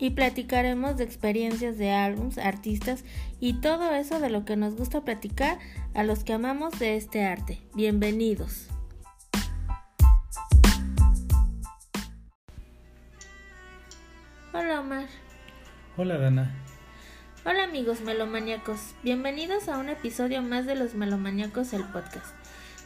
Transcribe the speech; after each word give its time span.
Y 0.00 0.10
platicaremos 0.10 0.96
de 0.96 1.04
experiencias 1.04 1.76
de 1.76 1.90
álbums, 1.92 2.38
artistas 2.38 3.04
y 3.38 3.60
todo 3.60 3.94
eso 3.94 4.18
de 4.18 4.30
lo 4.30 4.46
que 4.46 4.56
nos 4.56 4.74
gusta 4.74 5.02
platicar 5.02 5.58
a 5.92 6.02
los 6.04 6.24
que 6.24 6.32
amamos 6.32 6.78
de 6.78 6.96
este 6.96 7.22
arte. 7.22 7.60
Bienvenidos. 7.74 8.68
Hola 14.54 14.80
Omar. 14.80 15.06
Hola 15.98 16.16
Dana. 16.16 16.54
Hola 17.44 17.64
amigos 17.64 18.00
melomaníacos. 18.00 18.94
Bienvenidos 19.02 19.68
a 19.68 19.76
un 19.78 19.90
episodio 19.90 20.40
más 20.40 20.64
de 20.64 20.76
los 20.76 20.94
melomaníacos 20.94 21.74
el 21.74 21.84
podcast. 21.84 22.39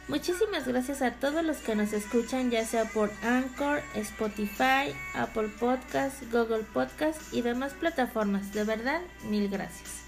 Muchísimas 0.07 0.67
gracias 0.67 1.01
a 1.01 1.13
todos 1.13 1.43
los 1.43 1.57
que 1.57 1.75
nos 1.75 1.91
escuchan, 1.91 2.51
ya 2.51 2.63
sea 2.63 2.85
por 2.85 3.11
Anchor, 3.23 3.81
Spotify, 3.95 4.93
Apple 5.15 5.49
Podcast, 5.59 6.21
Google 6.31 6.63
Podcast 6.73 7.19
y 7.33 7.41
demás 7.41 7.73
plataformas. 7.73 8.53
De 8.53 8.65
verdad, 8.65 9.01
mil 9.27 9.49
gracias. 9.49 10.03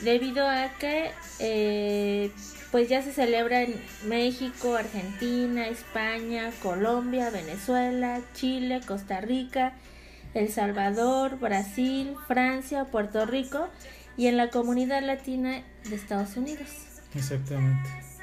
debido 0.02 0.48
a 0.48 0.70
que 0.80 1.12
eh, 1.40 2.32
pues 2.72 2.90
ya 2.90 3.02
se 3.02 3.14
celebra 3.14 3.64
en 3.64 3.82
México, 4.06 4.76
Argentina, 4.76 5.68
España, 5.68 6.52
Colombia, 6.62 7.30
Venezuela, 7.30 8.22
Chile, 8.34 8.82
Costa 8.86 9.22
Rica, 9.22 9.74
El 10.34 10.52
Salvador, 10.52 11.40
Brasil, 11.40 12.16
Francia, 12.28 12.86
Puerto 12.86 13.26
Rico 13.26 13.70
y 14.18 14.28
en 14.28 14.38
la 14.38 14.50
comunidad 14.50 15.02
latina 15.04 15.64
de 15.88 15.96
Estados 15.96 16.36
Unidos. 16.38 16.70
Exactamente. 17.16 18.15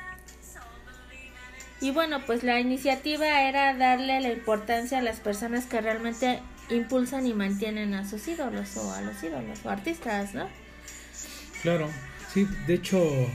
Y 1.82 1.91
bueno, 1.91 2.20
pues 2.25 2.44
la 2.44 2.60
iniciativa 2.60 3.43
era 3.43 3.75
darle 3.75 4.20
la 4.20 4.31
importancia 4.31 4.98
a 4.98 5.03
las 5.03 5.19
personas 5.19 5.66
que 5.66 5.81
realmente 5.81 6.38
impulsan 6.70 7.26
y 7.26 7.34
mantienen 7.34 7.93
a 7.94 8.09
sus 8.09 8.28
ídolos 8.28 8.76
o 8.76 8.93
a 8.93 9.00
los 9.00 9.20
ídolos 9.20 9.59
o 9.65 9.69
artistas, 9.69 10.32
¿no? 10.32 10.48
Claro, 11.62 11.88
sí, 12.32 12.47
de 12.69 12.75
hecho, 12.75 13.28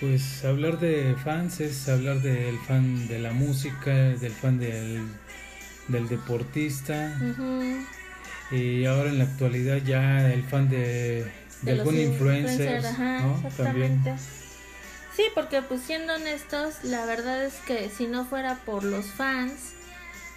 pues 0.00 0.44
hablar 0.44 0.80
de 0.80 1.14
fans 1.22 1.60
es 1.60 1.88
hablar 1.88 2.20
del 2.20 2.58
fan 2.66 3.06
de 3.06 3.20
la 3.20 3.32
música, 3.32 3.92
del 3.92 4.32
fan 4.32 4.58
del, 4.58 5.00
del 5.86 6.08
deportista. 6.08 7.16
Y 8.50 8.86
ahora 8.86 9.10
en 9.10 9.18
la 9.18 9.24
actualidad 9.24 9.76
ya 9.76 10.32
el 10.32 10.42
fan 10.42 10.68
de, 10.68 11.30
de, 11.62 11.70
algún 11.70 11.96
influencer, 11.96 12.82
¿no? 12.98 13.40
También. 13.56 14.02
Sí, 15.14 15.24
porque 15.34 15.62
pues 15.62 15.82
siendo 15.82 16.14
honestos, 16.14 16.84
la 16.84 17.04
verdad 17.04 17.44
es 17.44 17.54
que 17.66 17.90
si 17.90 18.06
no 18.06 18.24
fuera 18.24 18.56
por 18.64 18.84
los 18.84 19.06
fans, 19.06 19.74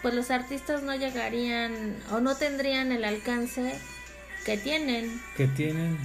pues 0.01 0.13
los 0.13 0.31
artistas 0.31 0.83
no 0.83 0.95
llegarían 0.95 1.95
o 2.11 2.19
no 2.19 2.35
tendrían 2.35 2.91
el 2.91 3.05
alcance 3.05 3.75
que 4.45 4.57
tienen. 4.57 5.21
Que 5.37 5.47
tienen 5.47 5.97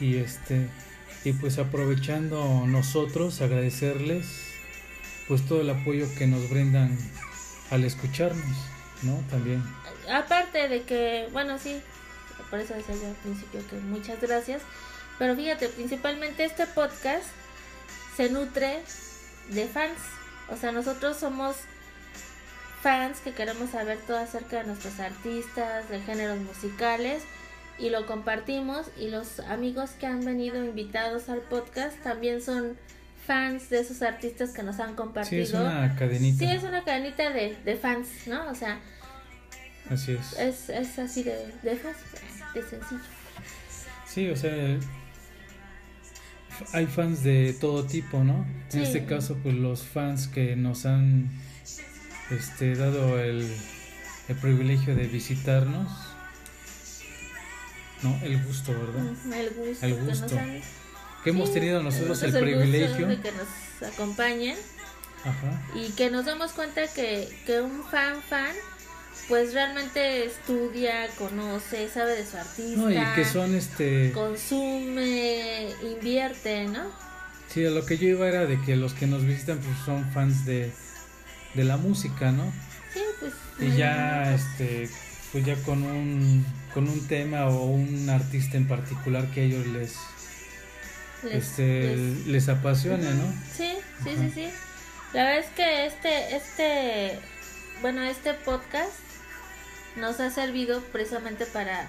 y 0.00 0.16
este 0.16 0.68
y 1.24 1.32
pues 1.32 1.58
aprovechando 1.58 2.66
nosotros 2.66 3.40
agradecerles 3.40 4.52
pues 5.26 5.46
todo 5.46 5.62
el 5.62 5.70
apoyo 5.70 6.06
que 6.18 6.26
nos 6.26 6.50
brindan 6.50 6.96
al 7.70 7.82
escucharnos, 7.84 8.56
¿no? 9.02 9.22
También. 9.30 9.62
Aparte 10.12 10.68
de 10.68 10.82
que, 10.82 11.28
bueno, 11.32 11.58
sí, 11.58 11.80
por 12.50 12.60
eso 12.60 12.74
decía 12.74 12.94
yo 12.94 13.08
al 13.08 13.14
principio 13.14 13.66
que 13.68 13.76
muchas 13.76 14.20
gracias, 14.20 14.60
pero 15.18 15.34
fíjate, 15.34 15.68
principalmente 15.68 16.44
este 16.44 16.66
podcast 16.66 17.24
se 18.16 18.30
nutre 18.30 18.82
de 19.50 19.66
fans. 19.66 19.98
O 20.50 20.56
sea, 20.56 20.72
nosotros 20.72 21.16
somos 21.16 21.56
fans 22.82 23.20
que 23.20 23.32
queremos 23.32 23.70
saber 23.70 23.98
todo 24.06 24.18
acerca 24.18 24.58
de 24.58 24.64
nuestros 24.64 25.00
artistas, 25.00 25.88
de 25.88 26.00
géneros 26.00 26.38
musicales 26.40 27.22
y 27.78 27.90
lo 27.90 28.06
compartimos 28.06 28.86
y 28.98 29.08
los 29.08 29.40
amigos 29.40 29.90
que 29.92 30.06
han 30.06 30.24
venido 30.24 30.62
invitados 30.62 31.28
al 31.28 31.40
podcast 31.40 31.98
también 32.02 32.40
son 32.42 32.76
fans 33.26 33.70
de 33.70 33.80
esos 33.80 34.02
artistas 34.02 34.50
que 34.50 34.62
nos 34.62 34.80
han 34.80 34.94
compartido. 34.94 35.44
Sí, 35.46 35.52
es 35.52 35.58
una 35.58 35.96
cadenita. 35.96 36.38
Sí, 36.38 36.50
es 36.50 36.62
una 36.62 36.84
cadenita 36.84 37.30
de, 37.30 37.56
de 37.64 37.76
fans, 37.76 38.08
¿no? 38.26 38.48
O 38.50 38.54
sea, 38.54 38.80
así 39.90 40.12
es. 40.12 40.38
Es, 40.38 40.68
es 40.68 40.98
así 40.98 41.22
de, 41.22 41.52
de 41.62 41.76
fácil, 41.76 42.20
de 42.52 42.62
sencillo. 42.62 43.00
Sí, 44.06 44.28
o 44.28 44.36
sea, 44.36 44.78
hay 46.72 46.86
fans 46.86 47.22
de 47.22 47.54
todo 47.60 47.84
tipo, 47.84 48.24
¿no? 48.24 48.46
En 48.72 48.80
este 48.80 49.04
caso, 49.04 49.36
pues 49.42 49.54
los 49.54 49.82
fans 49.82 50.28
que 50.28 50.56
nos 50.56 50.86
han 50.86 51.30
este, 52.30 52.74
dado 52.74 53.20
el, 53.20 53.46
el 54.28 54.36
privilegio 54.36 54.94
de 54.94 55.06
visitarnos, 55.06 55.88
¿no? 58.02 58.18
El 58.22 58.42
gusto, 58.42 58.72
¿verdad? 58.72 59.06
El 59.32 59.50
gusto. 59.50 59.86
El 59.86 59.94
gusto. 59.94 60.36
Que, 61.22 61.30
hemos 61.30 61.52
tenido 61.52 61.82
nosotros 61.82 62.22
el, 62.22 62.32
privilegio 62.32 63.06
de 63.06 63.20
que 63.20 63.32
nos 63.32 63.92
acompañen 63.92 64.56
Ajá. 65.24 65.62
y 65.74 65.90
que 65.92 66.10
nos 66.10 66.26
damos 66.26 66.52
cuenta 66.52 66.86
que, 66.86 67.28
que 67.46 67.62
un 67.62 67.82
fan 67.84 68.20
fan 68.28 68.54
pues 69.28 69.54
realmente 69.54 70.26
estudia, 70.26 71.08
conoce, 71.18 71.88
sabe 71.88 72.16
de 72.16 72.26
su 72.26 72.36
artista. 72.36 72.80
No, 72.80 72.90
y 72.90 73.14
que 73.14 73.24
son 73.24 73.54
este... 73.54 74.12
Consume, 74.12 75.70
invierte, 75.82 76.66
¿no? 76.66 76.90
Sí, 77.48 77.62
lo 77.62 77.86
que 77.86 77.96
yo 77.96 78.08
iba 78.08 78.28
era 78.28 78.46
de 78.46 78.60
que 78.60 78.76
los 78.76 78.92
que 78.92 79.06
nos 79.06 79.24
visitan 79.24 79.58
pues 79.58 79.76
son 79.84 80.10
fans 80.12 80.44
de, 80.44 80.72
de 81.54 81.64
la 81.64 81.76
música, 81.76 82.32
¿no? 82.32 82.52
Sí, 82.92 83.00
pues... 83.20 83.32
Y 83.60 83.76
ya, 83.76 84.34
este, 84.34 84.90
pues 85.32 85.44
ya 85.44 85.54
con 85.62 85.82
un, 85.84 86.44
con 86.74 86.88
un 86.88 87.06
tema 87.06 87.46
o 87.46 87.64
un 87.64 88.10
artista 88.10 88.56
en 88.56 88.68
particular 88.68 89.30
que 89.30 89.40
a 89.40 89.44
ellos 89.44 89.66
les... 89.68 89.94
les 91.22 91.34
este, 91.34 91.96
les, 92.26 92.48
apasione, 92.48 93.14
¿no? 93.14 93.32
Sí, 93.56 93.72
sí, 94.02 94.10
sí, 94.18 94.30
sí. 94.34 94.48
La 95.14 95.24
verdad 95.24 95.38
es 95.38 95.50
que 95.54 95.86
este, 95.86 96.36
este, 96.36 97.18
bueno, 97.80 98.02
este 98.02 98.34
podcast 98.34 98.92
nos 99.96 100.20
ha 100.20 100.30
servido 100.30 100.80
precisamente 100.80 101.46
para, 101.46 101.88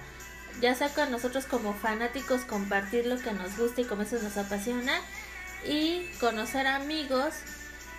ya 0.60 0.74
sea 0.74 0.88
con 0.88 1.10
nosotros 1.10 1.44
como 1.46 1.74
fanáticos, 1.74 2.42
compartir 2.42 3.06
lo 3.06 3.18
que 3.18 3.32
nos 3.32 3.56
gusta 3.56 3.80
y 3.80 3.84
como 3.84 4.02
eso 4.02 4.18
nos 4.22 4.36
apasiona, 4.36 5.00
y 5.64 6.06
conocer 6.20 6.66
amigos 6.66 7.34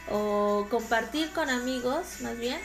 o 0.09 0.67
compartir 0.69 1.29
con 1.31 1.49
amigos, 1.49 2.21
más 2.21 2.37
bien, 2.37 2.59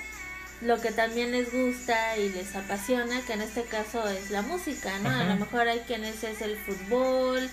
lo 0.61 0.81
que 0.81 0.93
también 0.93 1.33
les 1.33 1.53
gusta 1.53 2.17
y 2.17 2.29
les 2.29 2.55
apasiona, 2.55 3.21
que 3.23 3.33
en 3.33 3.43
este 3.43 3.65
caso 3.65 4.09
es 4.09 4.31
la 4.31 4.43
música, 4.43 4.97
¿no? 5.01 5.11
A 5.11 5.25
lo 5.25 5.35
mejor 5.37 5.67
hay 5.67 5.81
quienes 5.81 6.23
es 6.23 6.41
el 6.41 6.57
fútbol, 6.57 7.51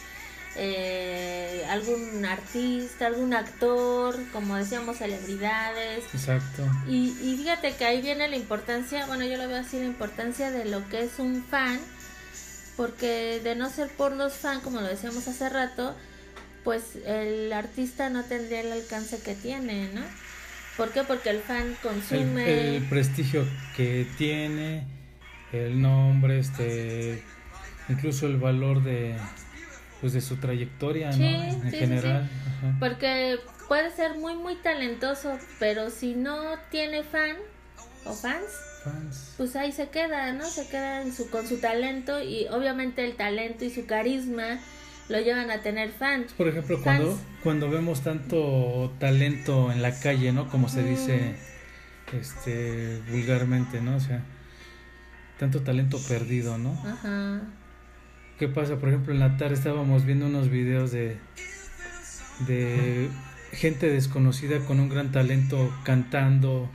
eh, 0.62 1.66
algún 1.70 2.26
artista, 2.26 3.08
algún 3.08 3.34
actor, 3.34 4.18
como 4.34 4.58
decíamos, 4.58 4.98
celebridades. 4.98 6.04
Exacto. 6.14 6.68
Y, 6.86 7.16
y 7.24 7.38
fíjate 7.38 7.76
que 7.76 7.86
ahí 7.86 8.02
viene 8.02 8.28
la 8.28 8.36
importancia, 8.36 9.06
bueno, 9.06 9.24
yo 9.24 9.38
lo 9.38 9.48
veo 9.48 9.62
así, 9.62 9.80
la 9.80 9.86
importancia 9.86 10.52
de 10.52 10.66
lo 10.66 10.86
que 10.90 11.04
es 11.04 11.18
un 11.18 11.46
fan, 11.46 11.80
porque 12.76 13.40
de 13.42 13.56
no 13.56 13.70
ser 13.70 13.88
por 13.88 14.12
los 14.12 14.34
fans, 14.34 14.62
como 14.62 14.82
lo 14.82 14.88
decíamos 14.88 15.30
hace 15.30 15.48
rato, 15.48 15.96
pues 16.66 16.98
el 17.06 17.54
artista 17.54 18.10
no 18.10 18.26
tendría 18.26 18.60
el 18.60 18.74
alcance 18.74 19.22
que 19.22 19.36
tiene, 19.36 19.90
¿no? 19.94 20.02
¿Por 20.76 20.92
qué? 20.92 21.04
Porque 21.04 21.30
el 21.30 21.40
fan 21.40 21.76
consume... 21.82 22.76
El, 22.76 22.84
prestigio 22.84 23.46
que 23.78 24.06
tiene, 24.18 24.86
el 25.54 25.82
nombre, 25.82 26.40
este, 26.40 27.24
incluso 27.88 28.28
el 28.28 28.38
valor 28.38 28.84
de, 28.84 29.16
pues 30.02 30.14
de 30.14 30.22
su 30.22 30.38
trayectoria, 30.38 31.12
¿no? 31.12 31.26
En 31.26 31.72
general. 31.72 32.30
Porque 32.80 33.38
puede 33.68 33.92
ser 33.92 34.18
muy, 34.18 34.36
muy 34.36 34.56
talentoso, 34.56 35.38
pero 35.60 35.90
si 35.90 36.16
no 36.16 36.56
tiene 36.72 37.04
fan 37.04 37.36
o 38.06 38.14
fans, 38.14 38.46
fans. 38.84 39.34
pues 39.38 39.56
ahí 39.56 39.72
se 39.72 39.90
queda, 39.90 40.34
¿no? 40.34 40.46
Se 40.46 40.68
queda 40.68 41.02
en 41.02 41.14
su, 41.14 41.30
con 41.30 41.48
su 41.48 41.60
talento 41.60 42.22
y 42.22 42.48
obviamente 42.48 43.06
el 43.06 43.16
talento 43.16 43.66
y 43.66 43.70
su 43.70 43.86
carisma 43.86 44.60
lo 45.10 45.20
llevan 45.20 45.52
a 45.52 45.62
tener 45.62 45.90
fans. 45.92 46.34
Por 46.34 46.48
ejemplo, 46.48 46.82
cuando 46.82 47.20
cuando 47.44 47.70
vemos 47.70 48.02
tanto 48.02 48.94
talento 49.00 49.72
en 49.72 49.82
la 49.82 49.98
calle, 50.00 50.32
¿no? 50.32 50.50
Como 50.50 50.70
se 50.70 50.84
dice 50.84 51.36
este 52.14 53.02
vulgarmente, 53.10 53.82
¿no? 53.82 53.96
O 53.96 54.00
sea, 54.00 54.24
tanto 55.38 55.62
talento 55.62 56.00
perdido, 56.08 56.58
¿no? 56.58 56.72
Ajá. 56.86 57.42
¿Qué 58.40 58.48
pasa? 58.48 58.78
Por 58.78 58.90
ejemplo, 58.90 59.14
en 59.14 59.20
la 59.20 59.38
tarde 59.38 59.54
estábamos 59.54 60.06
viendo 60.06 60.26
unos 60.26 60.50
videos 60.50 60.92
de 60.92 61.18
de 62.48 63.10
gente 63.52 63.90
desconocida 63.90 64.60
con 64.60 64.80
un 64.80 64.90
gran 64.90 65.12
talento 65.12 65.74
cantando, 65.84 66.70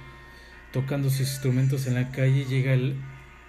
tocando 0.72 1.10
sus 1.10 1.20
instrumentos 1.20 1.86
en 1.86 1.94
la 1.94 2.10
calle, 2.10 2.44
llega 2.44 2.74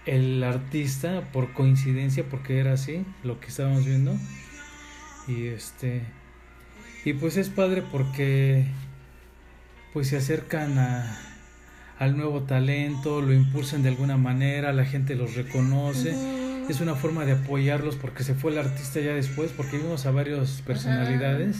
el 0.06 0.44
artista 0.44 1.30
por 1.34 1.54
coincidencia 1.54 2.24
porque 2.30 2.60
era 2.60 2.74
así 2.74 3.06
lo 3.24 3.40
que 3.40 3.48
estábamos 3.48 3.86
viendo 3.86 4.16
y 5.28 5.48
este 5.48 6.04
y 7.04 7.14
pues 7.14 7.38
es 7.38 7.50
padre 7.50 7.84
porque 7.92 8.66
pues 9.94 10.10
se 10.10 10.18
acercan 10.18 10.78
a, 10.78 11.35
al 12.00 12.18
nuevo 12.18 12.42
talento, 12.42 13.22
lo 13.22 13.34
impulsan 13.34 13.84
de 13.84 13.90
alguna 13.90 14.18
manera, 14.18 14.74
la 14.74 14.86
gente 14.86 15.16
los 15.16 15.36
reconoce. 15.36 16.16
Es 16.70 16.82
una 16.82 16.96
forma 16.96 17.26
de 17.26 17.34
apoyarlos 17.34 17.96
porque 17.96 18.24
se 18.24 18.34
fue 18.34 18.52
el 18.52 18.58
artista 18.58 19.00
ya 19.00 19.14
después, 19.14 19.52
porque 19.56 19.78
vimos 19.78 20.06
a 20.06 20.12
varias 20.12 20.62
personalidades 20.66 21.58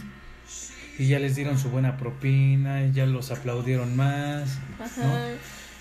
y 0.98 1.08
ya 1.08 1.20
les 1.20 1.36
dieron 1.36 1.58
su 1.60 1.70
buena 1.70 1.98
propina, 1.98 2.88
ya 2.88 3.06
los 3.06 3.32
aplaudieron 3.32 3.96
más. 3.96 4.58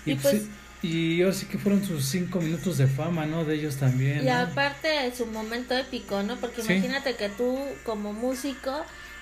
Y, 0.05 0.11
y, 0.11 0.15
pues, 0.15 0.43
y 0.81 1.21
ahora 1.21 1.33
sí 1.33 1.47
que 1.47 1.57
fueron 1.57 1.83
sus 1.83 2.05
cinco 2.05 2.39
minutos 2.39 2.77
de 2.77 2.85
fama, 2.87 3.25
¿no? 3.25 3.43
De 3.43 3.55
ellos 3.55 3.77
también. 3.77 4.23
Y 4.23 4.29
aparte 4.29 5.11
su 5.15 5.25
momento 5.25 5.75
épico, 5.75 6.21
¿no? 6.21 6.35
Porque 6.35 6.61
imagínate 6.61 7.15
que 7.15 7.29
tú 7.29 7.57
como 7.83 8.13
músico 8.13 8.71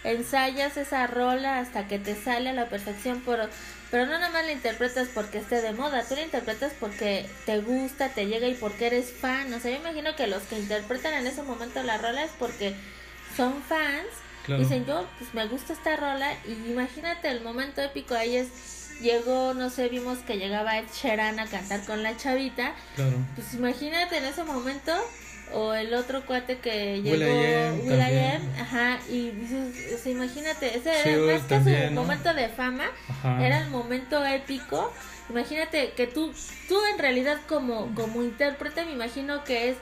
ensayas 0.04 0.76
esa 0.76 1.08
rola 1.08 1.60
hasta 1.60 1.88
que 1.88 2.00
te 2.00 2.16
sale 2.16 2.50
a 2.50 2.54
la 2.54 2.68
perfección, 2.68 3.22
pero, 3.26 3.48
pero 3.94 4.08
no 4.08 4.14
nada 4.14 4.32
más 4.32 4.44
la 4.44 4.54
interpretas 4.54 5.08
porque 5.14 5.38
esté 5.38 5.62
de 5.62 5.72
moda, 5.72 6.04
tú 6.04 6.16
la 6.16 6.24
interpretas 6.24 6.74
porque 6.80 7.30
te 7.46 7.60
gusta, 7.60 8.10
te 8.10 8.26
llega 8.26 8.48
y 8.48 8.56
porque 8.56 8.88
eres 8.88 9.12
fan. 9.12 9.54
O 9.54 9.60
sea, 9.60 9.70
yo 9.70 9.78
imagino 9.78 10.16
que 10.16 10.26
los 10.26 10.42
que 10.42 10.58
interpretan 10.58 11.14
en 11.14 11.28
ese 11.28 11.44
momento 11.44 11.84
la 11.84 12.00
rola 12.00 12.24
es 12.24 12.32
porque 12.40 12.74
son 13.38 13.62
fans. 13.62 14.08
Dicen, 14.48 14.88
yo 14.88 15.08
pues 15.20 15.36
me 15.36 15.46
gusta 15.46 15.74
esta 15.74 15.96
rola 15.96 16.34
y 16.48 16.72
imagínate 16.72 17.30
el 17.30 17.42
momento 17.42 17.84
épico 17.84 18.16
ahí 18.16 18.36
es 18.36 18.48
llegó, 19.00 19.54
no 19.54 19.70
sé, 19.70 19.90
vimos 19.90 20.18
que 20.26 20.38
llegaba 20.38 20.80
Ed 20.80 20.86
Sheeran 20.92 21.40
a 21.40 21.46
cantar 21.46 21.86
con 21.86 22.02
la 22.02 22.18
chavita. 22.18 22.74
Claro. 22.96 23.18
Pues 23.36 23.54
imagínate 23.54 24.18
en 24.18 24.26
ese 24.26 24.44
momento 24.44 24.92
o 25.54 25.74
el 25.74 25.94
otro 25.94 26.26
cuate 26.26 26.58
que 26.58 27.02
llegó 27.02 27.32
Will.i.am, 27.86 28.42
ajá, 28.60 29.00
y 29.10 29.32
dices, 29.32 29.94
o 29.94 29.98
sea, 29.98 30.12
imagínate, 30.12 30.78
ese 30.78 31.10
era 31.10 31.34
más 31.34 31.44
que 31.44 31.88
su 31.88 31.94
momento 31.94 32.34
de 32.34 32.50
fama, 32.50 32.86
era 33.40 33.60
el 33.60 33.70
momento 33.70 34.26
épico. 34.26 34.92
Imagínate 35.30 35.92
que 35.92 36.08
tú 36.08 36.34
tú 36.68 36.78
en 36.92 37.00
realidad 37.00 37.38
como 37.48 37.94
como 37.96 38.24
intérprete 38.24 38.86
me 38.86 38.92
imagino 38.92 39.44
que 39.46 39.70
es 39.70 39.78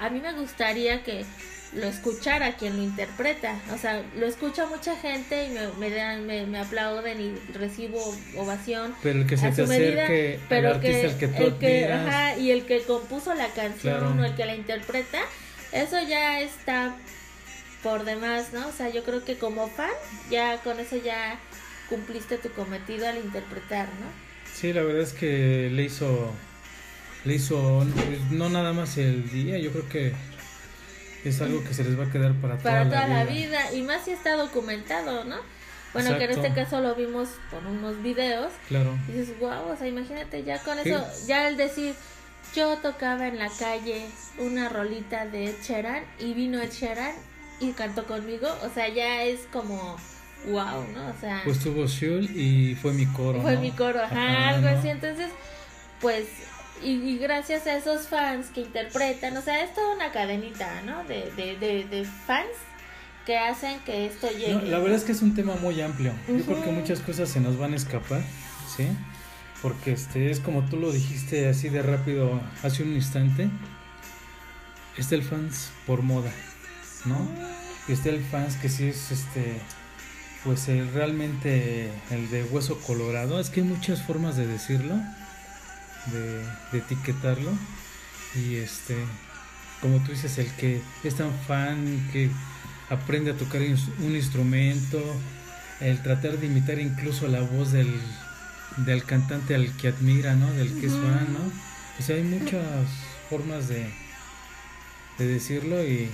a 0.00 0.08
mí 0.08 0.20
me 0.20 0.32
gustaría 0.32 1.02
que 1.02 1.24
lo 1.74 1.86
escuchara 1.86 2.56
quien 2.56 2.76
lo 2.76 2.82
interpreta. 2.82 3.60
O 3.74 3.78
sea, 3.78 4.02
lo 4.16 4.26
escucha 4.26 4.66
mucha 4.66 4.96
gente 4.96 5.46
y 5.46 5.50
me, 5.50 5.68
me, 5.78 5.90
dan, 5.90 6.26
me, 6.26 6.46
me 6.46 6.58
aplauden 6.58 7.20
y 7.20 7.52
recibo 7.52 7.98
ovación. 8.36 8.94
Pero 9.02 9.20
el 9.20 9.26
que 9.26 9.36
se 9.36 9.50
te 9.50 9.62
acerque 9.62 10.40
pero 10.48 10.80
que, 10.80 11.02
el 11.02 11.16
que, 11.18 11.24
el 11.24 11.54
que 11.58 11.92
ajá, 11.92 12.38
y 12.38 12.50
el 12.50 12.64
que 12.64 12.82
compuso 12.82 13.34
la 13.34 13.48
canción 13.48 14.18
o 14.18 14.24
el 14.24 14.34
que 14.34 14.46
la 14.46 14.54
interpreta, 14.54 15.20
eso 15.72 15.96
ya 16.06 16.40
está 16.40 16.96
por 17.82 18.04
demás, 18.04 18.52
¿no? 18.52 18.66
O 18.68 18.72
sea, 18.72 18.88
yo 18.88 19.04
creo 19.04 19.24
que 19.24 19.36
como 19.36 19.68
fan, 19.68 19.90
ya 20.30 20.58
con 20.58 20.80
eso 20.80 20.96
ya 20.96 21.38
cumpliste 21.88 22.38
tu 22.38 22.50
cometido 22.50 23.06
al 23.08 23.16
interpretar, 23.18 23.86
¿no? 23.86 24.26
Sí, 24.54 24.72
la 24.72 24.82
verdad 24.82 25.02
es 25.02 25.12
que 25.12 25.68
le 25.70 25.84
hizo 25.84 26.32
le 27.24 27.34
hizo 27.34 27.84
no 28.30 28.48
nada 28.48 28.72
más 28.72 28.96
el 28.98 29.28
día, 29.30 29.58
yo 29.58 29.72
creo 29.72 29.88
que 29.88 30.12
es 31.28 31.40
algo 31.40 31.62
que 31.64 31.74
se 31.74 31.84
les 31.84 31.98
va 31.98 32.04
a 32.04 32.10
quedar 32.10 32.34
para, 32.34 32.58
para 32.58 32.84
toda, 32.84 33.08
la, 33.08 33.24
vida. 33.24 33.72
Y 33.72 33.82
más 33.82 34.04
si 34.04 34.12
está 34.12 34.36
documentado, 34.36 35.24
¿no? 35.24 35.36
Bueno, 35.92 36.18
que 36.18 36.24
en 36.24 36.30
este 36.30 36.52
caso 36.52 36.80
lo 36.80 36.94
vimos 36.94 37.28
por 37.50 37.64
unos 37.66 38.02
videos. 38.02 38.52
Claro. 38.68 38.98
Y 39.08 39.12
dices, 39.12 39.38
wow, 39.40 39.70
o 39.72 39.76
sea, 39.76 39.86
imagínate 39.86 40.44
ya 40.44 40.58
con 40.62 40.78
eso, 40.78 41.02
ya 41.26 41.48
el 41.48 41.56
decir, 41.56 41.94
yo 42.54 42.76
tocaba 42.78 43.28
en 43.28 43.38
la 43.38 43.48
calle 43.58 44.06
una 44.38 44.68
rolita 44.68 45.26
de 45.26 45.50
Ed 45.50 45.56
Sheeran 45.62 46.04
y 46.18 46.34
vino 46.34 46.60
Ed 46.60 46.70
Sheeran 46.70 47.12
y 47.60 47.72
cantó 47.72 48.04
conmigo, 48.04 48.48
o 48.62 48.68
sea, 48.68 48.88
ya 48.88 49.22
es 49.22 49.40
como 49.52 49.96
wow, 50.48 50.84
¿no? 50.94 51.08
O 51.08 51.20
sea, 51.20 51.42
pues 51.44 51.58
tuvo 51.60 51.86
Shul 51.86 52.24
y 52.36 52.74
fue 52.74 52.92
mi 52.92 53.06
coro. 53.06 53.40
Fue 53.40 53.56
mi 53.56 53.70
coro, 53.72 54.02
ajá, 54.02 54.50
algo 54.50 54.68
así. 54.68 54.88
Entonces, 54.88 55.30
pues 56.00 56.26
y, 56.82 57.18
gracias 57.18 57.66
a 57.66 57.76
esos 57.76 58.08
fans 58.08 58.48
que 58.54 58.60
interpretan, 58.60 59.36
o 59.36 59.42
sea, 59.42 59.64
es 59.64 59.74
toda 59.74 59.94
una 59.94 60.12
cadenita, 60.12 60.82
¿no? 60.82 61.04
De, 61.04 61.32
de, 61.36 61.56
de, 61.84 62.04
fans 62.26 62.46
que 63.24 63.38
hacen 63.38 63.80
que 63.80 64.06
esto 64.06 64.28
llegue. 64.30 64.62
la 64.68 64.78
verdad 64.78 64.96
es 64.96 65.04
que 65.04 65.12
es 65.12 65.22
un 65.22 65.34
tema 65.34 65.56
muy 65.56 65.80
amplio. 65.80 66.12
Yo 66.28 66.44
creo 66.44 66.62
que 66.62 66.70
muchas 66.70 67.00
cosas 67.00 67.28
se 67.28 67.40
nos 67.40 67.58
van 67.58 67.72
a 67.72 67.76
escapar, 67.76 68.22
¿sí? 68.76 68.86
Porque 69.62 69.92
este 69.92 70.30
es 70.30 70.38
como 70.38 70.62
tú 70.62 70.76
lo 70.76 70.92
dijiste 70.92 71.48
así 71.48 71.68
de 71.68 71.82
rápido 71.82 72.40
hace 72.62 72.82
un 72.82 72.92
instante. 72.92 73.48
Está 74.96 75.14
el 75.14 75.22
fans 75.22 75.70
por 75.86 76.02
moda, 76.02 76.30
¿no? 77.04 77.16
Y 77.88 77.92
está 77.92 78.10
el 78.10 78.22
fans 78.22 78.56
que 78.56 78.68
sí 78.68 78.88
es 78.88 79.10
este 79.10 79.60
pues 80.44 80.68
el, 80.68 80.92
realmente 80.92 81.90
el 82.10 82.30
de 82.30 82.44
hueso 82.44 82.78
colorado. 82.80 83.40
Es 83.40 83.50
que 83.50 83.60
hay 83.60 83.66
muchas 83.66 84.02
formas 84.02 84.36
de 84.36 84.46
decirlo 84.46 84.94
de, 86.12 86.78
etiquetarlo. 86.78 87.50
Y 88.34 88.56
este 88.56 88.96
como 89.80 90.02
tú 90.02 90.12
dices 90.12 90.38
el 90.38 90.50
que 90.52 90.80
es 91.04 91.14
tan 91.16 91.32
fan 91.46 92.08
que 92.12 92.30
aprende 92.88 93.30
a 93.30 93.34
tocar 93.34 93.60
un 93.60 94.16
instrumento 94.16 95.02
el 95.80 96.02
tratar 96.02 96.38
de 96.38 96.46
imitar 96.46 96.78
incluso 96.78 97.28
la 97.28 97.40
voz 97.40 97.72
del, 97.72 97.92
del 98.78 99.04
cantante 99.04 99.54
al 99.54 99.70
que 99.76 99.88
admira 99.88 100.34
no 100.34 100.50
del 100.52 100.72
que 100.80 100.86
es 100.86 100.92
fan 100.92 101.32
no 101.32 101.52
o 101.98 102.02
sea 102.02 102.16
hay 102.16 102.22
muchas 102.22 102.64
formas 103.28 103.68
de 103.68 103.86
de 105.18 105.26
decirlo 105.26 105.82
y 105.84 106.08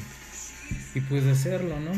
y 0.94 1.00
pues 1.00 1.24
de 1.24 1.32
hacerlo 1.32 1.78
no 1.80 1.92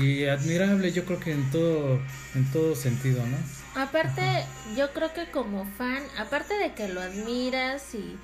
y 0.00 0.24
admirable 0.24 0.92
yo 0.92 1.04
creo 1.04 1.20
que 1.20 1.32
en 1.32 1.50
todo 1.50 2.00
en 2.34 2.44
todo 2.52 2.74
sentido 2.74 3.24
no 3.26 3.38
Aparte, 3.76 4.22
yo 4.76 4.92
creo 4.92 5.12
que 5.12 5.30
como 5.30 5.64
fan, 5.76 6.02
aparte 6.18 6.54
de 6.54 6.72
que 6.72 6.88
lo 6.88 7.00
admiras 7.00 7.94
y 7.94 8.18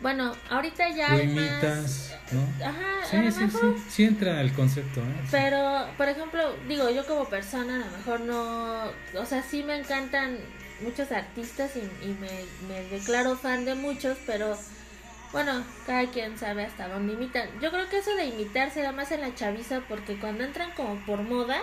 bueno, 0.00 0.34
ahorita 0.50 0.88
ya 0.90 1.10
lo 1.10 1.22
imitas, 1.22 2.12
¿no? 2.32 2.66
Ajá, 2.66 3.06
sí, 3.08 3.30
sí, 3.30 3.48
sí, 3.50 3.84
sí 3.88 4.04
entra 4.04 4.40
el 4.40 4.52
concepto, 4.52 5.00
¿eh? 5.00 5.14
Pero, 5.30 5.86
por 5.96 6.08
ejemplo, 6.08 6.54
digo, 6.66 6.90
yo 6.90 7.06
como 7.06 7.26
persona 7.26 7.76
a 7.76 7.78
lo 7.78 7.96
mejor 7.98 8.20
no, 8.20 8.84
o 9.16 9.26
sea, 9.26 9.42
sí 9.42 9.62
me 9.62 9.76
encantan 9.78 10.38
muchos 10.80 11.12
artistas 11.12 11.72
y, 11.76 11.80
y 12.04 12.16
me, 12.20 12.30
me 12.66 12.82
declaro 12.88 13.36
fan 13.36 13.64
de 13.64 13.76
muchos, 13.76 14.18
pero 14.26 14.58
bueno, 15.30 15.64
cada 15.86 16.06
quien 16.10 16.36
sabe 16.36 16.64
hasta 16.64 16.88
dónde 16.88 17.12
imitan. 17.14 17.48
Yo 17.60 17.70
creo 17.70 17.88
que 17.88 17.98
eso 17.98 18.14
de 18.16 18.26
imitar 18.26 18.70
se 18.70 18.82
da 18.82 18.90
más 18.92 19.12
en 19.12 19.20
la 19.20 19.34
chaviza 19.34 19.82
porque 19.88 20.18
cuando 20.18 20.42
entran 20.44 20.72
como 20.72 20.96
por 21.06 21.22
moda, 21.22 21.58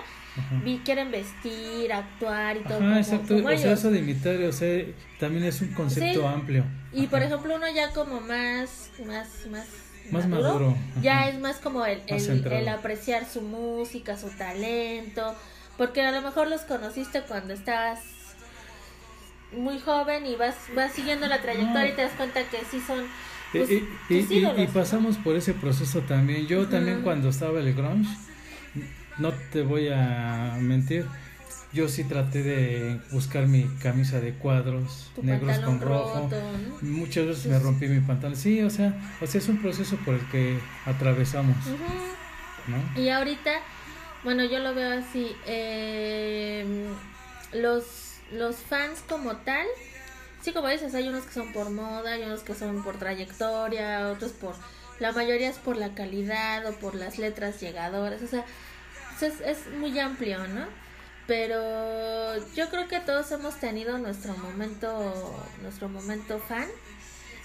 vi, 0.64 0.80
quieren 0.80 1.12
vestir, 1.12 1.92
actuar 1.92 2.58
y 2.58 2.62
todo. 2.62 2.78
Ajá, 2.78 2.98
exacto. 2.98 3.36
o 3.36 3.58
sea, 3.58 3.74
eso 3.74 3.92
de 3.92 4.00
imitar, 4.00 4.36
o 4.42 4.52
sea, 4.52 4.86
también 5.20 5.46
es 5.46 5.62
un 5.62 5.74
concepto 5.74 6.28
amplio. 6.28 6.64
Y 6.94 7.08
por 7.08 7.22
ejemplo, 7.22 7.56
uno 7.56 7.66
ya 7.74 7.92
como 7.92 8.22
más, 8.22 8.92
más, 9.06 9.48
más 9.52 9.68
más 10.12 10.28
maduro, 10.28 10.76
ya 11.02 11.30
es 11.30 11.40
más 11.40 11.58
como 11.58 11.86
el, 11.86 12.02
el, 12.08 12.68
apreciar 12.68 13.26
su 13.26 13.42
música, 13.42 14.18
su 14.18 14.30
talento, 14.30 15.36
porque 15.78 16.02
a 16.02 16.12
lo 16.12 16.22
mejor 16.22 16.48
los 16.48 16.62
conociste 16.62 17.22
cuando 17.22 17.54
estabas 17.54 18.00
muy 19.56 19.80
joven 19.80 20.26
y 20.26 20.36
vas, 20.36 20.56
vas 20.76 20.94
siguiendo 20.94 21.28
la 21.28 21.42
trayectoria 21.42 21.90
y 21.90 21.96
te 21.96 22.02
das 22.04 22.12
cuenta 22.14 22.44
que 22.44 22.58
sí 22.70 22.82
son... 22.86 23.06
Pues, 23.52 23.70
y, 23.72 23.84
y, 24.10 24.68
pasamos 24.68 25.18
por 25.18 25.36
ese 25.36 25.54
proceso 25.54 26.02
también. 26.02 26.46
Yo 26.46 26.68
también 26.68 27.02
cuando 27.02 27.30
estaba 27.30 27.60
el 27.60 27.74
grunge, 27.74 28.16
no 29.20 29.34
te 29.52 29.62
voy 29.62 29.90
a 29.90 30.58
mentir, 30.60 31.06
yo 31.72 31.88
sí 31.88 32.04
traté 32.04 32.42
de 32.42 33.00
buscar 33.12 33.48
mi 33.48 33.64
camisa 33.82 34.20
de 34.20 34.34
cuadros 34.34 35.12
negros 35.22 35.60
con 35.60 35.80
rojo. 35.80 36.30
Muchas 36.82 37.28
veces 37.28 37.46
me 37.46 37.60
rompí 37.60 37.88
mi 37.88 38.00
pantalón. 38.00 38.36
Sí, 38.36 38.62
o 38.62 38.70
sea, 38.70 38.94
o 39.22 39.28
sea, 39.28 39.40
es 39.40 39.48
un 39.50 39.62
proceso 39.62 39.98
por 39.98 40.16
el 40.16 40.28
que 40.30 40.60
atravesamos. 40.86 41.56
¿no? 42.68 43.02
Y 43.02 43.10
ahorita, 43.10 43.52
bueno, 44.24 44.44
yo 44.46 44.60
lo 44.60 44.74
veo 44.74 45.00
así. 45.00 45.32
Eh, 45.46 46.66
los, 47.54 48.16
los 48.32 48.56
fans 48.56 49.04
como 49.08 49.38
tal, 49.38 49.68
sí, 50.42 50.52
como 50.54 50.70
dices, 50.70 50.96
hay 50.96 51.08
unos 51.08 51.26
que 51.26 51.34
son 51.34 51.54
por 51.54 51.70
moda, 51.70 52.14
hay 52.14 52.24
unos 52.24 52.42
que 52.42 52.56
son 52.56 52.84
por 52.84 52.98
trayectoria, 52.98 54.10
otros 54.10 54.32
por... 54.32 54.56
La 55.00 55.14
mayoría 55.14 55.50
es 55.50 55.58
por 55.58 55.78
la 55.78 55.94
calidad 55.94 56.66
o 56.68 56.74
por 56.74 56.94
las 56.94 57.20
letras 57.20 57.62
llegadoras. 57.62 58.22
O 58.22 58.28
sea, 58.28 58.44
es, 59.22 59.42
es 59.42 59.68
muy 59.80 59.98
amplio, 60.00 60.48
¿no? 60.48 60.68
pero 61.30 62.36
yo 62.56 62.70
creo 62.72 62.88
que 62.88 63.00
todos 63.02 63.32
hemos 63.32 63.56
tenido 63.60 64.00
nuestro 64.00 64.36
momento 64.36 65.46
nuestro 65.62 65.88
momento 65.88 66.40
fan. 66.40 66.66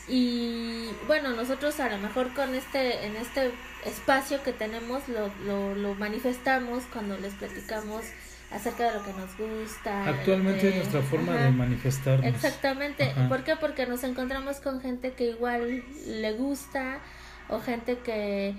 Y 0.09 0.88
bueno 1.07 1.31
nosotros 1.31 1.78
a 1.81 1.90
lo 1.90 1.99
mejor 1.99 2.33
con 2.33 2.54
este 2.54 3.07
en 3.07 3.14
este 3.16 3.50
espacio 3.85 4.43
que 4.43 4.54
tenemos 4.54 5.02
lo, 5.09 5.75
lo, 5.75 5.95
manifestamos 5.97 6.85
cuando 6.93 7.19
les 7.19 7.35
platicamos 7.35 8.04
acerca 8.50 8.90
de 8.90 8.99
lo 8.99 9.04
que 9.04 9.12
nos 9.12 9.37
gusta 9.37 10.09
actualmente 10.09 10.69
es 10.69 10.76
nuestra 10.76 11.02
forma 11.02 11.35
de 11.35 11.50
manifestarnos. 11.50 12.26
Exactamente. 12.26 13.14
¿por 13.28 13.45
qué? 13.45 13.57
porque 13.57 13.87
nos 13.87 14.02
encontramos 14.02 14.59
con 14.61 14.81
gente 14.81 15.12
que 15.12 15.25
igual 15.25 15.85
le 16.07 16.33
gusta 16.33 17.00
o 17.49 17.61
gente 17.61 17.99
que 17.99 18.54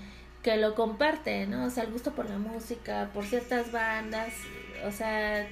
que 0.46 0.58
lo 0.58 0.76
comparte, 0.76 1.48
¿no? 1.48 1.66
O 1.66 1.70
sea, 1.72 1.86
el 1.86 1.92
gusto 1.92 2.14
por 2.14 2.30
la 2.30 2.38
música, 2.38 3.10
por 3.16 3.26
ciertas 3.26 3.72
bandas, 3.72 4.32
o 4.86 4.92
sea, 4.92 5.48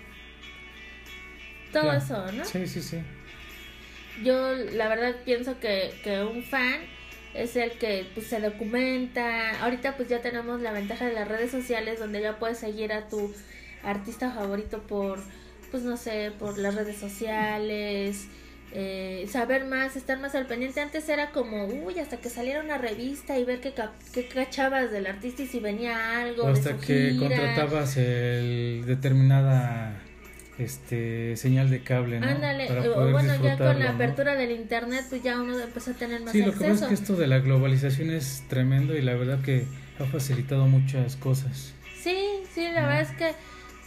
todo 1.71 1.91
eso, 1.93 2.31
¿no? 2.31 2.45
Sí, 2.45 2.67
sí, 2.67 2.79
sí. 2.79 2.99
Yo 4.23 4.53
la 4.53 4.87
verdad 4.89 5.15
pienso 5.25 5.59
que, 5.59 5.99
que 6.03 6.21
un 6.21 6.43
fan 6.43 6.81
es 7.33 7.55
el 7.55 7.71
que 7.71 8.05
pues, 8.13 8.27
se 8.27 8.39
documenta. 8.39 9.63
Ahorita 9.63 9.97
pues 9.97 10.09
ya 10.09 10.21
tenemos 10.21 10.61
la 10.61 10.71
ventaja 10.71 11.07
de 11.07 11.13
las 11.13 11.27
redes 11.27 11.49
sociales 11.49 11.97
donde 11.97 12.21
ya 12.21 12.37
puedes 12.37 12.59
seguir 12.59 12.93
a 12.93 13.07
tu 13.07 13.33
artista 13.81 14.29
favorito 14.29 14.83
por, 14.83 15.19
pues 15.71 15.81
no 15.81 15.97
sé, 15.97 16.31
por 16.37 16.59
las 16.59 16.75
redes 16.75 16.97
sociales. 16.97 18.27
Eh, 18.75 19.27
saber 19.29 19.65
más, 19.65 19.95
estar 19.95 20.19
más 20.19 20.33
al 20.33 20.47
pendiente. 20.47 20.81
Antes 20.81 21.07
era 21.07 21.29
como, 21.29 21.65
uy, 21.65 21.99
hasta 21.99 22.17
que 22.17 22.29
saliera 22.29 22.61
una 22.61 22.79
revista 22.79 23.37
y 23.37 23.43
ver 23.43 23.59
qué, 23.59 23.73
qué 24.13 24.27
cachabas 24.27 24.91
del 24.91 25.05
artista 25.05 25.43
y 25.43 25.47
si 25.47 25.59
venía 25.59 26.19
algo. 26.19 26.47
hasta 26.47 26.77
que 26.77 27.15
contratabas 27.19 27.97
el 27.97 28.83
determinada 28.87 30.01
este 30.57 31.35
señal 31.35 31.69
de 31.69 31.81
cable, 31.83 32.19
¿no? 32.19 32.27
Ándale, 32.27 32.67
bueno, 33.11 33.33
ya 33.43 33.57
con 33.57 33.79
la 33.79 33.91
apertura 33.91 34.35
del 34.35 34.51
internet, 34.51 35.05
pues 35.09 35.23
ya 35.23 35.39
uno 35.39 35.59
empezó 35.59 35.91
a 35.91 35.93
tener 35.93 36.21
más 36.21 36.31
Sí, 36.31 36.41
lo 36.41 36.53
que 36.53 36.67
pasa 36.69 36.85
es 36.85 36.89
que 36.89 36.93
esto 36.93 37.15
de 37.15 37.27
la 37.27 37.39
globalización 37.39 38.11
es 38.11 38.43
tremendo 38.49 38.95
y 38.95 39.01
la 39.01 39.13
verdad 39.13 39.41
que 39.41 39.65
ha 39.99 40.05
facilitado 40.05 40.67
muchas 40.67 41.15
cosas. 41.15 41.73
Sí, 41.99 42.41
sí, 42.53 42.63
la 42.73 42.87
verdad 42.87 43.01
es 43.01 43.11
que 43.11 43.33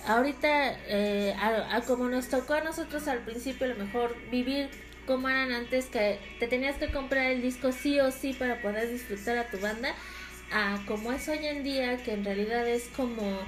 ahorita, 0.06 0.76
eh, 0.88 1.34
a, 1.38 1.80
como 1.82 2.08
nos 2.08 2.28
tocó 2.28 2.54
a 2.54 2.60
nosotros 2.62 3.08
al 3.08 3.20
principio, 3.20 3.66
a 3.66 3.70
lo 3.70 3.84
mejor 3.84 4.16
vivir 4.30 4.68
como 5.06 5.28
eran 5.28 5.52
antes, 5.52 5.86
que 5.86 6.18
te 6.40 6.48
tenías 6.48 6.76
que 6.76 6.88
comprar 6.90 7.26
el 7.26 7.40
disco 7.40 7.70
sí 7.72 8.00
o 8.00 8.10
sí 8.10 8.32
para 8.32 8.60
poder 8.60 8.90
disfrutar 8.90 9.38
a 9.38 9.48
tu 9.48 9.58
banda, 9.58 9.94
a 10.52 10.80
como 10.86 11.12
es 11.12 11.28
hoy 11.28 11.46
en 11.46 11.62
día, 11.62 11.96
que 11.98 12.12
en 12.12 12.24
realidad 12.24 12.66
es 12.68 12.88
como, 12.96 13.38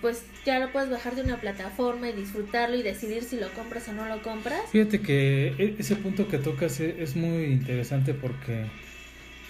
pues 0.00 0.24
ya 0.46 0.60
lo 0.60 0.70
puedes 0.70 0.90
bajar 0.90 1.16
de 1.16 1.22
una 1.22 1.40
plataforma 1.40 2.08
y 2.08 2.12
disfrutarlo 2.12 2.76
y 2.76 2.82
decidir 2.82 3.24
si 3.24 3.36
lo 3.36 3.50
compras 3.52 3.88
o 3.88 3.92
no 3.92 4.06
lo 4.06 4.22
compras. 4.22 4.60
Fíjate 4.70 5.00
que 5.00 5.54
e, 5.58 5.76
ese 5.78 5.96
punto 5.96 6.28
que 6.28 6.38
tocas 6.38 6.78
e, 6.80 7.02
es 7.02 7.16
muy 7.16 7.44
interesante 7.46 8.14
porque 8.14 8.66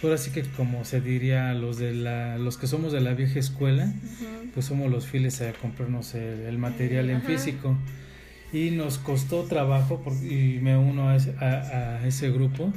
ahora 0.02 0.18
sí 0.18 0.30
que 0.30 0.42
como 0.42 0.84
se 0.84 1.00
diría 1.00 1.52
los 1.54 1.78
de 1.78 1.94
la 1.94 2.38
los 2.38 2.58
que 2.58 2.66
somos 2.66 2.92
de 2.92 3.00
la 3.00 3.14
vieja 3.14 3.38
escuela 3.38 3.92
pues 4.52 4.66
somos 4.66 4.90
los 4.90 5.06
fieles 5.06 5.40
a 5.40 5.52
comprarnos 5.52 6.14
el, 6.14 6.58
material 6.58 7.10
en 7.10 7.22
físico. 7.22 7.76
Y 8.52 8.70
nos 8.70 8.98
costó 8.98 9.44
trabajo 9.44 10.02
y 10.22 10.58
me 10.60 10.76
uno 10.76 11.08
a 11.08 11.16
ese, 12.06 12.30
grupo 12.30 12.72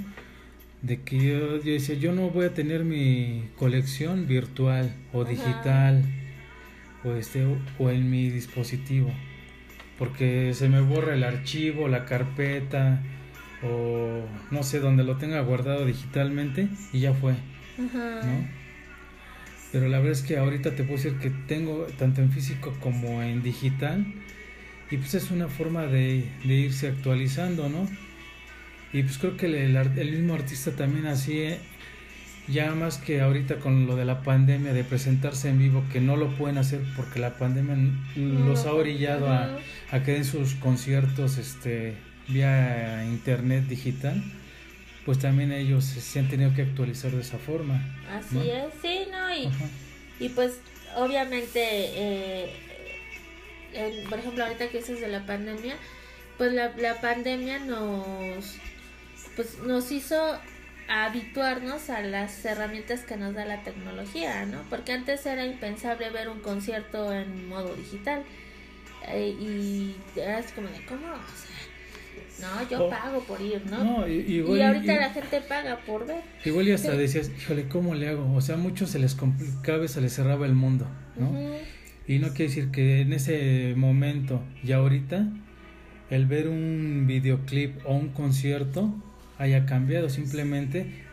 de 0.82 1.02
que 1.02 1.18
yo, 1.18 1.60
decía 1.60 1.96
yo 1.96 2.14
no 2.14 2.30
voy 2.30 2.46
a 2.46 2.54
tener 2.54 2.86
mi 2.86 3.50
colección 3.58 4.26
virtual 4.26 4.96
o 5.12 5.26
digital 5.26 6.04
o 7.04 7.12
este 7.12 7.46
o 7.78 7.90
en 7.90 8.10
mi 8.10 8.30
dispositivo 8.30 9.12
porque 9.98 10.54
se 10.54 10.70
me 10.70 10.80
borra 10.82 11.14
el 11.14 11.24
archivo 11.24 11.88
la 11.88 12.06
carpeta 12.06 13.02
o 13.64 14.26
no 14.52 14.64
sé, 14.64 14.80
donde 14.80 15.04
lo 15.04 15.18
tenga 15.18 15.40
guardado 15.42 15.86
digitalmente 15.86 16.68
y 16.94 17.00
ya 17.00 17.14
fue, 17.14 17.34
¿no? 17.78 18.66
Pero 19.72 19.90
la 19.90 19.98
verdad 19.98 20.14
es 20.14 20.22
que 20.22 20.38
ahorita 20.38 20.72
te 20.76 20.84
puedo 20.84 20.96
decir 20.96 21.20
que 21.20 21.30
tengo 21.30 21.86
tanto 21.98 22.22
en 22.22 22.32
físico 22.32 22.74
como 22.80 23.22
en 23.22 23.44
digital 23.44 24.06
y 24.90 24.98
pues 24.98 25.16
es 25.16 25.32
una 25.32 25.48
forma 25.48 25.86
de, 25.86 26.30
irse 26.46 26.88
actualizando, 26.88 27.68
¿no? 27.70 27.88
Y 28.94 29.04
pues 29.04 29.18
creo 29.18 29.36
que 29.36 29.48
el, 29.48 29.76
el, 29.76 30.12
mismo 30.12 30.36
artista 30.36 30.72
también 30.72 31.08
así, 31.08 31.40
¿eh? 31.40 31.60
ya 32.48 32.74
más 32.76 32.98
que 32.98 33.22
ahorita 33.22 33.56
con 33.56 33.88
lo 33.88 33.96
de 33.96 34.06
la 34.06 34.22
pandemia, 34.22 34.74
de 34.74 34.84
presentarse 34.84 35.50
en 35.50 35.60
vivo, 35.60 35.84
que 35.92 36.00
no 36.00 36.16
lo 36.16 36.30
pueden 36.38 36.58
hacer 36.58 36.82
porque 36.96 37.20
la 37.20 37.38
pandemia 37.38 37.76
los 38.16 38.66
ha 38.66 38.74
orillado 38.74 39.30
a, 39.30 39.58
a 39.92 40.04
que 40.04 40.14
den 40.14 40.26
sus 40.26 40.54
conciertos 40.56 41.38
este 41.38 41.96
vía 42.28 43.04
internet 43.06 43.66
digital, 43.66 44.24
pues 45.06 45.20
también 45.20 45.52
ellos 45.52 45.86
se 45.86 46.20
han 46.20 46.30
tenido 46.30 46.54
que 46.54 46.64
actualizar 46.64 47.12
de 47.12 47.22
esa 47.22 47.38
forma. 47.38 47.82
Así 48.12 48.50
es, 48.50 48.74
sí, 48.82 49.08
¿no? 49.12 49.34
Y, 49.36 49.50
y 50.20 50.30
pues 50.30 50.60
obviamente, 50.96 51.60
eh, 51.64 52.54
por 54.10 54.20
ejemplo, 54.20 54.44
ahorita 54.44 54.70
que 54.70 54.80
dices 54.80 55.02
de 55.02 55.08
la 55.08 55.26
pandemia, 55.26 55.76
pues 56.38 56.54
la, 56.54 56.74
la 56.78 57.00
pandemia 57.02 57.60
nos, 57.60 58.56
pues 59.36 59.60
nos 59.60 59.92
hizo 59.92 60.40
habituarnos 60.88 61.90
a 61.90 62.02
las 62.02 62.44
herramientas 62.46 63.02
que 63.02 63.18
nos 63.18 63.34
da 63.34 63.46
la 63.46 63.64
tecnología, 63.64 64.46
¿no? 64.46 64.62
Porque 64.70 64.94
antes 64.94 65.26
era 65.26 65.46
impensable 65.46 66.10
ver 66.10 66.30
un 66.30 66.42
concierto 66.42 67.12
en 67.14 67.48
modo 67.48 67.76
digital. 67.76 68.24
Eh, 69.08 69.36
y 69.40 69.96
era 70.16 70.42
como 70.56 70.68
de, 70.68 70.84
¿cómo? 70.86 71.08
No, 72.42 72.70
yo 72.70 72.90
pago 72.90 73.20
por 73.22 73.42
ir, 73.42 73.62
¿no? 73.70 74.08
y, 74.08 74.40
ahorita 74.42 74.96
la 74.96 75.10
gente 75.10 75.42
paga 75.42 75.78
por 75.86 76.06
ver. 76.06 76.22
Igual 76.44 76.68
y 76.68 76.72
hasta 76.74 76.92
decías, 76.92 77.32
híjole, 77.38 77.68
¿cómo 77.68 77.96
le 77.96 78.10
hago? 78.10 78.34
O 78.34 78.42
sea, 78.42 78.56
a 78.56 78.58
muchos 78.58 78.90
se 78.90 79.00
les 79.00 79.16
complicaba 79.16 79.88
se 79.88 80.02
les 80.02 80.14
cerraba 80.14 80.46
el 80.46 80.54
mundo, 80.54 80.86
¿no? 81.18 81.32
Y 82.08 82.20
no 82.20 82.30
quiere 82.30 82.46
decir 82.46 82.72
que 82.72 83.02
en 83.02 83.14
ese 83.14 83.74
momento 83.76 84.42
y 84.64 84.72
ahorita 84.74 85.28
el 86.10 86.26
ver 86.28 86.48
un 86.48 87.06
videoclip 87.08 87.86
o 87.86 87.96
un 87.96 88.10
concierto 88.10 88.94
haya 89.38 89.66
cambiado. 89.66 90.10
Simplemente 90.10 91.04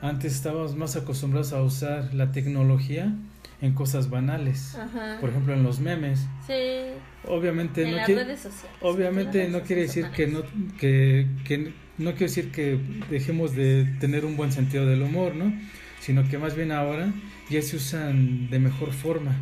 antes 0.00 0.34
estábamos 0.34 0.76
más 0.76 0.96
acostumbrados 0.96 1.52
a 1.52 1.62
usar 1.62 2.14
la 2.14 2.32
tecnología 2.32 3.14
en 3.60 3.74
cosas 3.74 4.08
banales. 4.10 4.76
Por 5.20 5.30
ejemplo, 5.30 5.54
en 5.54 5.62
los 5.62 5.80
memes. 5.80 6.20
Sí. 6.46 6.92
Obviamente 7.26 7.82
en 7.82 7.96
no 7.96 8.04
quiere 8.04 8.24
redes 8.24 8.40
sociales, 8.40 8.76
Obviamente 8.80 9.48
no 9.48 9.62
quiere 9.62 9.82
decir 9.82 10.06
que 10.14 10.26
no 10.28 10.42
que, 10.78 11.26
que 11.44 11.72
no 11.98 12.10
quiere 12.12 12.26
decir 12.26 12.52
que 12.52 12.78
dejemos 13.10 13.54
de 13.54 13.84
tener 14.00 14.24
un 14.24 14.36
buen 14.36 14.52
sentido 14.52 14.86
del 14.86 15.02
humor, 15.02 15.34
¿no? 15.34 15.52
Sino 16.00 16.28
que 16.28 16.38
más 16.38 16.54
bien 16.54 16.70
ahora 16.70 17.12
ya 17.50 17.60
se 17.60 17.76
usan 17.76 18.48
de 18.48 18.58
mejor 18.60 18.92
forma, 18.92 19.36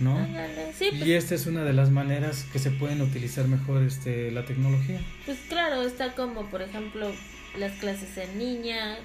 ¿no? 0.00 0.26
Sí, 0.74 0.88
pues 0.90 1.06
y 1.06 1.12
esta 1.12 1.34
es 1.34 1.46
una 1.46 1.64
de 1.64 1.74
las 1.74 1.90
maneras 1.90 2.46
que 2.52 2.58
se 2.58 2.70
pueden 2.70 3.02
utilizar 3.02 3.46
mejor 3.46 3.82
este 3.82 4.30
la 4.30 4.46
tecnología. 4.46 5.00
Pues 5.26 5.38
claro, 5.48 5.82
está 5.82 6.14
como 6.14 6.46
por 6.46 6.62
ejemplo 6.62 7.12
las 7.58 7.72
clases 7.72 8.16
en 8.16 8.38
línea, 8.38 8.98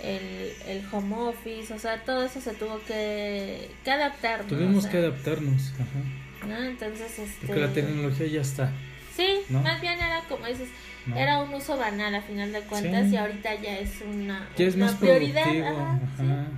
el, 0.00 0.52
el 0.66 0.84
home 0.90 1.16
office, 1.16 1.72
o 1.72 1.78
sea, 1.78 2.02
todo 2.04 2.24
eso 2.24 2.40
se 2.40 2.52
tuvo 2.54 2.80
que, 2.86 3.70
que 3.84 3.90
adaptar. 3.90 4.44
Tuvimos 4.44 4.86
que 4.86 4.98
adaptarnos, 4.98 5.72
ajá. 5.74 6.46
¿no? 6.46 6.62
Entonces, 6.62 7.18
este... 7.18 7.46
Porque 7.46 7.60
la 7.60 7.72
tecnología 7.72 8.26
ya 8.26 8.40
está. 8.40 8.72
Sí, 9.14 9.38
más 9.48 9.80
bien 9.80 9.98
era 9.98 10.22
como 10.28 10.46
dices, 10.46 10.68
era 11.14 11.38
un 11.42 11.54
uso 11.54 11.78
banal 11.78 12.14
a 12.14 12.20
final 12.20 12.52
de 12.52 12.60
cuentas 12.60 13.10
y 13.10 13.16
ahorita 13.16 13.54
ya 13.54 13.78
es 13.78 14.02
una, 14.02 14.46
ya 14.56 14.66
es 14.66 14.76
más 14.76 14.94
prioridad. 14.94 15.46
Ajá, 15.46 16.48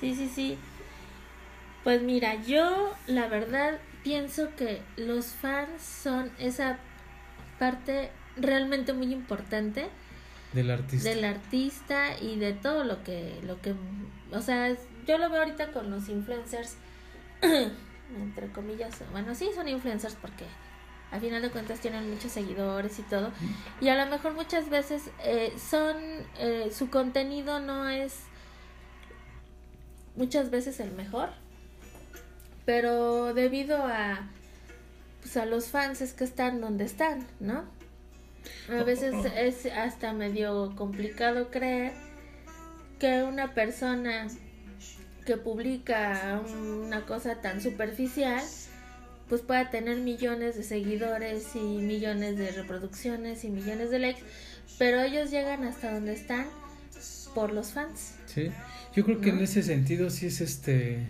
Sí, 0.00 0.14
sí, 0.14 0.30
sí. 0.32 0.58
Pues 1.84 2.02
mira, 2.02 2.34
yo 2.42 2.94
la 3.06 3.28
verdad 3.28 3.78
pienso 4.02 4.54
que 4.56 4.80
los 4.96 5.26
fans 5.26 5.82
son 5.82 6.30
esa 6.38 6.78
parte 7.58 8.10
realmente 8.36 8.92
muy 8.92 9.12
importante 9.12 9.88
del 10.52 10.70
artista. 10.70 11.08
Del 11.08 11.24
artista 11.24 12.18
y 12.20 12.38
de 12.38 12.52
todo 12.54 12.84
lo 12.84 13.02
que 13.04 13.40
lo 13.42 13.60
que 13.60 13.74
o 14.32 14.40
sea 14.40 14.74
yo 15.06 15.18
lo 15.18 15.30
veo 15.30 15.42
ahorita 15.42 15.72
con 15.72 15.90
los 15.90 16.08
influencers 16.08 16.76
entre 17.42 18.48
comillas 18.52 18.94
bueno 19.12 19.34
sí 19.34 19.50
son 19.54 19.68
influencers 19.68 20.14
porque 20.14 20.44
al 21.10 21.20
final 21.20 21.42
de 21.42 21.50
cuentas 21.50 21.80
tienen 21.80 22.10
muchos 22.10 22.32
seguidores 22.32 22.98
y 22.98 23.02
todo 23.02 23.30
y 23.80 23.88
a 23.88 24.02
lo 24.02 24.10
mejor 24.10 24.34
muchas 24.34 24.70
veces 24.70 25.10
eh, 25.22 25.52
son 25.58 25.96
eh, 26.38 26.70
su 26.74 26.90
contenido 26.90 27.60
no 27.60 27.88
es 27.88 28.20
muchas 30.16 30.50
veces 30.50 30.80
el 30.80 30.92
mejor 30.92 31.30
pero 32.64 33.34
debido 33.34 33.82
a 33.84 34.26
pues 35.20 35.36
a 35.36 35.46
los 35.46 35.68
fans 35.68 36.00
es 36.00 36.14
que 36.14 36.24
están 36.24 36.60
donde 36.60 36.84
están 36.84 37.26
no 37.38 37.64
a 38.68 38.82
veces 38.82 39.14
es 39.36 39.66
hasta 39.72 40.12
medio 40.12 40.74
complicado 40.76 41.50
creer 41.50 41.92
que 42.98 43.22
una 43.22 43.54
persona 43.54 44.28
que 45.24 45.36
publica 45.36 46.40
una 46.50 47.04
cosa 47.06 47.40
tan 47.40 47.60
superficial 47.60 48.42
pues 49.28 49.42
pueda 49.42 49.70
tener 49.70 49.98
millones 49.98 50.56
de 50.56 50.62
seguidores 50.62 51.54
y 51.54 51.58
millones 51.58 52.38
de 52.38 52.50
reproducciones 52.50 53.44
y 53.44 53.50
millones 53.50 53.90
de 53.90 53.98
likes, 53.98 54.22
pero 54.78 55.00
ellos 55.00 55.30
llegan 55.30 55.64
hasta 55.64 55.92
donde 55.92 56.14
están 56.14 56.46
por 57.34 57.52
los 57.52 57.72
fans. 57.72 58.14
Sí, 58.26 58.50
yo 58.94 59.04
creo 59.04 59.20
que 59.20 59.30
en 59.30 59.40
ese 59.40 59.62
sentido 59.62 60.10
sí 60.10 60.26
es 60.26 60.40
este... 60.40 61.06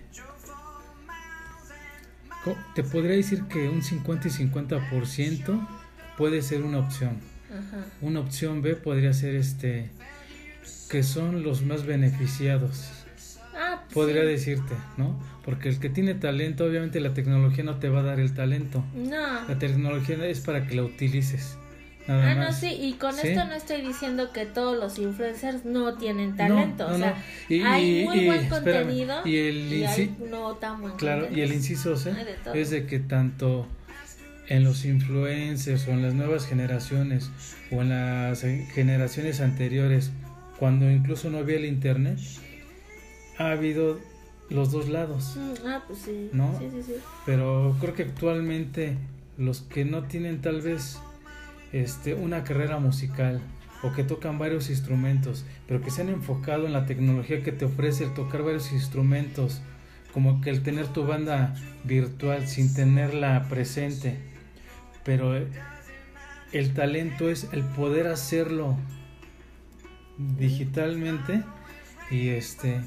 Te 2.75 2.83
podría 2.83 3.15
decir 3.15 3.45
que 3.45 3.69
un 3.69 3.83
50 3.83 4.29
y 4.29 4.31
50% 4.31 5.69
puede 6.17 6.41
ser 6.41 6.63
una 6.63 6.79
opción. 6.79 7.21
Una 8.01 8.21
opción 8.21 8.63
B 8.63 8.77
podría 8.77 9.13
ser 9.13 9.35
este 9.35 9.91
que 10.91 11.03
son 11.03 11.43
los 11.43 11.63
más 11.63 11.87
beneficiados. 11.87 12.91
Ah, 13.55 13.83
pues 13.85 13.95
podría 13.95 14.23
decirte, 14.23 14.75
¿no? 14.97 15.19
Porque 15.45 15.69
el 15.69 15.81
que 15.81 15.89
tiene 15.89 16.15
talento, 16.15 16.65
obviamente 16.65 17.01
la 17.01 17.15
tecnología 17.15 17.65
no 17.65 17.77
te 17.77 17.89
va 17.89 18.01
a 18.01 18.03
dar 18.03 18.21
el 18.21 18.35
talento. 18.35 18.85
No. 18.95 19.49
La 19.49 19.59
tecnología 19.59 20.25
es 20.27 20.41
para 20.41 20.67
que 20.67 20.77
la 20.77 20.85
utilices. 20.85 21.59
Nada 22.07 22.31
ah, 22.31 22.35
no, 22.37 22.53
sí, 22.53 22.69
y 22.69 22.95
con 22.95 23.19
esto 23.19 23.45
no 23.45 23.53
estoy 23.53 23.83
diciendo 23.83 24.33
que 24.33 24.47
todos 24.47 24.79
los 24.79 24.99
influencers 24.99 25.67
no 25.67 25.95
tienen 25.99 26.37
talento. 26.37 26.87
o 26.87 26.97
sea, 26.97 27.23
hay 27.51 28.05
muy 28.05 28.25
buen 28.25 28.49
contenido 28.49 29.27
y, 29.27 29.37
el 29.37 29.87
hay 29.87 30.17
no 30.31 30.55
tan 30.55 30.81
buen 30.81 30.95
Claro, 30.97 31.29
y 31.31 31.43
el 31.43 31.53
inciso 31.53 31.99
C 31.99 32.15
es 32.55 32.71
de 32.71 32.87
que 32.87 32.99
tanto 32.99 33.67
en 34.49 34.65
los 34.65 34.85
influencers 34.85 35.87
o 35.89 35.91
en 35.91 36.03
las 36.03 36.15
nuevas 36.15 36.47
generaciones 36.47 37.31
o 37.71 37.83
en 37.83 37.91
las 37.91 38.43
generaciones 38.73 39.41
anteriores, 39.41 40.11
cuando 40.59 40.91
incluso 40.91 41.31
no 41.31 41.39
había 41.39 41.57
el 41.57 41.67
internet, 41.67 42.19
ha 43.39 43.53
habido 43.53 43.99
los 44.51 44.73
dos 44.73 44.89
lados. 44.89 45.37
Mm, 45.37 45.67
ah, 45.67 45.85
pues 45.87 46.01
sí. 46.01 46.31
¿no? 46.33 46.59
Sí, 46.59 46.69
sí, 46.71 46.83
sí. 46.83 46.95
Pero 47.27 47.77
creo 47.81 47.95
que 47.95 48.03
actualmente 48.05 48.97
los 49.37 49.61
que 49.61 49.85
no 49.85 50.05
tienen 50.05 50.41
tal 50.41 50.63
vez 50.63 50.99
este, 51.73 52.15
una 52.15 52.45
carrera 52.45 52.79
musical 52.79 53.41
o 53.83 53.93
que 53.93 54.03
tocan 54.03 54.39
varios 54.39 54.71
instrumentos, 54.71 55.45
pero 55.67 55.81
que 55.81 55.91
se 55.91 56.03
han 56.03 56.09
enfocado 56.09 56.67
en 56.67 56.73
la 56.73 56.87
tecnología 56.87 57.43
que 57.43 57.53
te 57.53 57.67
ofrece 57.67 58.05
el 58.05 58.15
tocar 58.15 58.43
varios 58.43 58.73
instrumentos, 58.73 59.61
como 60.13 60.41
que 60.41 60.51
el 60.51 60.63
tener 60.63 60.89
tu 60.89 61.07
banda 61.07 61.55
virtual 61.85 62.49
sin 62.49 62.75
tenerla 62.75 63.47
presente, 63.49 64.17
pero 65.09 65.35
el 66.53 66.75
talento 66.75 67.31
es 67.31 67.49
el 67.55 67.63
poder 67.63 68.09
hacerlo 68.09 68.77
digitalmente 70.19 71.43
y 72.11 72.29
este 72.29 72.83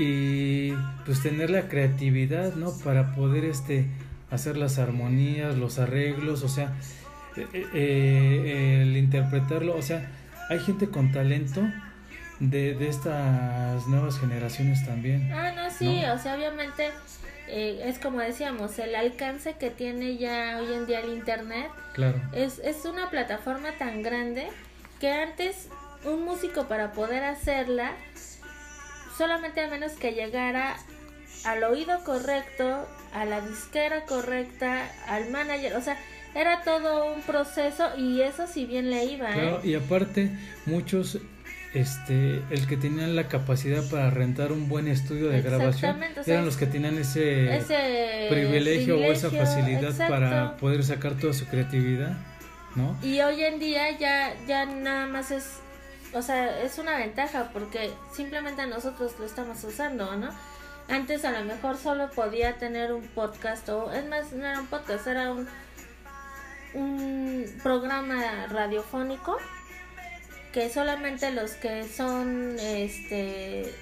y 0.00 0.72
pues 1.06 1.22
tener 1.22 1.50
la 1.50 1.68
creatividad 1.68 2.56
no 2.56 2.76
para 2.78 3.14
poder 3.14 3.44
este 3.44 3.86
hacer 4.32 4.56
las 4.56 4.80
armonías 4.80 5.56
los 5.56 5.78
arreglos 5.78 6.42
o 6.42 6.48
sea 6.48 6.72
eh, 7.36 7.46
eh, 7.52 7.68
eh, 7.72 8.82
el 8.82 8.96
interpretarlo. 8.96 9.76
O 9.76 9.82
sea 9.82 10.10
hay 10.48 10.58
gente 10.58 10.88
con 10.88 11.12
talento 11.12 11.62
de, 12.40 12.74
de 12.74 12.88
estas 12.88 13.86
nuevas 13.86 14.18
generaciones 14.18 14.84
también 14.84 15.32
ah 15.32 15.52
no 15.54 15.70
sí 15.70 16.04
o 16.04 16.18
sea 16.18 16.34
obviamente 16.34 16.90
eh, 17.48 17.82
es 17.84 17.98
como 17.98 18.20
decíamos, 18.20 18.78
el 18.78 18.94
alcance 18.94 19.54
que 19.54 19.70
tiene 19.70 20.16
ya 20.16 20.58
hoy 20.60 20.72
en 20.72 20.86
día 20.86 21.00
el 21.00 21.12
Internet 21.12 21.70
claro. 21.94 22.20
es, 22.32 22.58
es 22.60 22.84
una 22.84 23.10
plataforma 23.10 23.72
tan 23.78 24.02
grande 24.02 24.48
que 25.00 25.10
antes 25.10 25.68
un 26.04 26.24
músico 26.24 26.66
para 26.68 26.92
poder 26.92 27.24
hacerla, 27.24 27.92
solamente 29.16 29.60
a 29.60 29.68
menos 29.68 29.92
que 29.92 30.12
llegara 30.12 30.76
al 31.44 31.64
oído 31.64 32.02
correcto, 32.04 32.86
a 33.12 33.24
la 33.24 33.40
disquera 33.40 34.04
correcta, 34.04 34.90
al 35.06 35.30
manager, 35.30 35.76
o 35.76 35.80
sea, 35.80 35.98
era 36.34 36.62
todo 36.62 37.12
un 37.12 37.22
proceso 37.22 37.96
y 37.96 38.20
eso 38.20 38.46
si 38.46 38.66
bien 38.66 38.90
le 38.90 39.04
iba. 39.06 39.32
Claro, 39.32 39.60
¿eh? 39.62 39.68
y 39.68 39.74
aparte 39.74 40.30
muchos 40.66 41.18
este 41.74 42.42
el 42.50 42.66
que 42.66 42.76
tenían 42.76 43.14
la 43.14 43.28
capacidad 43.28 43.82
para 43.90 44.10
rentar 44.10 44.52
un 44.52 44.68
buen 44.68 44.88
estudio 44.88 45.28
de 45.28 45.42
grabación 45.42 46.02
eran 46.26 46.44
los 46.46 46.56
que 46.56 46.66
tenían 46.66 46.96
ese, 46.96 47.62
privilegio, 48.30 48.98
o 48.98 49.02
esa 49.02 49.30
facilidad 49.30 49.94
para 50.08 50.56
poder 50.56 50.82
sacar 50.82 51.14
toda 51.14 51.34
su 51.34 51.46
creatividad 51.46 52.16
¿no? 52.74 52.96
y 53.02 53.20
hoy 53.20 53.42
en 53.42 53.58
día 53.58 53.98
ya 53.98 54.34
ya 54.46 54.64
nada 54.64 55.06
más 55.06 55.30
es 55.30 55.60
o 56.14 56.22
sea 56.22 56.62
es 56.62 56.78
una 56.78 56.96
ventaja 56.96 57.50
porque 57.52 57.90
simplemente 58.14 58.66
nosotros 58.66 59.12
lo 59.18 59.26
estamos 59.26 59.62
usando 59.62 60.16
no 60.16 60.30
antes 60.88 61.26
a 61.26 61.32
lo 61.32 61.44
mejor 61.44 61.76
solo 61.76 62.10
podía 62.10 62.54
tener 62.54 62.94
un 62.94 63.06
podcast 63.08 63.68
o 63.68 63.92
es 63.92 64.06
más 64.08 64.32
no 64.32 64.46
era 64.46 64.58
un 64.58 64.66
podcast 64.68 65.06
era 65.06 65.32
un 65.32 65.46
un 66.74 67.44
programa 67.62 68.46
radiofónico 68.50 69.36
que 70.52 70.70
solamente 70.70 71.30
los 71.32 71.52
que 71.52 71.84
son 71.84 72.56
este 72.58 73.72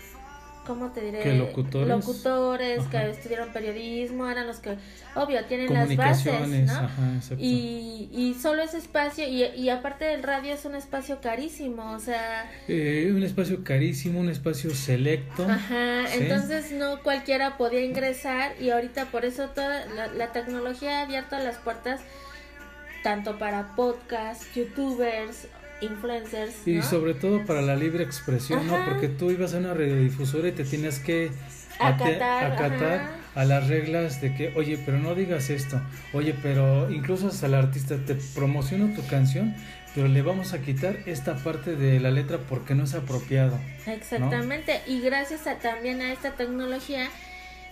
¿cómo 0.66 0.90
te 0.90 1.00
diré? 1.00 1.34
locutores. 1.36 1.88
Locutores 1.88 2.84
que 2.88 3.10
estudiaron 3.10 3.52
periodismo, 3.52 4.28
eran 4.28 4.46
los 4.46 4.58
que, 4.58 4.76
obvio, 5.14 5.44
tienen 5.44 5.72
las 5.72 5.94
bases, 5.94 6.48
¿no? 6.48 6.90
y, 7.38 8.08
y 8.12 8.34
solo 8.34 8.62
ese 8.62 8.78
espacio, 8.78 9.26
y, 9.26 9.44
y 9.44 9.68
aparte 9.70 10.04
del 10.06 10.22
radio 10.22 10.54
es 10.54 10.64
un 10.64 10.74
espacio 10.74 11.20
carísimo, 11.20 11.92
o 11.92 12.00
sea... 12.00 12.50
Eh, 12.68 13.12
un 13.14 13.22
espacio 13.22 13.62
carísimo, 13.62 14.20
un 14.20 14.28
espacio 14.28 14.74
selecto. 14.74 15.46
Ajá, 15.48 16.12
entonces 16.14 16.72
no 16.72 17.02
cualquiera 17.02 17.56
podía 17.56 17.82
ingresar 17.82 18.60
y 18.60 18.70
ahorita 18.70 19.06
por 19.06 19.24
eso 19.24 19.48
toda 19.50 19.86
la, 19.86 20.08
la 20.08 20.32
tecnología 20.32 20.98
ha 20.98 21.02
abierto 21.02 21.38
las 21.38 21.58
puertas 21.58 22.00
tanto 23.02 23.38
para 23.38 23.76
podcasts, 23.76 24.52
youtubers, 24.54 25.46
influencers. 25.80 26.66
Y 26.66 26.82
sobre 26.82 27.14
todo 27.14 27.44
para 27.44 27.62
la 27.62 27.76
libre 27.76 28.04
expresión, 28.04 28.66
¿no? 28.66 28.84
Porque 28.84 29.08
tú 29.08 29.30
ibas 29.30 29.54
a 29.54 29.58
una 29.58 29.74
radiodifusora 29.74 30.48
y 30.48 30.52
te 30.52 30.64
tienes 30.64 30.98
que 30.98 31.30
acatar, 31.78 33.26
a 33.34 33.44
las 33.44 33.68
reglas 33.68 34.22
de 34.22 34.34
que, 34.34 34.52
oye, 34.56 34.78
pero 34.84 34.98
no 34.98 35.14
digas 35.14 35.50
esto, 35.50 35.80
oye, 36.14 36.34
pero 36.42 36.90
incluso 36.90 37.28
hasta 37.28 37.46
el 37.46 37.54
artista 37.54 37.96
te 38.06 38.14
promociona 38.34 38.94
tu 38.94 39.06
canción, 39.06 39.54
pero 39.94 40.08
le 40.08 40.22
vamos 40.22 40.54
a 40.54 40.62
quitar 40.62 40.96
esta 41.04 41.36
parte 41.36 41.76
de 41.76 42.00
la 42.00 42.10
letra 42.10 42.38
porque 42.38 42.74
no 42.74 42.84
es 42.84 42.94
apropiado. 42.94 43.58
Exactamente, 43.86 44.80
y 44.86 45.02
gracias 45.02 45.46
a, 45.46 45.56
también 45.58 46.00
a 46.00 46.12
esta 46.12 46.32
tecnología 46.32 47.08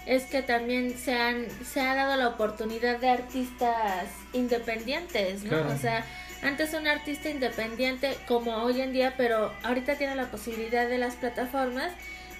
es 0.07 0.25
que 0.25 0.43
también 0.43 0.99
se, 0.99 1.14
han, 1.14 1.47
se 1.64 1.81
ha 1.81 1.95
dado 1.95 2.17
la 2.17 2.29
oportunidad 2.29 3.01
de 3.01 3.09
artistas 3.09 4.05
independientes, 4.35 5.45
¿no? 5.45 5.67
O 5.69 5.79
sea, 5.79 6.05
antes 6.45 6.75
un 6.75 6.87
artista 6.87 7.31
independiente 7.31 8.17
como 8.29 8.53
hoy 8.57 8.81
en 8.81 8.93
día, 8.93 9.15
pero 9.17 9.53
ahorita 9.63 9.97
tiene 9.97 10.15
la 10.15 10.31
posibilidad 10.31 10.89
de 10.89 10.99
las 10.99 11.17
plataformas 11.17 11.93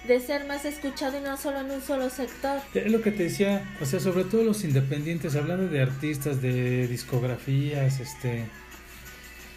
de 0.07 0.19
ser 0.19 0.45
más 0.45 0.65
escuchado 0.65 1.17
y 1.17 1.21
no 1.21 1.35
solo 1.35 1.61
en 1.61 1.71
un 1.71 1.81
solo 1.81 2.09
sector. 2.09 2.61
Es 2.73 2.91
lo 2.91 3.01
que 3.01 3.11
te 3.11 3.23
decía, 3.23 3.63
o 3.81 3.85
sea, 3.85 3.99
sobre 3.99 4.23
todo 4.23 4.43
los 4.43 4.63
independientes, 4.63 5.35
hablando 5.35 5.67
de 5.67 5.81
artistas, 5.81 6.41
de 6.41 6.87
discografías, 6.87 7.99
este, 7.99 8.45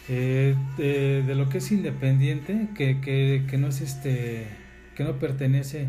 eh, 0.09 0.55
de, 0.77 1.35
lo 1.35 1.49
que 1.49 1.59
es 1.59 1.71
independiente, 1.71 2.67
que, 2.75 2.99
que, 2.99 3.45
que, 3.47 3.57
no 3.57 3.67
es 3.67 3.81
este, 3.81 4.47
que 4.95 5.03
no 5.03 5.19
pertenece 5.19 5.87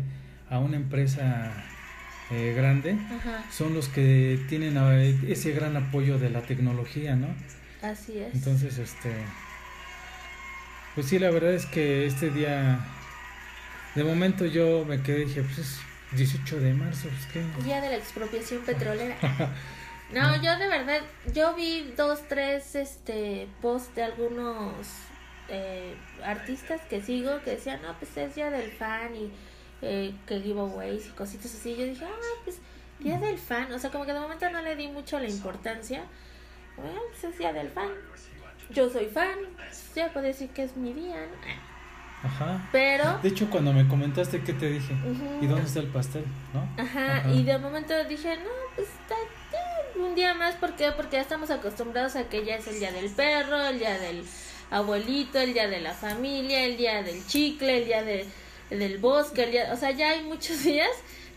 a 0.49 0.59
una 0.59 0.75
empresa 0.75 1.51
eh, 2.29 2.53
grande, 2.55 2.97
son 3.49 3.73
los 3.73 3.89
que 3.89 4.39
tienen 4.47 4.77
eh, 4.77 5.19
ese 5.27 5.53
gran 5.53 5.75
apoyo 5.75 6.19
de 6.19 6.29
la 6.29 6.41
tecnología, 6.41 7.15
¿no? 7.15 7.27
Así 7.81 8.19
es. 8.19 8.33
Entonces, 8.33 8.77
este, 8.77 9.11
pues 10.95 11.07
sí, 11.07 11.19
la 11.19 11.31
verdad 11.31 11.53
es 11.53 11.65
que 11.65 12.05
este 12.05 12.29
día 12.29 12.79
de 13.95 14.03
momento 14.03 14.45
yo 14.45 14.85
me 14.85 15.01
quedé 15.01 15.21
y 15.21 15.25
dije, 15.25 15.41
pues 15.43 15.59
es 15.59 15.79
18 16.11 16.59
de 16.59 16.73
marzo, 16.73 17.09
pues 17.09 17.25
qué. 17.33 17.63
Día 17.63 17.81
de 17.81 17.89
la 17.89 17.97
expropiación 17.97 18.61
petrolera. 18.65 19.17
no, 20.13 20.41
yo 20.41 20.57
de 20.57 20.67
verdad, 20.67 21.01
yo 21.33 21.55
vi 21.55 21.93
dos, 21.97 22.19
tres 22.27 22.75
este 22.75 23.47
posts 23.61 23.95
de 23.95 24.03
algunos 24.03 24.73
eh, 25.49 25.95
artistas 26.23 26.81
que 26.89 27.01
sigo 27.01 27.41
que 27.43 27.51
decían, 27.51 27.81
no, 27.81 27.97
pues 27.97 28.15
es 28.17 28.35
día 28.35 28.49
del 28.49 28.71
fan 28.71 29.15
y 29.15 29.31
eh, 29.81 30.13
que 30.27 30.39
giveaways 30.39 31.07
y 31.07 31.09
cositas 31.09 31.53
así. 31.53 31.75
Yo 31.75 31.85
dije, 31.85 32.05
ah, 32.05 32.41
pues 32.43 32.59
día 32.99 33.17
del 33.17 33.37
fan. 33.37 33.71
O 33.71 33.79
sea, 33.79 33.89
como 33.89 34.05
que 34.05 34.13
de 34.13 34.19
momento 34.19 34.49
no 34.49 34.61
le 34.61 34.75
di 34.75 34.87
mucho 34.87 35.19
la 35.19 35.27
importancia. 35.27 36.03
Bueno, 36.81 36.99
pues 37.09 37.23
es 37.23 37.37
día 37.37 37.53
del 37.53 37.69
fan. 37.69 37.89
Yo 38.69 38.89
soy 38.89 39.07
fan, 39.07 39.37
ya 39.95 40.11
puedo 40.13 40.25
decir 40.25 40.49
que 40.49 40.63
es 40.63 40.75
mi 40.77 40.93
día. 40.93 41.27
Ajá. 42.23 42.69
Pero. 42.71 43.19
De 43.21 43.29
hecho, 43.29 43.49
cuando 43.49 43.73
me 43.73 43.87
comentaste, 43.87 44.41
¿qué 44.41 44.53
te 44.53 44.69
dije? 44.69 44.95
¿Y 45.41 45.47
dónde 45.47 45.65
está 45.65 45.79
el 45.79 45.87
pastel? 45.87 46.23
¿No? 46.53 46.67
Ajá, 46.81 47.29
y 47.29 47.43
de 47.43 47.57
momento 47.57 47.93
dije, 48.05 48.37
no, 48.37 48.49
pues 48.75 48.87
está 48.87 49.15
un 49.99 50.15
día 50.15 50.33
más. 50.33 50.55
¿Por 50.55 50.75
qué? 50.75 50.91
Porque 50.91 51.17
ya 51.17 51.21
estamos 51.21 51.49
acostumbrados 51.49 52.15
a 52.15 52.29
que 52.29 52.45
ya 52.45 52.55
es 52.55 52.67
el 52.67 52.79
día 52.79 52.91
del 52.91 53.09
perro, 53.09 53.59
el 53.67 53.79
día 53.79 53.97
del 53.97 54.23
abuelito, 54.69 55.39
el 55.39 55.53
día 55.53 55.67
de 55.67 55.81
la 55.81 55.93
familia, 55.93 56.63
el 56.65 56.77
día 56.77 57.03
del 57.03 57.25
chicle, 57.25 57.79
el 57.79 57.85
día 57.85 58.03
de, 58.03 58.25
del 58.69 58.99
bosque, 58.99 59.43
el 59.43 59.51
día. 59.51 59.69
O 59.73 59.75
sea, 59.75 59.91
ya 59.91 60.11
hay 60.11 60.23
muchos 60.23 60.63
días. 60.63 60.89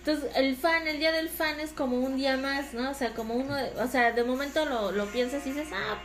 Entonces, 0.06 0.30
el 0.36 0.54
fan, 0.54 0.86
el 0.86 0.98
día 0.98 1.12
del 1.12 1.30
fan 1.30 1.58
es 1.60 1.72
como 1.72 1.96
un 1.96 2.16
día 2.16 2.36
más, 2.36 2.74
¿no? 2.74 2.90
O 2.90 2.94
sea, 2.94 3.14
como 3.14 3.34
uno, 3.34 3.56
o 3.78 3.86
sea, 3.86 4.12
de 4.12 4.22
momento 4.22 4.66
lo, 4.66 4.92
lo 4.92 5.06
piensas 5.06 5.46
y 5.46 5.52
dices, 5.52 5.68
ah, 5.72 5.96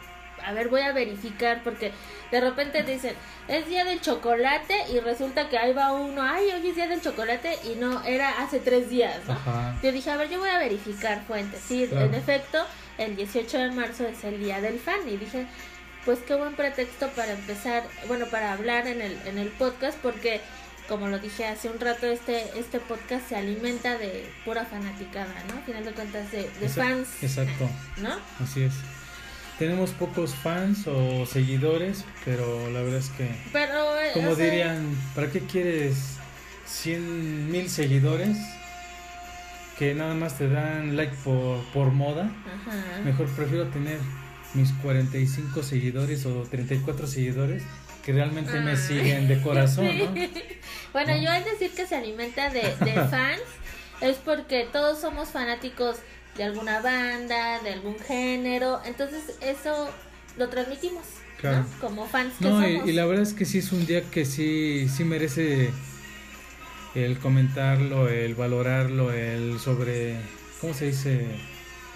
a 0.45 0.53
ver, 0.53 0.69
voy 0.69 0.79
a 0.81 0.93
verificar 0.93 1.61
porque 1.65 1.91
de 2.31 2.39
repente 2.39 2.81
dicen, 2.83 3.13
es 3.49 3.67
día 3.67 3.83
del 3.83 3.99
chocolate 3.99 4.73
y 4.93 5.01
resulta 5.01 5.49
que 5.49 5.57
ahí 5.57 5.73
va 5.73 5.91
uno, 5.91 6.21
ay, 6.21 6.45
hoy 6.45 6.69
es 6.69 6.75
día 6.77 6.87
del 6.87 7.01
chocolate 7.01 7.57
y 7.65 7.75
no, 7.75 8.01
era 8.05 8.41
hace 8.41 8.59
tres 8.59 8.89
días, 8.89 9.19
¿no? 9.27 9.37
Yo 9.83 9.91
dije, 9.91 10.09
a 10.09 10.15
ver, 10.15 10.29
yo 10.29 10.39
voy 10.39 10.49
a 10.49 10.59
verificar 10.59 11.21
fuentes. 11.25 11.59
Sí, 11.61 11.89
en 11.91 12.13
efecto, 12.13 12.65
el 12.97 13.17
18 13.17 13.57
de 13.57 13.71
marzo 13.71 14.07
es 14.07 14.23
el 14.23 14.39
día 14.39 14.61
del 14.61 14.79
fan 14.79 15.01
y 15.09 15.17
dije, 15.17 15.45
pues 16.05 16.19
qué 16.19 16.35
buen 16.35 16.55
pretexto 16.55 17.09
para 17.09 17.33
empezar, 17.33 17.83
bueno, 18.07 18.27
para 18.27 18.53
hablar 18.53 18.87
en 18.87 19.01
el, 19.01 19.19
en 19.25 19.37
el 19.37 19.49
podcast 19.49 19.97
porque 19.97 20.39
como 20.89 21.07
lo 21.07 21.19
dije 21.19 21.45
hace 21.45 21.69
un 21.69 21.79
rato, 21.79 22.07
este, 22.07 22.59
este 22.59 22.79
podcast 22.79 23.29
se 23.29 23.35
alimenta 23.35 23.97
de 23.97 24.29
pura 24.43 24.65
fanaticada, 24.65 25.33
¿no? 25.47 25.57
Al 25.57 25.63
final 25.63 25.85
de 25.85 25.91
cuentas, 25.93 26.31
de, 26.31 26.49
de 26.59 26.67
fans. 26.67 27.07
Exacto. 27.21 27.69
¿No? 28.01 28.17
Así 28.43 28.63
es 28.63 28.73
tenemos 29.59 29.91
pocos 29.91 30.33
fans 30.33 30.87
o 30.87 31.25
seguidores, 31.25 32.05
pero 32.23 32.69
la 32.71 32.81
verdad 32.81 32.99
es 32.99 33.09
que, 33.09 33.29
pero, 33.51 33.99
eh, 33.99 34.11
como 34.13 34.33
dirían, 34.33 34.97
¿para 35.13 35.29
qué 35.29 35.41
quieres 35.41 36.15
100 36.65 37.51
mil 37.51 37.69
seguidores 37.69 38.37
que 39.77 39.93
nada 39.93 40.15
más 40.15 40.37
te 40.37 40.47
dan 40.47 40.95
like 40.95 41.13
por, 41.25 41.61
por 41.73 41.91
moda? 41.91 42.31
Mejor 43.03 43.27
prefiero 43.27 43.67
tener 43.67 43.99
mis 44.53 44.71
45 44.81 45.61
seguidores 45.61 46.25
o 46.25 46.43
34 46.43 47.05
seguidores 47.05 47.61
que 48.05 48.13
realmente 48.13 48.61
me 48.61 48.71
ah. 48.71 48.77
siguen 48.77 49.27
de 49.27 49.41
corazón, 49.41 49.97
¿no? 49.97 50.05
bueno, 50.93 51.15
yo 51.17 51.31
al 51.31 51.43
decir 51.43 51.71
que 51.71 51.85
se 51.85 51.95
alimenta 51.95 52.49
de, 52.49 52.61
de 52.83 52.93
fans 53.09 53.41
es 54.01 54.17
porque 54.17 54.67
todos 54.71 54.99
somos 54.99 55.29
fanáticos 55.29 55.97
de 56.37 56.43
alguna 56.43 56.81
banda, 56.81 57.59
de 57.59 57.73
algún 57.73 57.99
género. 57.99 58.79
Entonces 58.85 59.37
eso 59.41 59.89
lo 60.37 60.49
transmitimos, 60.49 61.03
¿no? 61.43 61.65
Como 61.81 62.07
fans 62.07 62.33
que 62.39 62.45
no, 62.45 62.61
somos. 62.61 62.87
Y, 62.87 62.91
la 62.93 63.05
verdad 63.05 63.23
es 63.23 63.33
que 63.33 63.45
sí 63.45 63.59
es 63.59 63.71
un 63.71 63.85
día 63.85 64.01
que 64.09 64.25
sí, 64.25 64.87
sí 64.89 65.03
merece 65.03 65.71
el 66.95 67.19
comentarlo, 67.19 68.07
el 68.09 68.35
valorarlo, 68.35 69.11
el 69.11 69.59
sobre, 69.59 70.17
¿cómo 70.61 70.73
se 70.73 70.87
dice? 70.87 71.27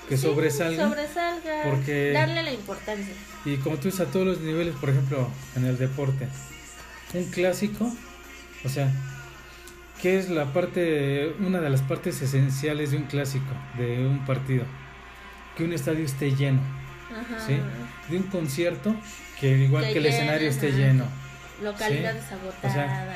Que 0.10 0.18
sobresalga. 0.18 0.90
Sobresalga. 0.90 1.64
Porque, 1.64 2.12
darle 2.12 2.44
la 2.44 2.52
importancia. 2.52 3.14
Y 3.46 3.56
como 3.58 3.78
tú 3.78 3.86
dices, 3.86 4.02
a 4.02 4.12
todos 4.12 4.26
los 4.26 4.42
niveles, 4.42 4.76
por 4.76 4.90
ejemplo, 4.90 5.30
en 5.56 5.66
el 5.66 5.78
deporte, 5.78 6.28
un 7.14 7.24
clásico, 7.26 7.96
o 8.66 8.70
sea, 8.70 8.92
¿Qué 10.04 10.20
es 10.20 10.30
la 10.30 10.52
parte, 10.52 11.34
una 11.40 11.62
de 11.62 11.70
las 11.70 11.82
partes 11.82 12.22
esenciales 12.22 12.92
de 12.92 12.98
un 12.98 13.04
clásico, 13.04 13.54
de 13.78 14.06
un 14.06 14.26
partido? 14.26 14.66
Que 15.56 15.64
un 15.64 15.72
estadio 15.72 16.04
esté 16.04 16.36
lleno, 16.36 16.60
¿sí? 17.48 17.56
De 18.10 18.18
un 18.18 18.24
concierto, 18.24 18.94
que 19.40 19.60
igual 19.60 19.86
que, 19.86 20.00
el 20.00 20.06
escenario 20.08 20.50
esté 20.50 20.74
lleno. 20.74 21.06
Localidades 21.64 22.30
agotadas. 22.34 23.08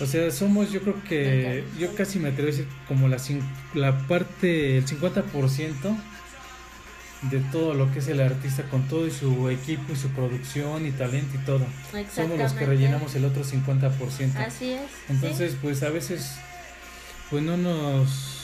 O 0.00 0.06
sea, 0.06 0.30
somos, 0.30 0.72
yo 0.72 0.80
creo 0.80 1.04
que, 1.04 1.64
yo 1.78 1.94
casi 1.94 2.18
me 2.18 2.30
atrevo 2.30 2.48
a 2.48 2.52
decir 2.52 2.68
como 2.88 3.08
la, 3.08 3.18
la 3.74 3.98
parte, 4.08 4.78
el 4.78 4.86
50% 4.86 5.96
de 7.30 7.38
todo 7.52 7.74
lo 7.74 7.92
que 7.92 8.00
es 8.00 8.08
el 8.08 8.20
artista 8.20 8.64
con 8.64 8.88
todo 8.88 9.06
y 9.06 9.10
su 9.10 9.48
equipo 9.48 9.92
y 9.92 9.96
su 9.96 10.08
producción 10.08 10.86
y 10.86 10.90
talento 10.90 11.36
y 11.36 11.44
todo. 11.44 11.64
Somos 12.14 12.38
los 12.38 12.52
que 12.52 12.66
rellenamos 12.66 13.14
el 13.14 13.24
otro 13.24 13.44
50%. 13.44 14.36
Así 14.36 14.72
es. 14.72 14.82
Entonces, 15.08 15.56
pues 15.60 15.82
a 15.82 15.90
veces 15.90 16.36
pues 17.30 17.42
no 17.42 17.56
nos 17.56 18.42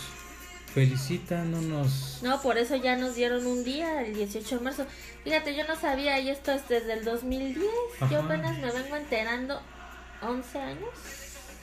felicitan, 0.73 1.51
no 1.51 1.61
nos... 1.61 2.21
No, 2.23 2.41
por 2.41 2.57
eso 2.57 2.77
ya 2.77 2.97
nos 2.97 3.17
dieron 3.17 3.47
un 3.47 3.65
día, 3.65 4.03
el 4.03 4.15
18 4.15 4.59
de 4.59 4.65
marzo. 4.65 4.87
Fíjate, 5.25 5.57
yo 5.57 5.67
no 5.67 5.77
sabía, 5.77 6.19
y 6.21 6.31
esto 6.31 6.53
es 6.53 6.69
desde 6.69 6.93
el 6.95 7.05
2010. 7.05 7.67
Yo 8.11 8.21
apenas 8.21 8.59
me 8.59 8.71
vengo 8.71 8.97
enterando 8.97 9.61
11 10.23 10.59
años. 10.59 10.89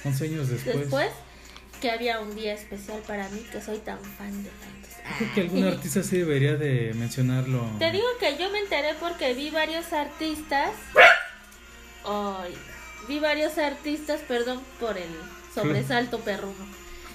11 0.04 0.26
años 0.26 0.50
después. 0.50 0.78
Después 0.78 1.10
que 1.82 1.92
había 1.92 2.20
un 2.20 2.36
día 2.36 2.54
especial 2.54 3.02
para 3.08 3.28
mí, 3.30 3.46
que 3.52 3.62
soy 3.62 3.78
tan 3.80 4.00
fan 4.00 4.44
de 4.44 4.50
Creo 5.18 5.34
que 5.34 5.42
algún 5.42 5.64
artista 5.66 6.04
sí 6.04 6.18
debería 6.18 6.56
de 6.56 6.94
mencionarlo. 6.96 7.70
Te 7.80 7.92
digo 7.92 8.08
que 8.20 8.38
yo 8.38 8.50
me 8.52 8.60
enteré 8.60 8.96
porque 9.00 9.34
vi 9.34 9.50
varios 9.50 9.94
artistas. 9.94 10.72
Ay, 12.04 12.56
vi 13.08 13.20
varios 13.20 13.58
artistas, 13.58 14.22
perdón 14.28 14.62
por 14.80 14.98
el 14.98 15.10
sobresalto 15.54 16.20
perruno. 16.20 16.66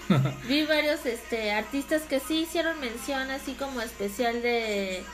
vi 0.48 0.64
varios 0.64 1.05
este 1.07 1.53
artistas 1.53 2.03
que 2.03 2.20
sí 2.20 2.42
hicieron 2.42 2.81
mención 2.81 3.31
así 3.31 3.53
como 3.55 3.81
especial 3.81 4.42
de 4.42 5.05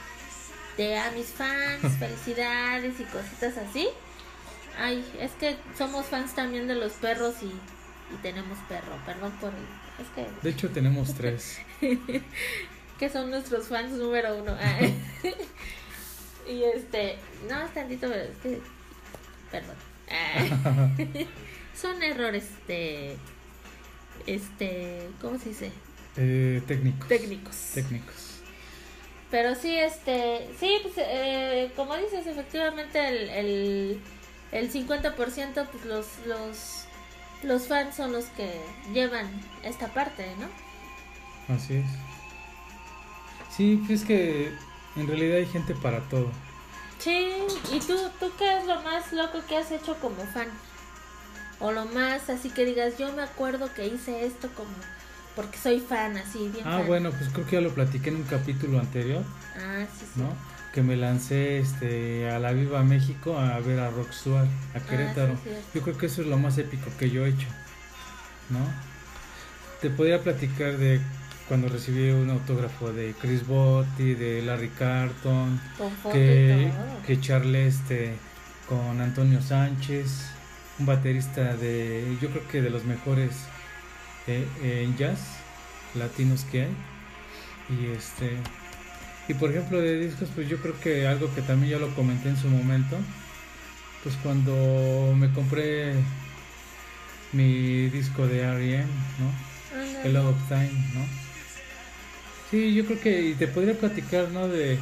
de 0.76 0.98
a 0.98 1.10
mis 1.12 1.26
fans, 1.26 1.80
felicidades 1.98 3.00
y 3.00 3.04
cositas 3.04 3.56
así. 3.56 3.88
Ay, 4.78 5.04
es 5.18 5.32
que 5.32 5.56
somos 5.76 6.06
fans 6.06 6.34
también 6.34 6.68
de 6.68 6.74
los 6.74 6.92
perros 6.92 7.34
y, 7.42 7.46
y 7.46 8.16
tenemos 8.22 8.58
perro, 8.68 8.92
perdón 9.06 9.32
por 9.40 9.50
el 9.50 9.85
de 10.42 10.50
hecho, 10.50 10.70
tenemos 10.70 11.14
tres. 11.14 11.58
que 12.98 13.08
son 13.08 13.30
nuestros 13.30 13.68
fans 13.68 13.92
número 13.92 14.36
uno. 14.36 14.56
Ah. 14.58 14.78
y 16.48 16.62
este, 16.62 17.16
no 17.48 17.60
es 17.62 17.74
tantito, 17.74 18.08
pero 18.08 18.22
es 18.22 18.38
que, 18.38 18.60
perdón. 19.50 19.76
Ah. 20.10 20.90
son 21.76 22.02
errores 22.02 22.48
de, 22.66 23.16
este, 24.26 25.08
¿cómo 25.20 25.38
se 25.38 25.50
dice? 25.50 25.72
Eh, 26.16 26.62
técnicos. 26.66 27.08
Técnicos. 27.08 27.56
Técnicos. 27.74 28.40
Pero 29.30 29.54
sí, 29.54 29.76
este, 29.76 30.48
sí, 30.58 30.78
pues, 30.82 30.94
eh, 30.98 31.72
como 31.74 31.96
dices, 31.96 32.26
efectivamente 32.26 33.08
el, 33.08 33.28
el, 33.30 34.00
el 34.52 34.72
50% 34.72 35.66
pues 35.68 35.84
los, 35.84 36.06
los 36.26 36.85
los 37.46 37.68
fans 37.68 37.94
son 37.94 38.12
los 38.12 38.26
que 38.26 38.60
llevan 38.92 39.28
esta 39.62 39.88
parte, 39.88 40.34
¿no? 40.38 41.54
Así 41.54 41.76
es. 41.76 41.86
Sí, 43.56 43.84
es 43.88 44.04
que 44.04 44.52
en 44.96 45.06
realidad 45.06 45.38
hay 45.38 45.46
gente 45.46 45.74
para 45.74 46.00
todo. 46.08 46.30
Sí, 46.98 47.36
¿y 47.72 47.78
tú, 47.80 47.96
tú 48.18 48.32
qué 48.38 48.58
es 48.58 48.66
lo 48.66 48.82
más 48.82 49.12
loco 49.12 49.38
que 49.48 49.56
has 49.56 49.70
hecho 49.70 49.94
como 50.00 50.24
fan? 50.26 50.48
O 51.60 51.72
lo 51.72 51.86
más 51.86 52.28
así 52.28 52.50
que 52.50 52.64
digas, 52.64 52.98
yo 52.98 53.12
me 53.12 53.22
acuerdo 53.22 53.72
que 53.72 53.86
hice 53.86 54.26
esto 54.26 54.48
como 54.54 54.70
porque 55.36 55.58
soy 55.58 55.80
fan, 55.80 56.16
así, 56.16 56.48
bien. 56.48 56.66
Ah, 56.66 56.82
bueno, 56.86 57.10
pues 57.10 57.28
creo 57.30 57.46
que 57.46 57.56
ya 57.56 57.60
lo 57.60 57.74
platiqué 57.74 58.08
en 58.08 58.16
un 58.16 58.22
capítulo 58.22 58.80
anterior. 58.80 59.22
Ah, 59.54 59.84
sí, 59.92 60.06
sí. 60.14 60.20
¿No? 60.20 60.34
Que 60.76 60.82
me 60.82 60.94
lancé 60.94 61.58
este 61.58 62.28
a 62.28 62.38
la 62.38 62.52
Viva 62.52 62.82
México 62.82 63.38
a 63.38 63.58
ver 63.60 63.80
a 63.80 63.88
Rock 63.88 64.10
a 64.26 64.42
ah, 64.74 64.80
Querétaro. 64.86 65.34
yo 65.74 65.80
creo 65.80 65.96
que 65.96 66.04
eso 66.04 66.20
es 66.20 66.28
lo 66.28 66.36
más 66.36 66.58
épico 66.58 66.90
que 66.98 67.08
yo 67.08 67.24
he 67.24 67.30
hecho, 67.30 67.46
¿no? 68.50 68.58
Te 69.80 69.88
podría 69.88 70.20
platicar 70.20 70.76
de 70.76 71.00
cuando 71.48 71.70
recibí 71.70 72.10
un 72.10 72.28
autógrafo 72.28 72.92
de 72.92 73.14
Chris 73.18 73.46
Botti, 73.46 74.12
de 74.12 74.42
Larry 74.42 74.68
Carton, 74.68 75.58
que, 76.12 76.70
que 77.06 77.20
charlé 77.22 77.68
este 77.68 78.12
con 78.68 79.00
Antonio 79.00 79.40
Sánchez, 79.40 80.26
un 80.78 80.84
baterista 80.84 81.56
de, 81.56 82.18
yo 82.20 82.28
creo 82.28 82.46
que 82.48 82.60
de 82.60 82.68
los 82.68 82.84
mejores 82.84 83.30
eh, 84.26 84.46
en 84.62 84.94
jazz 84.98 85.20
latinos 85.94 86.44
que 86.44 86.64
hay. 86.64 86.76
Y 87.70 87.86
este, 87.96 88.36
y 89.28 89.34
por 89.34 89.50
ejemplo 89.50 89.80
de 89.80 89.98
discos, 89.98 90.28
pues 90.34 90.48
yo 90.48 90.58
creo 90.58 90.78
que 90.80 91.06
algo 91.06 91.32
que 91.34 91.42
también 91.42 91.72
ya 91.72 91.78
lo 91.78 91.94
comenté 91.94 92.28
en 92.28 92.36
su 92.36 92.48
momento, 92.48 92.96
pues 94.02 94.14
cuando 94.22 95.14
me 95.16 95.30
compré 95.32 95.94
mi 97.32 97.88
disco 97.88 98.26
de 98.26 98.40
R.E.M., 98.40 98.86
¿no? 99.18 100.02
El 100.04 100.14
Love 100.14 100.28
of 100.28 100.48
Time, 100.48 100.70
¿no? 100.94 101.04
Sí, 102.50 102.74
yo 102.74 102.86
creo 102.86 103.00
que 103.00 103.22
y 103.22 103.34
te 103.34 103.48
podría 103.48 103.74
platicar, 103.74 104.28
¿no? 104.28 104.46
De, 104.46 104.78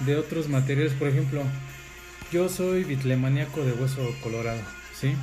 de 0.00 0.16
otros 0.16 0.48
materiales, 0.48 0.92
por 0.92 1.08
ejemplo, 1.08 1.42
yo 2.30 2.50
soy 2.50 2.84
bitlemaniaco 2.84 3.64
de 3.64 3.72
hueso 3.72 4.14
colorado, 4.22 4.60
¿sí? 4.94 5.14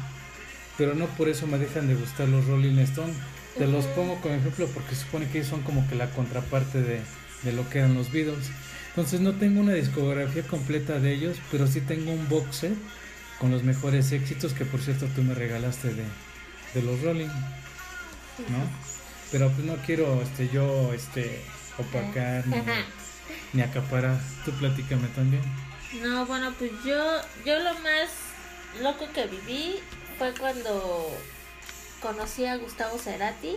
Pero 0.78 0.96
no 0.96 1.06
por 1.06 1.30
eso 1.30 1.46
me 1.46 1.60
dejan 1.60 1.88
de 1.88 1.96
gustar 1.96 2.28
los 2.28 2.48
Rolling 2.48 2.80
Stones. 2.80 3.16
Te 3.58 3.68
los 3.68 3.86
pongo 3.86 4.20
como 4.20 4.34
ejemplo 4.34 4.68
porque 4.74 4.96
supone 4.96 5.30
que 5.30 5.38
ellos 5.38 5.50
son 5.50 5.62
como 5.62 5.88
que 5.88 5.96
la 5.96 6.10
contraparte 6.10 6.82
de, 6.82 7.00
de 7.44 7.52
lo 7.54 7.70
que 7.70 7.80
eran 7.80 7.96
los 7.96 8.12
Beatles. 8.12 8.50
Entonces 8.90 9.20
no 9.20 9.34
tengo 9.34 9.60
una 9.60 9.74
discografía 9.74 10.44
completa 10.44 11.00
de 11.00 11.14
ellos, 11.14 11.38
pero 11.52 11.68
sí 11.68 11.82
tengo 11.82 12.12
un 12.12 12.30
box 12.30 12.56
set 12.56 12.78
con 13.40 13.52
los 13.52 13.64
mejores 13.64 14.12
éxitos 14.12 14.54
que 14.54 14.64
por 14.66 14.82
cierto 14.82 15.08
tú 15.16 15.22
me 15.22 15.34
regalaste 15.34 15.94
de, 15.94 16.04
de 16.74 16.82
los 16.82 17.02
Rolling, 17.02 17.28
¿no? 17.28 18.70
Pero 19.32 19.52
pues 19.52 19.66
no 19.66 19.76
quiero 19.86 20.22
este 20.22 20.48
yo 20.50 20.94
este 20.94 21.42
opacar 21.78 22.48
ni, 22.48 22.56
ni 23.54 23.62
acaparar. 23.62 24.18
Tú 24.46 24.52
platícame 24.52 25.08
también. 25.10 25.44
No, 26.02 26.26
bueno, 26.26 26.54
pues 26.58 26.72
yo 26.86 27.22
yo 27.46 27.60
lo 27.60 27.74
más 27.80 28.10
loco 28.82 29.08
que 29.14 29.28
viví 29.28 29.80
fue 30.18 30.34
cuando 30.34 31.12
conocí 32.02 32.46
a 32.46 32.56
Gustavo 32.58 32.98
Cerati. 32.98 33.56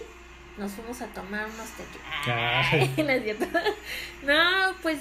Nos 0.59 0.73
fuimos 0.73 1.01
a 1.03 1.07
tomar 1.07 1.47
unos 1.47 1.69
tequilas. 1.71 2.97
no, 4.25 4.75
pues 4.83 4.99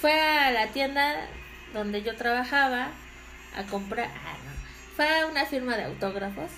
fue 0.00 0.12
a 0.12 0.50
la 0.50 0.68
tienda 0.68 1.26
donde 1.72 2.02
yo 2.02 2.14
trabajaba 2.16 2.88
a 3.56 3.62
comprar. 3.64 4.08
Ah, 4.08 4.36
fue 4.94 5.08
a 5.08 5.26
una 5.26 5.46
firma 5.46 5.76
de 5.76 5.84
autógrafos. 5.84 6.50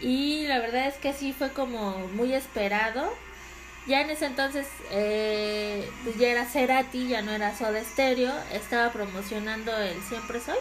Y 0.00 0.46
la 0.46 0.58
verdad 0.58 0.86
es 0.86 0.94
que 0.94 1.12
sí 1.12 1.32
fue 1.32 1.52
como 1.52 1.98
muy 2.08 2.32
esperado. 2.32 3.12
Ya 3.86 4.00
en 4.00 4.10
ese 4.10 4.26
entonces 4.26 4.66
eh, 4.90 5.88
pues 6.04 6.16
ya 6.16 6.28
era 6.28 6.44
Cerati, 6.44 7.08
ya 7.08 7.22
no 7.22 7.32
era 7.32 7.54
Soda 7.54 7.82
Stereo. 7.84 8.32
Estaba 8.52 8.90
promocionando 8.92 9.76
el 9.76 10.00
Siempre 10.02 10.40
Soy. 10.40 10.58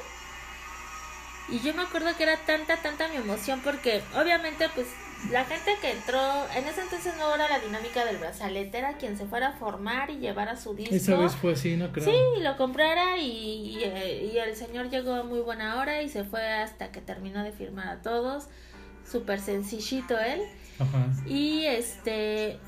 Y 1.50 1.60
yo 1.60 1.74
me 1.74 1.84
acuerdo 1.84 2.16
que 2.18 2.24
era 2.24 2.38
tanta, 2.38 2.78
tanta 2.78 3.08
mi 3.08 3.18
emoción 3.18 3.62
porque 3.62 4.02
obviamente 4.16 4.70
pues 4.76 4.88
la 5.30 5.46
gente 5.46 5.76
que 5.82 5.92
entró, 5.92 6.20
en 6.56 6.66
ese 6.68 6.82
entonces 6.82 7.14
no 7.18 7.34
era 7.34 7.48
la 7.48 7.60
dinámica 7.60 8.06
del 8.06 8.18
brazalete, 8.18 8.78
era 8.78 8.94
quien 8.98 9.18
se 9.18 9.26
fuera 9.26 9.50
a 9.50 9.52
formar 9.54 10.10
y 10.10 10.18
llevara 10.18 10.56
su 10.56 10.74
disco. 10.74 10.96
Esa 10.96 11.16
vez 11.16 11.36
fue 11.36 11.54
así, 11.54 11.78
¿no 11.78 11.92
creo? 11.92 12.06
Sí, 12.06 12.42
lo 12.42 12.58
comprara 12.58 13.18
y, 13.18 13.78
y, 13.78 14.38
el 14.38 14.56
señor 14.56 14.90
llegó 14.90 15.14
a 15.14 15.24
muy 15.24 15.40
buena 15.40 15.80
hora 15.80 16.02
y 16.02 16.10
se 16.10 16.24
fue 16.24 16.46
hasta 16.52 16.92
que 16.92 17.02
terminó 17.02 17.44
de 17.44 17.52
firmar 17.52 17.88
a 17.88 18.02
todos. 18.02 18.48
Súper 19.10 19.40
sencillito 19.40 20.18
él. 20.20 20.42
Ajá. 20.80 21.08
Y 21.28 21.66
este, 21.66 22.60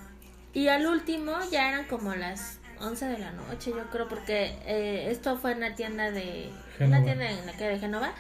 y 0.54 0.68
al 0.68 0.86
último 0.86 1.34
ya 1.52 1.70
eran 1.70 1.86
como 1.86 2.13
las 2.16 2.60
11 2.80 3.06
de 3.06 3.18
la 3.18 3.32
noche, 3.32 3.72
yo 3.72 3.89
creo, 3.89 4.08
porque 4.08 4.58
eh, 4.66 5.08
esto 5.10 5.38
fue 5.38 5.54
en 5.54 5.62
la 5.62 5.76
tienda 5.76 6.12
de, 6.12 6.52
una 6.80 7.04
tienda 7.04 7.30
en 7.30 7.46
la 7.46 7.54
que 7.54 7.66
de 7.66 7.80
Genova. 7.80 8.13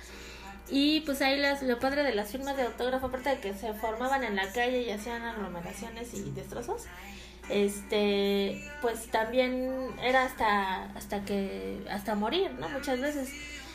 Y 0.75 1.01
pues 1.01 1.21
ahí 1.21 1.39
las, 1.39 1.61
lo 1.61 1.77
padre 1.77 2.01
de 2.01 2.15
las 2.15 2.31
firmas 2.31 2.57
de 2.57 2.63
autógrafo, 2.63 3.05
aparte 3.05 3.29
de 3.29 3.39
que 3.39 3.53
se 3.53 3.75
formaban 3.75 4.23
en 4.23 4.35
la 4.35 4.51
calle 4.51 4.81
y 4.81 4.89
hacían 4.89 5.21
aglomeraciones 5.21 6.11
y 6.15 6.31
destrozos, 6.31 6.85
este, 7.47 8.59
pues 8.81 9.05
también 9.11 9.69
era 10.01 10.23
hasta, 10.23 10.85
hasta 10.95 11.23
que, 11.25 11.85
hasta 11.91 12.15
morir, 12.15 12.49
¿no? 12.59 12.69
Muchas 12.69 12.99
veces. 12.99 13.29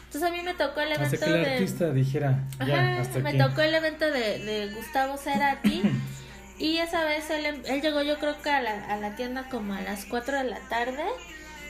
Entonces 0.06 0.28
a 0.28 0.32
mí 0.32 0.42
me 0.42 0.54
tocó 0.54 0.80
el 0.80 0.90
evento 0.90 1.14
hasta 1.14 1.26
que 1.26 1.32
el 1.34 1.44
artista 1.44 1.92
dijera, 1.92 2.44
ya, 2.66 2.98
hasta 2.98 3.20
me 3.20 3.34
tocó 3.34 3.60
el 3.60 3.76
evento 3.76 4.10
de, 4.10 4.40
de 4.40 4.74
Gustavo 4.74 5.18
Cerati. 5.18 5.84
y 6.58 6.78
esa 6.78 7.04
vez 7.04 7.30
él, 7.30 7.62
él 7.64 7.80
llegó 7.80 8.02
yo 8.02 8.18
creo 8.18 8.42
que 8.42 8.50
a 8.50 8.60
la, 8.60 8.92
a 8.92 8.96
la 8.96 9.14
tienda 9.14 9.48
como 9.48 9.72
a 9.72 9.82
las 9.82 10.04
4 10.04 10.38
de 10.38 10.44
la 10.50 10.58
tarde 10.68 11.04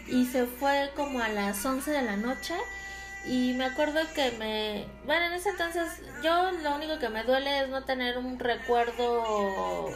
y 0.07 0.25
se 0.25 0.47
fue 0.47 0.91
como 0.97 1.21
a 1.21 1.29
las 1.29 1.63
11 1.67 1.91
de 1.91 2.01
la 2.01 2.17
noche 2.17 2.55
y 3.29 3.53
me 3.55 3.65
acuerdo 3.65 4.01
que 4.15 4.31
me... 4.33 4.87
Bueno, 5.05 5.27
en 5.27 5.33
ese 5.35 5.51
entonces 5.51 6.03
yo 6.23 6.51
lo 6.63 6.75
único 6.75 6.99
que 6.99 7.09
me 7.09 7.25
duele 7.25 7.61
es 7.61 7.69
no 7.69 7.85
tener 7.85 8.19
un 8.19 8.39
recuerdo 8.39 9.91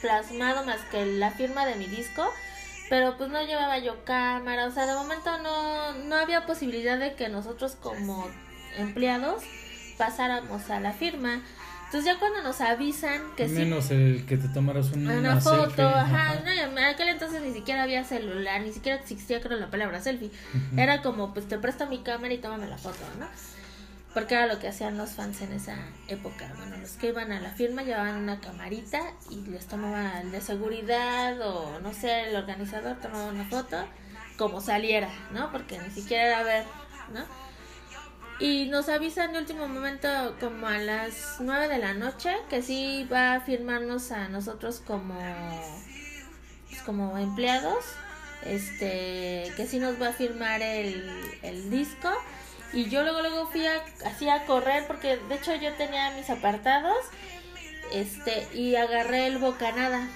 plasmado 0.00 0.64
más 0.64 0.80
que 0.90 1.04
la 1.04 1.30
firma 1.30 1.66
de 1.66 1.74
mi 1.74 1.86
disco. 1.86 2.32
Pero 2.88 3.18
pues 3.18 3.28
no 3.28 3.42
llevaba 3.42 3.78
yo 3.78 4.02
cámara, 4.04 4.66
o 4.66 4.70
sea, 4.70 4.86
de 4.86 4.94
momento 4.94 5.36
no, 5.38 5.92
no 5.92 6.16
había 6.16 6.46
posibilidad 6.46 6.98
de 6.98 7.14
que 7.14 7.28
nosotros 7.28 7.76
como 7.76 8.26
empleados 8.78 9.44
pasáramos 9.98 10.70
a 10.70 10.80
la 10.80 10.92
firma. 10.92 11.42
Entonces 11.88 12.12
ya 12.12 12.18
cuando 12.18 12.42
nos 12.42 12.60
avisan 12.60 13.22
que 13.34 13.48
Menos 13.48 13.90
el 13.90 14.26
que 14.26 14.36
te 14.36 14.48
tomaras 14.48 14.92
una, 14.92 15.40
foto, 15.40 15.88
ajá, 15.88 16.34
No, 16.44 16.50
en 16.50 16.78
aquel 16.80 17.08
entonces 17.08 17.40
ni 17.40 17.54
siquiera 17.54 17.84
había 17.84 18.04
celular, 18.04 18.60
ni 18.60 18.72
siquiera 18.72 18.98
existía 18.98 19.40
creo 19.40 19.58
la 19.58 19.70
palabra 19.70 19.98
selfie. 20.02 20.30
Era 20.76 21.00
como, 21.00 21.32
pues 21.32 21.48
te 21.48 21.56
presto 21.58 21.86
mi 21.86 22.00
cámara 22.00 22.34
y 22.34 22.38
tómame 22.38 22.66
la 22.66 22.76
foto, 22.76 22.98
¿no? 23.18 23.26
Porque 24.12 24.34
era 24.34 24.46
lo 24.46 24.58
que 24.58 24.68
hacían 24.68 24.98
los 24.98 25.12
fans 25.12 25.40
en 25.40 25.52
esa 25.52 25.78
época. 26.08 26.52
Bueno, 26.58 26.76
los 26.76 26.90
que 26.92 27.08
iban 27.08 27.32
a 27.32 27.40
la 27.40 27.52
firma 27.52 27.82
llevaban 27.82 28.16
una 28.16 28.38
camarita 28.38 29.00
y 29.30 29.48
les 29.48 29.66
tomaban 29.66 30.26
el 30.26 30.30
de 30.30 30.42
seguridad 30.42 31.40
o 31.40 31.80
no 31.80 31.94
sé, 31.94 32.28
el 32.28 32.36
organizador 32.36 32.98
tomaba 32.98 33.28
una 33.28 33.46
foto 33.46 33.78
como 34.36 34.60
saliera, 34.60 35.08
¿no? 35.32 35.50
Porque 35.52 35.78
ni 35.78 35.88
siquiera 35.90 36.26
era 36.26 36.42
ver, 36.42 36.64
¿no? 37.14 37.47
Y 38.40 38.66
nos 38.66 38.88
avisan 38.88 39.32
de 39.32 39.40
último 39.40 39.66
momento 39.66 40.08
como 40.38 40.68
a 40.68 40.78
las 40.78 41.38
9 41.40 41.66
de 41.66 41.78
la 41.78 41.94
noche 41.94 42.36
que 42.48 42.62
sí 42.62 43.06
va 43.12 43.34
a 43.34 43.40
firmarnos 43.40 44.12
a 44.12 44.28
nosotros 44.28 44.80
como 44.86 45.18
pues, 46.68 46.82
como 46.82 47.18
empleados. 47.18 47.84
Este, 48.44 49.52
que 49.56 49.66
sí 49.66 49.80
nos 49.80 50.00
va 50.00 50.08
a 50.08 50.12
firmar 50.12 50.62
el, 50.62 51.10
el 51.42 51.68
disco. 51.70 52.10
Y 52.72 52.88
yo 52.88 53.02
luego 53.02 53.22
luego 53.22 53.46
fui 53.48 53.66
a, 53.66 53.82
así 54.06 54.28
a 54.28 54.44
correr 54.46 54.86
porque 54.86 55.16
de 55.16 55.34
hecho 55.34 55.56
yo 55.56 55.72
tenía 55.74 56.12
mis 56.12 56.30
apartados. 56.30 56.98
Este, 57.92 58.46
y 58.54 58.76
agarré 58.76 59.26
el 59.26 59.38
bocanada. 59.38 60.06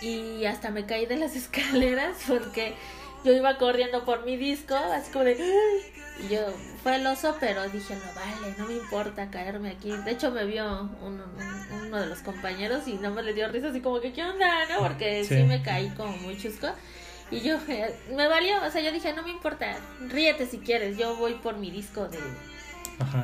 Y 0.00 0.44
hasta 0.44 0.70
me 0.70 0.86
caí 0.86 1.06
de 1.06 1.16
las 1.16 1.34
escaleras 1.36 2.18
porque 2.28 2.74
yo 3.24 3.32
iba 3.32 3.58
corriendo 3.58 4.04
por 4.04 4.24
mi 4.24 4.36
disco, 4.36 4.76
así 4.76 5.10
como 5.10 5.24
de 5.24 5.32
y 5.32 6.05
yo, 6.30 6.40
fue 6.82 6.96
el 6.96 7.06
oso, 7.06 7.36
pero 7.38 7.68
dije, 7.68 7.94
no 7.94 8.14
vale, 8.14 8.54
no 8.58 8.66
me 8.66 8.74
importa 8.74 9.30
caerme 9.30 9.70
aquí. 9.70 9.90
De 9.90 10.12
hecho, 10.12 10.30
me 10.30 10.44
vio 10.44 10.90
uno, 11.02 11.24
uno 11.86 12.00
de 12.00 12.06
los 12.06 12.20
compañeros 12.20 12.88
y 12.88 12.94
no 12.94 13.10
me 13.10 13.22
le 13.22 13.34
dio 13.34 13.48
risa, 13.48 13.68
así 13.68 13.80
como 13.80 14.00
que, 14.00 14.12
¿qué 14.12 14.24
onda? 14.24 14.66
¿No? 14.66 14.78
Porque 14.78 15.24
sí, 15.24 15.42
me 15.42 15.62
caí 15.62 15.90
como 15.90 16.16
muy 16.18 16.36
chusco. 16.38 16.68
Y 17.30 17.40
yo, 17.40 17.58
me 18.14 18.28
valió, 18.28 18.64
o 18.64 18.70
sea, 18.70 18.80
yo 18.80 18.92
dije, 18.92 19.12
no 19.12 19.22
me 19.22 19.30
importa, 19.30 19.76
ríete 20.08 20.46
si 20.46 20.58
quieres, 20.58 20.96
yo 20.96 21.16
voy 21.16 21.34
por 21.34 21.56
mi 21.56 21.70
disco 21.70 22.08
de... 22.08 22.18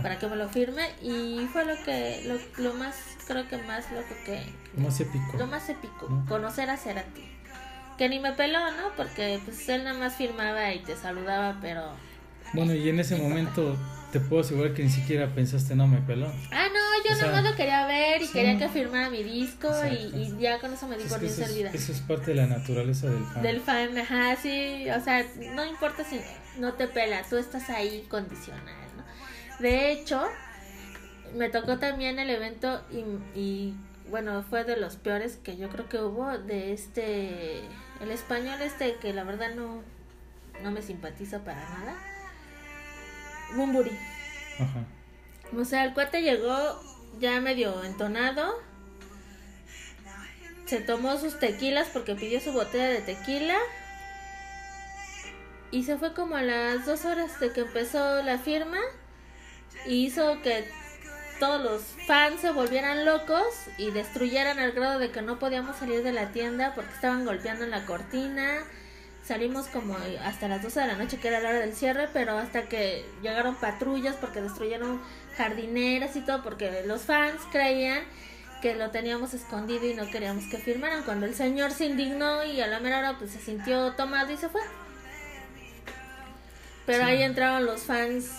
Para 0.03 0.19
que 0.19 0.27
me 0.27 0.37
lo 0.37 0.51
firme 0.51 0.83
y 1.01 1.47
fue 1.51 1.65
lo 1.65 1.75
que, 1.85 2.23
lo, 2.27 2.63
lo 2.63 2.75
más, 2.75 3.17
creo 3.27 3.49
que 3.49 3.57
más 3.59 3.91
loco 3.91 4.15
que... 4.27 4.43
Lo 4.77 4.83
más 4.83 5.01
épico. 5.01 5.39
Lo 5.39 5.47
más 5.47 5.69
épico, 5.71 6.09
conocer 6.29 6.69
a 6.69 6.77
Cerati. 6.77 7.27
Que 7.97 8.09
ni 8.09 8.19
me 8.19 8.33
peló, 8.33 8.59
¿no? 8.73 8.91
Porque 8.97 9.41
pues 9.45 9.67
él 9.69 9.85
nada 9.85 9.99
más 9.99 10.17
firmaba 10.17 10.75
y 10.75 10.81
te 10.81 10.95
saludaba, 10.97 11.59
pero 11.63 11.95
bueno, 12.53 12.75
y 12.75 12.89
en 12.89 13.01
ese 13.01 13.17
momento 13.17 13.77
te 14.13 14.21
puedo 14.21 14.43
asegurar 14.43 14.75
que 14.75 14.83
ni 14.83 14.91
siquiera 14.91 15.35
pensaste, 15.35 15.75
no 15.75 15.89
me 15.89 15.99
peló. 16.03 16.31
Ah, 16.51 16.69
no, 16.69 17.09
yo 17.09 17.17
nada 17.17 17.33
más 17.33 17.51
lo 17.51 17.57
quería 17.57 17.87
ver 17.87 18.21
y 18.21 18.29
quería 18.29 18.59
que 18.59 18.69
firmara 18.69 19.09
mi 19.09 19.23
disco 19.23 19.71
y, 19.91 20.37
ya 20.39 20.61
con 20.61 20.75
eso 20.75 20.87
me 20.87 20.99
di 20.99 21.05
por 21.05 21.19
bien 21.19 21.33
servida. 21.33 21.71
Eso 21.73 21.93
es 21.93 22.01
parte 22.01 22.33
de 22.33 22.35
la 22.35 22.47
naturaleza 22.47 23.09
del 23.09 23.25
fan. 23.25 23.43
Del 23.43 23.61
fan, 23.61 23.99
ajá, 23.99 24.37
sí, 24.37 24.85
o 24.91 25.01
sea, 25.01 25.27
no 25.55 25.65
importa 25.65 26.05
si 26.05 26.21
no 26.59 26.75
te 26.75 26.89
pela, 26.89 27.23
tú 27.29 27.39
estás 27.39 27.71
ahí 27.71 28.05
condicional, 28.11 28.63
¿no? 28.97 29.03
De 29.59 29.93
hecho, 29.93 30.23
me 31.35 31.49
tocó 31.49 31.79
también 31.79 32.19
el 32.19 32.29
evento 32.29 32.83
y, 32.91 33.39
y 33.39 33.75
bueno, 34.11 34.43
fue 34.43 34.65
de 34.65 34.77
los 34.77 34.97
peores 34.97 35.39
que 35.43 35.57
yo 35.57 35.71
creo 35.71 35.89
que 35.89 35.99
hubo 35.99 36.37
de 36.37 36.75
este, 36.75 37.61
el 38.03 38.11
español 38.11 38.61
este 38.61 38.97
que 38.97 39.15
la 39.15 39.25
verdad 39.25 39.55
no, 39.57 39.83
no 40.63 40.71
me 40.71 40.83
simpatiza 40.83 41.39
para 41.45 41.67
nada 41.71 42.12
Bumburi. 43.57 43.97
Ajá. 44.59 44.85
O 45.57 45.65
sea, 45.65 45.85
el 45.85 45.93
cuate 45.93 46.23
llegó 46.23 46.81
ya 47.19 47.41
medio 47.41 47.85
entonado. 47.85 48.55
Se 50.67 50.81
tomó 50.81 51.19
sus 51.19 51.39
tequilas 51.39 51.89
porque 51.93 52.15
pidió 52.15 52.41
su 52.41 52.53
botella 52.53 52.89
de 52.89 53.01
tequila. 53.03 53.59
Y 55.71 55.85
se 55.85 55.99
fue 55.99 56.15
como 56.15 56.37
a 56.37 56.43
las 56.43 56.87
dos 56.87 57.05
horas 57.05 57.39
de 57.41 57.53
que 57.53 57.61
empezó 57.61 58.23
la 58.23 58.39
firma. 58.39 58.79
Y 59.87 60.07
hizo 60.07 60.41
que 60.43 60.67
todos 61.39 61.61
los 61.61 61.83
fans 62.07 62.41
se 62.41 62.53
volvieran 62.53 63.05
locos 63.05 63.45
y 63.77 63.91
destruyeran 63.91 64.59
al 64.59 64.73
grado 64.73 64.99
de 64.99 65.11
que 65.11 65.23
no 65.23 65.39
podíamos 65.39 65.77
salir 65.77 66.03
de 66.03 66.13
la 66.13 66.31
tienda 66.31 66.73
porque 66.75 66.93
estaban 66.95 67.25
golpeando 67.25 67.65
en 67.65 67.73
la 67.73 67.85
cortina 67.85 68.63
salimos 69.25 69.67
como 69.67 69.97
hasta 70.25 70.49
las 70.49 70.63
12 70.63 70.81
de 70.81 70.87
la 70.87 70.97
noche, 70.97 71.19
que 71.19 71.29
era 71.29 71.41
la 71.41 71.51
hora 71.51 71.61
del 71.61 71.75
cierre, 71.75 72.09
pero 72.13 72.37
hasta 72.39 72.69
que 72.69 73.05
llegaron 73.23 73.55
patrullas 73.55 74.17
porque 74.17 74.41
destruyeron 74.41 75.01
jardineras 75.37 76.17
y 76.17 76.21
todo, 76.21 76.43
porque 76.43 76.83
los 76.87 77.03
fans 77.03 77.41
creían 77.51 78.03
que 78.61 78.75
lo 78.77 78.91
teníamos 78.91 79.35
escondido 79.35 79.87
y 79.87 79.95
no 79.95 80.09
queríamos 80.11 80.45
que 80.45 80.59
firmaran. 80.59 81.03
Cuando 81.03 81.27
el 81.27 81.35
señor 81.35 81.73
se 81.73 81.87
indignó 81.87 82.45
y 82.45 82.61
a 82.61 82.67
la 82.67 82.81
mera 82.81 82.99
hora 82.99 83.19
pues 83.19 83.33
se 83.33 83.41
sintió 83.41 83.93
tomado 83.93 84.33
y 84.33 84.37
se 84.37 84.49
fue. 84.49 84.61
Pero 86.87 87.05
ahí 87.05 87.23
entraron 87.23 87.65
los 87.65 87.83
fans, 87.83 88.31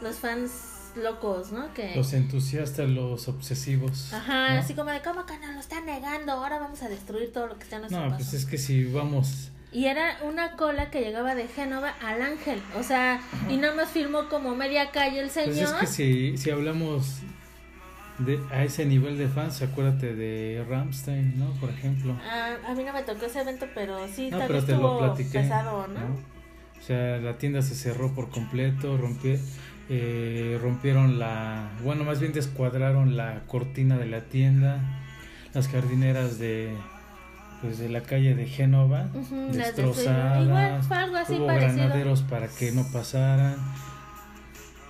los 0.00 0.16
fans 0.16 0.50
locos, 0.96 1.52
¿no? 1.52 1.72
Que... 1.74 1.94
Los 1.94 2.12
entusiastas, 2.12 2.88
los 2.88 3.28
obsesivos. 3.28 4.12
Ajá, 4.12 4.58
así 4.58 4.74
como 4.74 4.90
de, 4.90 5.02
¿cómo 5.02 5.26
que 5.26 5.38
nos 5.38 5.54
lo 5.54 5.60
están 5.60 5.84
negando? 5.84 6.32
Ahora 6.32 6.58
vamos 6.58 6.82
a 6.82 6.88
destruir 6.88 7.32
todo 7.32 7.48
lo 7.48 7.56
que 7.56 7.64
está 7.64 7.76
en 7.76 7.82
nuestro 7.82 8.08
No, 8.08 8.16
pues 8.16 8.32
es 8.34 8.46
que 8.46 8.58
si 8.58 8.84
vamos... 8.84 9.50
Y 9.72 9.86
era 9.86 10.18
una 10.22 10.52
cola 10.52 10.90
que 10.90 11.00
llegaba 11.00 11.34
de 11.34 11.48
Génova 11.48 11.94
al 12.00 12.22
Ángel, 12.22 12.62
o 12.78 12.82
sea, 12.82 13.20
y 13.50 13.56
no 13.56 13.74
más 13.74 13.90
firmó 13.90 14.28
como 14.28 14.54
media 14.54 14.90
calle 14.90 15.20
el 15.20 15.30
señor. 15.30 15.54
Pues 15.54 15.70
es 15.70 15.74
que 15.74 15.86
si, 15.86 16.36
si 16.38 16.50
hablamos 16.50 17.22
de, 18.18 18.40
a 18.50 18.64
ese 18.64 18.86
nivel 18.86 19.18
de 19.18 19.28
fans, 19.28 19.60
acuérdate 19.62 20.14
de 20.14 20.64
Ramstein, 20.68 21.38
¿no? 21.38 21.50
Por 21.60 21.70
ejemplo. 21.70 22.16
Ah, 22.24 22.56
a 22.66 22.74
mí 22.74 22.84
no 22.84 22.92
me 22.92 23.02
tocó 23.02 23.26
ese 23.26 23.40
evento, 23.40 23.66
pero 23.74 24.06
sí, 24.08 24.30
no, 24.30 24.38
pero 24.46 24.64
te 24.64 24.72
lo 24.72 24.98
platiqué, 24.98 25.40
pesado, 25.40 25.86
¿no? 25.88 26.00
O 26.78 26.82
sea, 26.82 27.18
la 27.18 27.36
tienda 27.36 27.62
se 27.62 27.74
cerró 27.74 28.14
por 28.14 28.30
completo, 28.30 28.96
rompió, 28.96 29.36
eh, 29.88 30.58
rompieron 30.62 31.18
la, 31.18 31.70
bueno, 31.82 32.04
más 32.04 32.20
bien 32.20 32.32
descuadraron 32.32 33.16
la 33.16 33.42
cortina 33.48 33.98
de 33.98 34.06
la 34.06 34.22
tienda, 34.22 34.80
las 35.52 35.68
jardineras 35.68 36.38
de, 36.38 36.74
pues 37.66 37.78
de 37.78 37.88
la 37.88 38.02
calle 38.02 38.34
de 38.34 38.46
Génova, 38.46 39.10
destrozadas, 39.52 40.46
Igual, 40.46 40.82
fue 40.82 40.96
algo 40.96 41.16
así 41.16 41.34
hubo 41.34 41.46
granaderos 41.46 42.22
para 42.22 42.48
que 42.48 42.70
no 42.70 42.86
pasaran, 42.92 43.56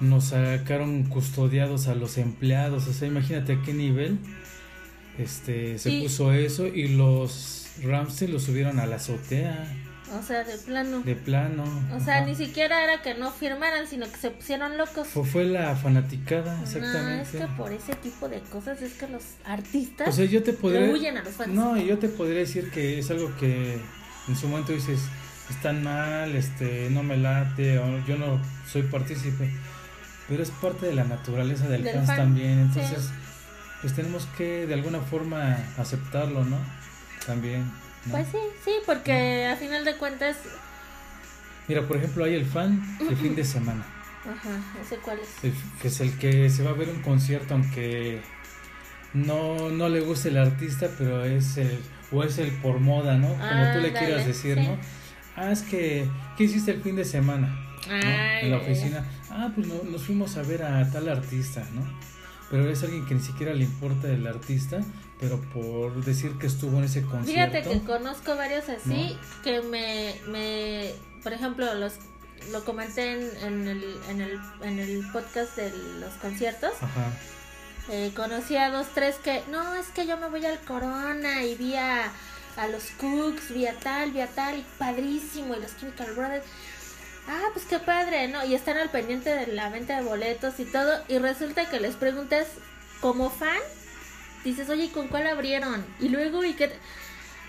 nos 0.01 0.25
sacaron 0.25 1.05
custodiados 1.05 1.89
a 1.89 1.95
los 1.95 2.19
empleados, 2.19 2.87
o 2.87 2.93
sea, 2.93 3.09
imagínate 3.09 3.55
a 3.55 3.63
qué 3.63 3.73
nivel 3.73 4.19
este 5.19 5.79
se 5.79 6.03
puso 6.03 6.33
eso 6.33 6.67
y 6.67 6.89
los 6.89 7.69
Ramsey 7.83 8.29
los 8.29 8.43
subieron 8.43 8.79
a 8.79 8.87
la 8.87 8.97
azotea. 8.97 9.75
O 10.15 10.23
sea, 10.23 10.45
de 10.45 10.57
plano. 10.59 11.01
De 11.01 11.17
plano. 11.17 11.65
O 11.95 12.01
sea, 12.01 12.25
ni 12.25 12.35
siquiera 12.37 12.85
era 12.85 13.03
que 13.03 13.15
no 13.15 13.33
firmaran, 13.33 13.89
sino 13.89 14.07
que 14.07 14.17
se 14.17 14.31
pusieron 14.31 14.79
locos. 14.79 15.09
Fue, 15.09 15.25
fue 15.25 15.45
la 15.45 15.75
fanaticada, 15.75 16.63
exactamente. 16.63 17.39
No, 17.39 17.41
es 17.41 17.47
que 17.47 17.57
por 17.57 17.73
ese 17.73 17.95
tipo 17.97 18.29
de 18.29 18.41
cosas 18.41 18.81
es 18.83 18.95
que 18.95 19.09
los 19.09 19.23
artistas 19.45 20.09
o 20.09 20.13
sea, 20.13 20.25
yo 20.27 20.43
te 20.43 20.53
podría, 20.53 20.93
huyen 20.93 21.19
a 21.19 21.23
los 21.23 21.35
fans. 21.35 21.53
No, 21.53 21.77
yo 21.77 21.99
te 21.99 22.09
podría 22.09 22.39
decir 22.39 22.71
que 22.71 23.01
es 23.01 23.11
algo 23.11 23.35
que 23.37 23.81
en 24.29 24.37
su 24.37 24.47
momento 24.47 24.73
dices, 24.73 25.01
están 25.51 25.83
mal, 25.83 26.35
este, 26.37 26.89
no 26.91 27.03
me 27.03 27.17
late, 27.17 27.79
o 27.79 28.05
yo 28.07 28.17
no 28.17 28.41
soy 28.71 28.83
partícipe. 28.83 29.51
Pero 30.29 30.43
es 30.43 30.51
parte 30.51 30.87
de 30.87 30.95
la 30.95 31.05
naturaleza 31.05 31.69
del, 31.69 31.85
fans 31.89 32.07
también, 32.07 32.61
entonces 32.61 33.11
pues 33.81 33.95
tenemos 33.95 34.27
que 34.37 34.67
de 34.67 34.75
alguna 34.75 35.01
forma 35.01 35.57
aceptarlo, 35.77 36.45
¿no? 36.45 36.59
También. 37.25 37.65
Pues 38.11 38.29
sí, 38.29 38.39
sí, 38.65 38.73
porque 38.85 39.47
a 39.47 39.57
final 39.57 39.85
de 39.85 39.97
cuentas... 39.97 40.37
Mira, 41.69 41.83
por 41.83 41.97
ejemplo, 41.97 42.25
hay 42.25 42.35
el 42.35 42.47
fan 42.47 42.81
de 42.99 43.17
fin 43.17 43.35
de 43.35 43.45
semana. 43.45 43.85
Ajá, 44.25 44.61
ese 44.81 44.97
cuál 44.97 45.19
es. 45.19 45.53
que 45.81 45.89
es 45.89 46.01
el 46.01 46.17
que 46.19 46.51
se 46.51 46.63
va 46.63 46.71
a 46.71 46.75
ver 46.75 46.89
un 46.89 47.01
concierto 47.03 47.55
aunque 47.55 48.21
no, 49.15 49.71
no 49.71 49.89
le 49.89 50.01
guste 50.01 50.29
el 50.29 50.39
artista, 50.39 50.89
pero 50.99 51.25
es 51.25 51.57
el, 51.57 51.81
o 52.13 52.23
es 52.23 52.39
el 52.39 52.51
por 52.53 52.81
moda, 52.81 53.17
¿no? 53.17 53.29
Como 53.29 53.73
tú 53.73 53.81
le 53.81 53.93
quieras 53.93 54.27
decir, 54.27 54.59
¿no? 54.59 54.77
Ah, 55.37 55.53
es 55.53 55.63
que, 55.63 56.09
¿qué 56.37 56.45
hiciste 56.45 56.71
el 56.73 56.83
fin 56.83 56.97
de 56.97 57.05
semana? 57.05 57.63
en 57.89 58.51
la 58.51 58.57
oficina. 58.57 59.05
Ah, 59.31 59.53
pues 59.55 59.67
no, 59.67 59.75
nos 59.85 60.03
fuimos 60.03 60.37
a 60.37 60.43
ver 60.43 60.65
a 60.65 60.91
tal 60.91 61.09
artista, 61.09 61.63
¿no? 61.73 61.83
Pero 62.51 62.69
es 62.69 62.83
alguien 62.83 63.07
que 63.07 63.15
ni 63.15 63.21
siquiera 63.21 63.55
le 63.55 63.65
importa 63.65 64.09
el 64.09 64.27
artista, 64.27 64.81
pero 65.19 65.41
por 65.53 66.05
decir 66.05 66.39
que 66.39 66.47
estuvo 66.47 66.79
en 66.79 66.85
ese 66.85 67.03
concierto. 67.03 67.53
Fíjate 67.53 67.63
que 67.63 67.85
conozco 67.85 68.37
varios 68.37 68.69
así 68.69 69.19
que 69.43 69.63
me, 69.63 70.15
me, 70.29 70.93
por 71.23 71.33
ejemplo, 71.33 71.75
los 71.75 71.95
lo 72.53 72.65
comenté 72.65 73.13
en, 73.13 73.67
el, 73.67 74.01
en, 74.09 74.21
el, 74.21 74.39
en 74.63 74.79
el 74.79 75.07
podcast 75.11 75.57
de 75.57 75.71
los 76.01 76.15
conciertos. 76.15 76.73
Ajá. 76.81 77.11
Eh, 77.89 78.13
conocí 78.15 78.57
a 78.57 78.71
dos, 78.71 78.89
tres 78.95 79.17
que, 79.17 79.43
no, 79.51 79.75
es 79.75 79.87
que 79.89 80.07
yo 80.07 80.17
me 80.17 80.29
voy 80.29 80.45
al 80.45 80.59
Corona 80.61 81.45
y 81.45 81.55
vi 81.55 81.77
a, 81.77 82.13
a 82.57 82.69
los 82.69 82.85
Cooks, 82.99 83.53
vi 83.53 83.67
a 83.67 83.75
tal, 83.75 84.11
vi 84.13 84.21
a 84.21 84.27
tal, 84.27 84.59
y 84.59 84.67
padrísimo, 84.79 85.55
y 85.55 85.61
los 85.61 85.77
Chemical 85.79 86.13
Brothers. 86.15 86.45
Ah, 87.29 87.49
pues 87.53 87.65
qué 87.65 87.79
padre, 87.79 88.29
¿no? 88.29 88.45
Y 88.45 88.55
están 88.55 88.77
al 88.77 88.91
pendiente 88.91 89.31
de 89.35 89.49
la 89.49 89.69
venta 89.71 89.97
de 89.97 90.03
boletos 90.03 90.61
y 90.61 90.65
todo, 90.65 91.03
y 91.09 91.19
resulta 91.19 91.69
que 91.69 91.81
les 91.81 91.95
preguntas, 91.95 92.47
como 93.01 93.31
fan, 93.31 93.59
dices, 94.51 94.69
oye, 94.71 94.91
¿con 94.91 95.09
cuál 95.09 95.27
abrieron? 95.27 95.85
Y 96.01 96.09
luego, 96.09 96.45
¿y 96.45 96.55
qué? 96.55 96.71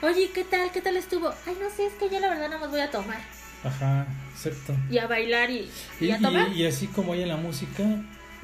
Oye, 0.01 0.29
¿qué 0.33 0.43
tal? 0.43 0.71
¿Qué 0.71 0.81
tal 0.81 0.97
estuvo? 0.97 1.33
Ay, 1.45 1.57
no 1.61 1.69
sé, 1.69 1.87
es 1.87 1.93
que 1.93 2.09
yo 2.09 2.19
la 2.19 2.29
verdad 2.29 2.49
no 2.49 2.59
me 2.59 2.67
voy 2.67 2.79
a 2.79 2.91
tomar. 2.91 3.19
Ajá, 3.63 4.07
exacto. 4.33 4.75
Y 4.89 4.97
a 4.99 5.07
bailar 5.07 5.49
y, 5.49 5.69
y, 5.99 6.11
a 6.11 6.19
tomar. 6.19 6.49
Y, 6.49 6.65
así 6.65 6.87
como 6.87 7.13
hay 7.13 7.23
en 7.23 7.29
la 7.29 7.37
música, 7.37 7.83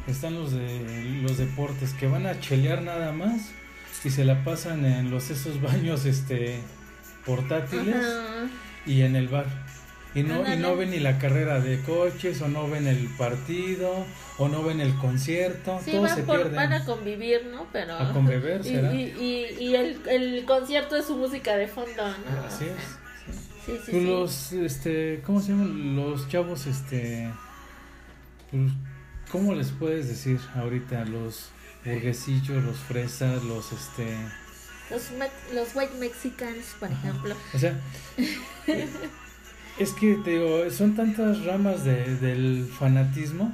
están 0.07 0.35
los 0.35 0.51
de 0.51 1.19
los 1.21 1.37
deportes 1.37 1.93
que 1.93 2.07
van 2.07 2.25
a 2.25 2.39
chelear 2.39 2.81
nada 2.81 3.11
más 3.11 3.51
y 4.03 4.09
se 4.09 4.25
la 4.25 4.43
pasan 4.43 4.85
en 4.85 5.11
los 5.11 5.29
esos 5.29 5.61
baños 5.61 6.05
este 6.05 6.59
portátiles 7.25 8.05
y 8.85 9.01
en 9.01 9.15
el 9.15 9.27
bar. 9.27 9.62
Y 10.15 10.21
no, 10.21 10.51
y 10.51 10.57
no 10.57 10.75
ven 10.75 10.91
ni 10.91 10.99
la 10.99 11.17
carrera 11.17 11.59
de 11.59 11.81
coches, 11.81 12.39
o 12.41 12.47
no 12.47 12.69
ven 12.69 12.85
el 12.85 13.07
partido, 13.17 14.05
o 14.37 14.47
no 14.47 14.63
ven 14.63 14.79
el 14.79 14.95
concierto, 14.97 15.79
sí, 15.83 15.97
van, 15.97 16.15
se 16.15 16.21
van 16.21 16.73
a 16.73 16.85
convivir, 16.85 17.47
¿no? 17.47 17.65
Pero... 17.71 17.97
A 17.97 18.13
convivir, 18.13 18.59
¿será? 18.63 18.93
Y, 18.93 19.05
y, 19.19 19.63
y, 19.63 19.75
el, 19.75 20.01
el, 20.07 20.45
concierto 20.45 20.95
es 20.95 21.05
su 21.05 21.15
música 21.15 21.55
de 21.55 21.67
fondo, 21.67 22.07
¿no? 22.07 22.45
Así 22.45 22.65
es. 22.65 23.35
Sí, 23.65 23.79
sí, 23.85 23.91
pues 23.91 24.03
los, 24.03 24.51
este, 24.51 25.23
¿cómo 25.25 25.41
se 25.41 25.49
llaman? 25.49 25.95
Los 25.95 26.27
chavos, 26.27 26.67
este, 26.67 27.31
pues, 28.51 28.71
¿cómo 29.31 29.55
les 29.55 29.69
puedes 29.69 30.07
decir 30.09 30.39
ahorita? 30.55 31.05
Los 31.05 31.49
burguesillos, 31.83 32.63
los 32.63 32.77
fresas, 32.77 33.43
los, 33.43 33.71
este... 33.71 34.15
Los, 34.91 35.09
los 35.53 35.75
white 35.75 35.95
mexicans, 35.97 36.75
por 36.79 36.91
ejemplo. 36.91 37.35
O 37.53 37.57
sea... 37.57 37.79
Es 39.77 39.91
que 39.91 40.15
te 40.15 40.31
digo, 40.31 40.69
son 40.69 40.95
tantas 40.95 41.43
ramas 41.45 41.83
de, 41.83 42.15
del 42.17 42.69
fanatismo. 42.79 43.53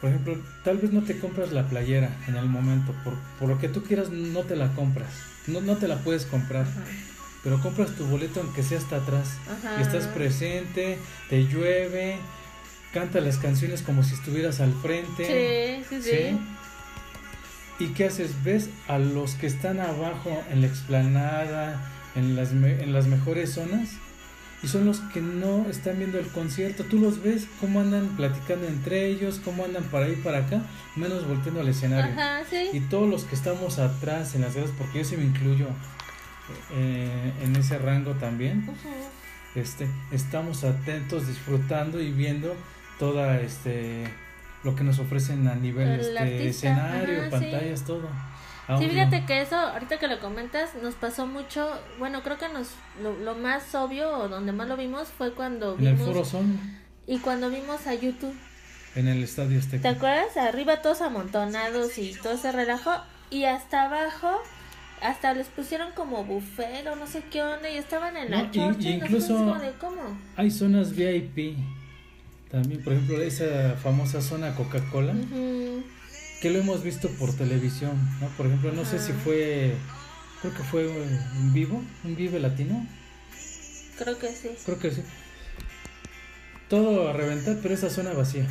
Por 0.00 0.10
ejemplo, 0.10 0.36
tal 0.64 0.78
vez 0.78 0.92
no 0.92 1.02
te 1.02 1.18
compras 1.18 1.52
la 1.52 1.68
playera 1.68 2.10
en 2.26 2.36
el 2.36 2.46
momento, 2.46 2.92
por, 3.04 3.14
por 3.38 3.48
lo 3.48 3.58
que 3.58 3.68
tú 3.68 3.84
quieras 3.84 4.10
no 4.10 4.40
te 4.40 4.56
la 4.56 4.72
compras, 4.72 5.12
no, 5.46 5.60
no 5.60 5.76
te 5.76 5.86
la 5.86 5.98
puedes 5.98 6.26
comprar, 6.26 6.66
pero 7.44 7.60
compras 7.60 7.94
tu 7.94 8.04
boleto 8.06 8.40
aunque 8.40 8.64
sea 8.64 8.78
hasta 8.78 8.96
atrás, 8.96 9.36
y 9.78 9.82
estás 9.82 10.08
presente, 10.08 10.98
te 11.30 11.44
llueve, 11.44 12.16
canta 12.92 13.20
las 13.20 13.36
canciones 13.36 13.82
como 13.82 14.02
si 14.02 14.14
estuvieras 14.14 14.60
al 14.60 14.72
frente. 14.72 15.84
Sí, 15.88 16.02
sí, 16.02 16.02
sí. 16.02 16.38
¿Y 17.78 17.88
qué 17.94 18.06
haces? 18.06 18.32
¿Ves 18.42 18.70
a 18.88 18.98
los 18.98 19.34
que 19.34 19.46
están 19.46 19.78
abajo 19.78 20.42
en 20.50 20.62
la 20.62 20.66
explanada, 20.66 21.80
en 22.16 22.34
las, 22.34 22.50
en 22.50 22.92
las 22.92 23.06
mejores 23.06 23.52
zonas? 23.52 23.90
Y 24.62 24.68
son 24.68 24.86
los 24.86 25.00
que 25.00 25.20
no 25.20 25.66
están 25.68 25.98
viendo 25.98 26.18
el 26.18 26.26
concierto. 26.28 26.84
Tú 26.84 26.98
los 26.98 27.22
ves 27.22 27.46
cómo 27.60 27.80
andan 27.80 28.08
platicando 28.16 28.66
entre 28.66 29.06
ellos, 29.06 29.40
cómo 29.44 29.64
andan 29.64 29.84
para 29.84 30.06
ahí 30.06 30.16
para 30.22 30.38
acá, 30.38 30.62
menos 30.94 31.26
volteando 31.26 31.60
al 31.60 31.68
escenario. 31.68 32.14
Y 32.72 32.80
todos 32.80 33.08
los 33.08 33.24
que 33.24 33.34
estamos 33.34 33.78
atrás 33.78 34.34
en 34.34 34.42
las 34.42 34.54
gradas, 34.54 34.72
porque 34.78 34.98
yo 34.98 35.04
sí 35.04 35.16
me 35.16 35.24
incluyo 35.24 35.66
eh, 36.72 37.32
en 37.42 37.56
ese 37.56 37.78
rango 37.78 38.12
también, 38.12 38.68
este, 39.54 39.88
estamos 40.12 40.62
atentos, 40.64 41.26
disfrutando 41.26 42.00
y 42.00 42.12
viendo 42.12 42.54
toda 42.98 43.40
este 43.40 44.04
lo 44.64 44.76
que 44.76 44.84
nos 44.84 45.00
ofrecen 45.00 45.48
a 45.48 45.56
nivel 45.56 45.98
este, 45.98 46.48
escenario, 46.48 47.28
pantallas, 47.30 47.84
todo. 47.84 48.08
Sí, 48.78 48.88
fíjate 48.88 49.24
que 49.26 49.42
eso, 49.42 49.56
ahorita 49.56 49.98
que 49.98 50.06
lo 50.06 50.20
comentas, 50.20 50.70
nos 50.80 50.94
pasó 50.94 51.26
mucho. 51.26 51.68
Bueno, 51.98 52.22
creo 52.22 52.38
que 52.38 52.48
nos 52.48 52.68
lo, 53.02 53.34
más 53.34 53.74
obvio 53.74 54.16
o 54.16 54.28
donde 54.28 54.52
más 54.52 54.68
lo 54.68 54.76
vimos 54.76 55.08
fue 55.08 55.32
cuando 55.34 55.76
vimos. 55.76 56.00
En 56.00 56.08
el 56.08 56.24
Foro. 56.24 56.44
Y 57.06 57.18
cuando 57.18 57.50
vimos 57.50 57.86
a 57.86 57.94
YouTube. 57.94 58.34
En 58.94 59.08
el 59.08 59.22
Estadio 59.24 59.58
Azteca. 59.58 59.82
¿Te 59.82 59.88
acuerdas? 59.88 60.36
Arriba 60.36 60.80
todos 60.80 61.02
amontonados 61.02 61.98
y 61.98 62.14
todo 62.22 62.36
se 62.36 62.52
relajó. 62.52 62.92
Y 63.30 63.44
hasta 63.44 63.84
abajo, 63.84 64.30
hasta 65.00 65.34
les 65.34 65.48
pusieron 65.48 65.92
como 65.92 66.24
buffet 66.24 66.86
o 66.86 66.96
no 66.96 67.06
sé 67.06 67.22
qué 67.30 67.42
onda. 67.42 67.68
Y 67.68 67.78
estaban 67.78 68.16
en 68.16 68.30
la 68.30 68.44
no, 68.44 68.76
y, 68.78 68.88
incluso 68.88 69.58
¿cómo? 69.80 70.18
Hay 70.36 70.50
zonas 70.50 70.94
VIP. 70.94 71.56
También, 72.50 72.84
por 72.84 72.92
ejemplo, 72.92 73.20
esa 73.22 73.76
famosa 73.82 74.20
zona 74.20 74.54
Coca-Cola 74.54 75.14
que 76.42 76.50
lo 76.50 76.58
hemos 76.58 76.82
visto 76.82 77.08
por 77.08 77.32
televisión, 77.32 77.96
¿no? 78.20 78.26
Por 78.36 78.46
ejemplo, 78.46 78.72
no 78.72 78.84
sé 78.84 78.98
si 78.98 79.12
fue, 79.12 79.76
creo 80.40 80.52
que 80.52 80.64
fue 80.64 80.88
un 80.88 81.52
vivo, 81.52 81.80
un 82.02 82.16
vive 82.16 82.40
latino. 82.40 82.84
Creo 83.96 84.18
que 84.18 84.28
sí. 84.32 84.50
Creo 84.66 84.76
que 84.80 84.90
sí. 84.90 85.02
Todo 86.68 87.08
a 87.08 87.12
reventar, 87.12 87.58
pero 87.62 87.74
esa 87.74 87.90
zona 87.90 88.12
vacía. 88.12 88.48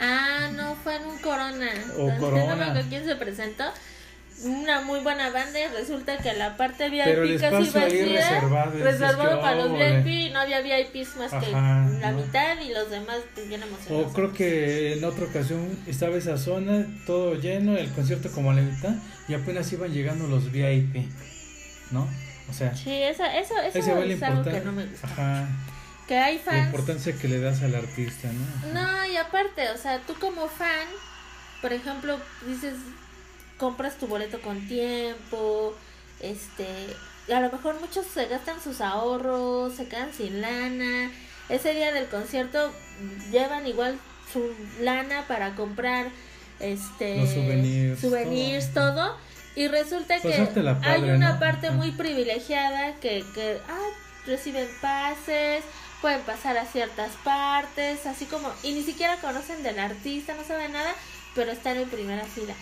Ah, 0.00 0.50
no, 0.54 0.76
fue 0.76 0.94
en 0.94 1.06
un 1.06 1.18
Corona. 1.18 1.70
O 1.98 2.08
No 2.12 2.18
Corona. 2.18 2.54
me 2.54 2.64
acuerdo 2.64 2.88
quién 2.88 3.04
se 3.04 3.16
presentó. 3.16 3.64
Una 4.42 4.80
muy 4.82 5.00
buena 5.00 5.30
banda 5.30 5.58
y 5.58 5.66
resulta 5.68 6.18
que 6.18 6.34
la 6.34 6.56
parte 6.56 6.90
VIP 6.90 7.04
Pero 7.04 7.22
el 7.22 7.40
casi 7.40 7.70
vacía, 7.70 8.40
reservado, 8.82 9.40
para 9.40 9.56
los. 9.56 9.72
VIP 9.72 10.06
y 10.06 10.30
no 10.30 10.40
había 10.40 10.60
VIPs 10.60 11.16
más 11.16 11.32
que 11.32 11.50
la 11.52 12.10
¿no? 12.10 12.18
mitad 12.18 12.60
y 12.60 12.74
los 12.74 12.90
demás 12.90 13.18
pues, 13.34 13.48
bien 13.48 13.62
emocionados. 13.62 14.10
O 14.10 14.12
creo 14.12 14.32
que 14.34 14.94
en 14.94 15.04
otra 15.04 15.24
ocasión 15.26 15.78
estaba 15.86 16.16
esa 16.16 16.36
zona, 16.36 16.84
todo 17.06 17.36
lleno, 17.36 17.76
el 17.76 17.90
concierto 17.92 18.30
como 18.32 18.50
a 18.50 18.54
la 18.54 18.62
mitad, 18.62 18.94
y 19.28 19.34
apenas 19.34 19.72
iban 19.72 19.92
llegando 19.92 20.26
los 20.26 20.50
VIP, 20.50 21.06
¿no? 21.92 22.08
O 22.50 22.52
sea, 22.52 22.74
Sí, 22.74 22.90
eso, 22.92 23.24
eso, 23.24 23.54
eso 23.62 23.94
la 23.94 24.04
es 24.04 24.22
algo 24.22 24.44
que 24.44 24.60
no 24.60 24.72
me 24.72 24.84
gusta. 24.84 25.06
Ajá, 25.06 25.48
Que 26.06 26.18
hay 26.18 26.36
la 26.38 26.42
fans. 26.42 26.66
importancia 26.66 27.14
que 27.14 27.28
le 27.28 27.40
das 27.40 27.62
al 27.62 27.74
artista, 27.74 28.28
¿no? 28.32 28.74
No, 28.74 29.06
y 29.06 29.16
aparte, 29.16 29.70
o 29.70 29.78
sea, 29.78 30.00
tú 30.00 30.14
como 30.20 30.48
fan, 30.48 30.86
por 31.62 31.72
ejemplo, 31.72 32.18
dices, 32.46 32.74
compras 33.58 33.96
tu 33.98 34.06
boleto 34.06 34.40
con 34.40 34.66
tiempo, 34.68 35.74
este, 36.20 36.66
a 37.32 37.40
lo 37.40 37.50
mejor 37.50 37.80
muchos 37.80 38.06
se 38.06 38.26
gastan 38.26 38.60
sus 38.62 38.80
ahorros, 38.80 39.74
se 39.74 39.88
quedan 39.88 40.12
sin 40.12 40.40
lana. 40.40 41.10
Ese 41.48 41.74
día 41.74 41.92
del 41.92 42.06
concierto 42.06 42.72
llevan 43.30 43.66
igual 43.66 43.98
su 44.32 44.42
lana 44.80 45.24
para 45.28 45.54
comprar 45.54 46.08
este 46.60 47.18
Los 47.18 47.30
souvenirs, 47.30 48.00
souvenirs, 48.00 48.74
todo. 48.74 48.94
todo. 48.94 49.16
Y 49.56 49.68
resulta 49.68 50.18
que 50.20 50.30
Pasártela 50.30 50.80
hay 50.82 51.02
una 51.02 51.34
¿no? 51.34 51.38
parte 51.38 51.70
muy 51.70 51.92
privilegiada 51.92 52.94
que, 52.96 53.24
que 53.34 53.58
ah, 53.68 53.88
reciben 54.26 54.68
pases, 54.80 55.62
pueden 56.00 56.20
pasar 56.22 56.56
a 56.56 56.66
ciertas 56.66 57.12
partes, 57.22 58.04
así 58.06 58.26
como, 58.26 58.52
y 58.64 58.72
ni 58.72 58.82
siquiera 58.82 59.16
conocen 59.20 59.62
del 59.62 59.78
artista, 59.78 60.34
no 60.34 60.44
saben 60.44 60.72
nada, 60.72 60.92
pero 61.36 61.52
están 61.52 61.76
en 61.76 61.88
primera 61.88 62.24
fila. 62.24 62.54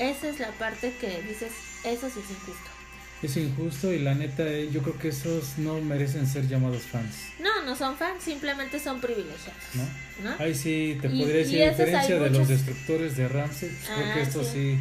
Esa 0.00 0.28
es 0.28 0.38
la 0.40 0.50
parte 0.52 0.92
que 1.00 1.22
dices, 1.22 1.52
eso 1.84 2.08
sí 2.08 2.20
es 2.24 2.30
injusto. 2.30 2.70
Es 3.22 3.36
injusto 3.36 3.92
y 3.92 3.98
la 3.98 4.14
neta, 4.14 4.44
eh, 4.48 4.70
yo 4.72 4.80
creo 4.82 4.98
que 4.98 5.08
esos 5.08 5.58
no 5.58 5.78
merecen 5.82 6.26
ser 6.26 6.48
llamados 6.48 6.82
fans, 6.84 7.14
No, 7.38 7.62
no 7.64 7.76
son 7.76 7.96
fans, 7.98 8.22
simplemente 8.24 8.80
son 8.80 8.98
privilegiados. 9.00 9.62
¿no? 9.74 10.30
¿no? 10.30 10.36
Ahí 10.38 10.54
sí 10.54 10.98
te 11.02 11.08
podría 11.10 11.26
decir, 11.36 11.62
a 11.64 11.70
diferencia 11.70 12.18
de 12.18 12.30
los 12.30 12.48
destructores 12.48 13.16
de 13.18 13.28
Ramsey, 13.28 13.68
pues 13.68 13.84
creo 13.94 14.10
Ah, 14.10 14.14
que 14.14 14.22
estos 14.22 14.46
sí. 14.46 14.52
sí. 14.76 14.78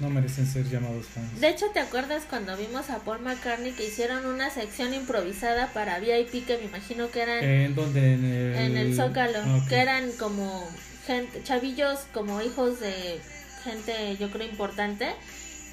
no 0.00 0.08
merecen 0.08 0.46
ser 0.46 0.64
llamados 0.70 1.04
fans. 1.06 1.38
De 1.38 1.50
hecho, 1.50 1.66
¿te 1.74 1.80
acuerdas 1.80 2.22
cuando 2.28 2.56
vimos 2.56 2.88
a 2.88 3.00
Paul 3.00 3.20
McCartney 3.20 3.72
que 3.72 3.86
hicieron 3.86 4.24
una 4.24 4.48
sección 4.48 4.94
improvisada 4.94 5.70
para 5.74 5.98
VIP 5.98 6.46
que 6.46 6.56
me 6.56 6.64
imagino 6.64 7.10
que 7.10 7.20
eran 7.20 7.44
¿En 7.44 7.74
dónde? 7.74 8.14
En 8.14 8.24
el, 8.24 8.54
en 8.56 8.76
el 8.78 8.96
Zócalo, 8.96 9.38
Ah, 9.44 9.66
que 9.68 9.76
eran 9.76 10.12
como 10.12 10.66
gente, 11.06 11.42
chavillos 11.44 12.00
como 12.14 12.40
hijos 12.40 12.80
de 12.80 13.20
gente, 13.66 14.16
yo 14.18 14.30
creo, 14.30 14.48
importante, 14.48 15.14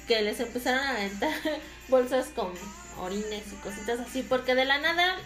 que 0.06 0.20
les 0.22 0.38
empezaron 0.40 0.80
a 0.80 0.90
aventar 0.90 1.32
bolsas 1.88 2.26
con 2.34 2.52
orines 3.00 3.42
y 3.52 3.56
cositas 3.62 4.00
así, 4.00 4.22
porque 4.22 4.54
de 4.54 4.64
la 4.66 4.78
nada 4.78 5.16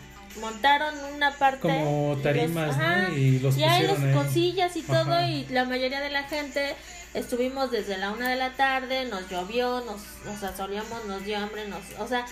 montaron 0.41 0.95
una 1.17 1.33
parte 1.33 1.61
Como 1.63 2.13
y 2.13 2.15
los- 2.15 2.23
tarimas, 2.23 2.71
ajá, 2.77 3.09
¿no? 3.09 3.17
Y 3.17 3.39
los 3.41 3.57
y 3.57 3.65
ahí 3.65 3.81
pusieron 3.83 4.01
los 4.01 4.09
ahí. 4.11 4.15
con 4.15 4.33
sillas 4.33 4.77
y 4.77 4.83
todo 4.83 5.27
y 5.27 5.47
la 5.47 5.65
mayoría 5.65 6.01
de 6.01 6.11
la 6.11 6.23
gente 6.25 6.77
estuvimos 7.15 7.71
desde 7.71 7.97
la 7.99 8.13
una 8.13 8.29
de 8.29 8.37
la 8.37 8.51
tarde, 8.53 9.07
nos 9.07 9.29
llovió, 9.29 9.81
nos, 9.81 10.01
nos 10.25 10.43
asoleamos, 10.45 11.05
nos 11.07 11.25
dio 11.25 11.39
hambre, 11.39 11.67
nos, 11.67 11.81
o 11.99 12.07
sea, 12.07 12.25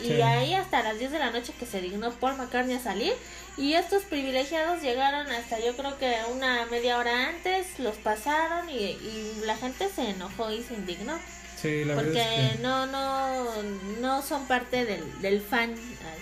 y 0.00 0.08
Sí. 0.08 0.22
ahí 0.22 0.54
hasta 0.54 0.82
las 0.82 0.98
10 0.98 1.10
de 1.12 1.18
la 1.18 1.30
noche 1.30 1.52
que 1.58 1.66
se 1.66 1.80
dignó 1.80 2.10
Paul 2.12 2.36
McCartney 2.36 2.76
a 2.76 2.80
salir. 2.80 3.12
Y 3.56 3.74
estos 3.74 4.02
privilegiados 4.04 4.82
llegaron 4.82 5.30
hasta 5.30 5.58
yo 5.60 5.76
creo 5.76 5.98
que 5.98 6.14
una 6.32 6.66
media 6.66 6.98
hora 6.98 7.28
antes, 7.28 7.78
los 7.78 7.96
pasaron 7.96 8.68
y, 8.68 8.74
y 8.76 9.40
la 9.44 9.56
gente 9.56 9.88
se 9.94 10.10
enojó 10.10 10.50
y 10.50 10.62
se 10.62 10.74
indignó. 10.74 11.18
Sí, 11.60 11.84
la 11.86 11.94
porque 11.94 12.10
verdad 12.10 12.44
es 12.44 12.52
que... 12.56 12.58
no 12.58 12.86
no 12.86 13.62
no 14.00 14.20
son 14.22 14.46
parte 14.46 14.84
del, 14.84 15.22
del 15.22 15.40
fan 15.40 15.74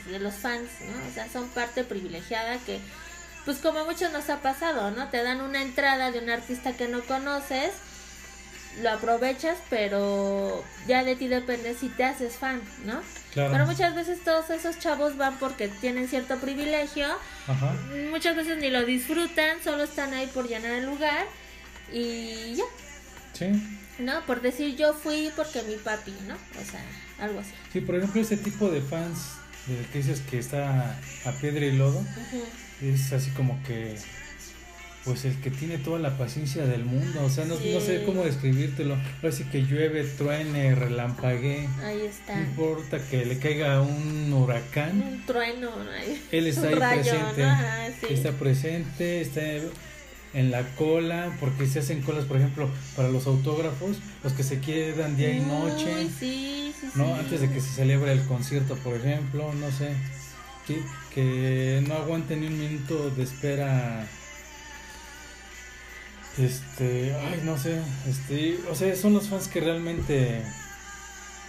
de 0.06 0.20
los 0.20 0.34
fans 0.34 0.70
no 0.82 1.10
o 1.10 1.12
sea 1.12 1.28
son 1.28 1.48
parte 1.48 1.82
privilegiada 1.82 2.56
que 2.58 2.78
pues 3.44 3.58
como 3.58 3.84
muchos 3.84 4.12
nos 4.12 4.30
ha 4.30 4.40
pasado 4.42 4.92
no 4.92 5.08
te 5.10 5.24
dan 5.24 5.40
una 5.40 5.60
entrada 5.60 6.12
de 6.12 6.20
un 6.20 6.30
artista 6.30 6.74
que 6.76 6.86
no 6.86 7.02
conoces 7.02 7.72
lo 8.82 8.90
aprovechas 8.90 9.58
pero 9.70 10.64
ya 10.86 11.04
de 11.04 11.14
ti 11.16 11.28
depende 11.28 11.74
si 11.74 11.88
te 11.88 12.04
haces 12.04 12.34
fan 12.34 12.60
no 12.84 13.00
Claro. 13.32 13.50
pero 13.52 13.66
muchas 13.66 13.94
veces 13.96 14.20
todos 14.22 14.48
esos 14.50 14.78
chavos 14.78 15.16
van 15.16 15.36
porque 15.38 15.66
tienen 15.68 16.06
cierto 16.08 16.36
privilegio 16.38 17.06
Ajá. 17.48 17.72
muchas 18.10 18.36
veces 18.36 18.58
ni 18.58 18.70
lo 18.70 18.84
disfrutan 18.84 19.58
solo 19.62 19.84
están 19.84 20.14
ahí 20.14 20.26
por 20.28 20.48
llenar 20.48 20.72
el 20.72 20.86
lugar 20.86 21.26
y 21.92 22.54
ya 22.56 22.64
Sí. 23.32 23.46
no, 23.98 24.24
por 24.26 24.40
decir 24.40 24.76
yo 24.76 24.94
fui 24.94 25.30
porque 25.34 25.62
mi 25.62 25.74
papi, 25.74 26.12
¿no? 26.28 26.34
O 26.34 26.64
sea, 26.70 26.80
algo 27.18 27.40
así. 27.40 27.50
Sí, 27.72 27.80
por 27.80 27.96
ejemplo, 27.96 28.20
ese 28.20 28.36
tipo 28.36 28.70
de 28.70 28.80
fans 28.80 29.18
de 29.66 29.84
que 29.90 29.98
dices 29.98 30.20
que 30.30 30.38
está 30.38 30.96
a 31.24 31.32
piedra 31.40 31.64
y 31.66 31.72
lodo, 31.72 32.04
es 32.80 33.12
así 33.12 33.30
como 33.30 33.60
que 33.64 33.98
pues 35.04 35.24
el 35.26 35.38
que 35.40 35.50
tiene 35.50 35.76
toda 35.78 35.98
la 35.98 36.16
paciencia 36.16 36.64
del 36.64 36.84
mundo, 36.84 37.22
o 37.24 37.28
sea, 37.28 37.44
no, 37.44 37.56
no 37.56 37.80
sé 37.80 38.04
cómo 38.06 38.24
describírtelo, 38.24 38.96
así 39.22 39.44
que 39.44 39.62
llueve, 39.62 40.02
truene, 40.04 40.74
relampaguee, 40.74 41.68
Ahí 41.82 42.00
está. 42.06 42.36
no 42.36 42.42
importa 42.42 42.98
que 43.10 43.26
le 43.26 43.38
caiga 43.38 43.82
un 43.82 44.32
huracán, 44.32 45.02
Un 45.02 45.26
trueno, 45.26 45.70
él 46.32 46.46
está 46.46 46.62
Un 46.62 46.66
ahí 46.68 46.74
rayo, 46.76 47.02
presente, 47.02 47.42
¿no? 47.42 47.48
Ajá, 47.50 47.86
sí. 48.00 48.06
está 48.14 48.32
presente, 48.32 49.20
está 49.20 49.42
en 50.32 50.50
la 50.50 50.62
cola, 50.76 51.36
porque 51.38 51.66
se 51.66 51.80
hacen 51.80 52.00
colas, 52.02 52.24
por 52.24 52.38
ejemplo, 52.38 52.68
para 52.96 53.08
los 53.10 53.26
autógrafos, 53.26 53.98
los 54.24 54.32
que 54.32 54.42
se 54.42 54.58
quedan 54.60 55.16
día 55.16 55.30
y 55.34 55.40
noche, 55.40 55.94
Uy, 55.96 56.10
sí, 56.18 56.74
sí, 56.80 56.86
¿no? 56.94 57.04
sí. 57.06 57.12
Antes 57.20 57.40
de 57.42 57.50
que 57.50 57.60
se 57.60 57.68
celebre 57.70 58.10
el 58.12 58.24
concierto, 58.24 58.74
por 58.76 58.96
ejemplo, 58.96 59.52
no 59.54 59.70
sé, 59.70 59.90
que, 60.66 60.82
que 61.14 61.84
no 61.86 61.94
aguanten 61.94 62.40
ni 62.40 62.46
un 62.46 62.58
minuto 62.58 63.10
de 63.10 63.22
espera. 63.22 64.08
Este, 66.38 67.14
ay, 67.14 67.42
no 67.44 67.56
sé, 67.56 67.80
este, 68.08 68.58
o 68.68 68.74
sea, 68.74 68.94
son 68.96 69.12
los 69.14 69.28
fans 69.28 69.46
que 69.48 69.60
realmente, 69.60 70.42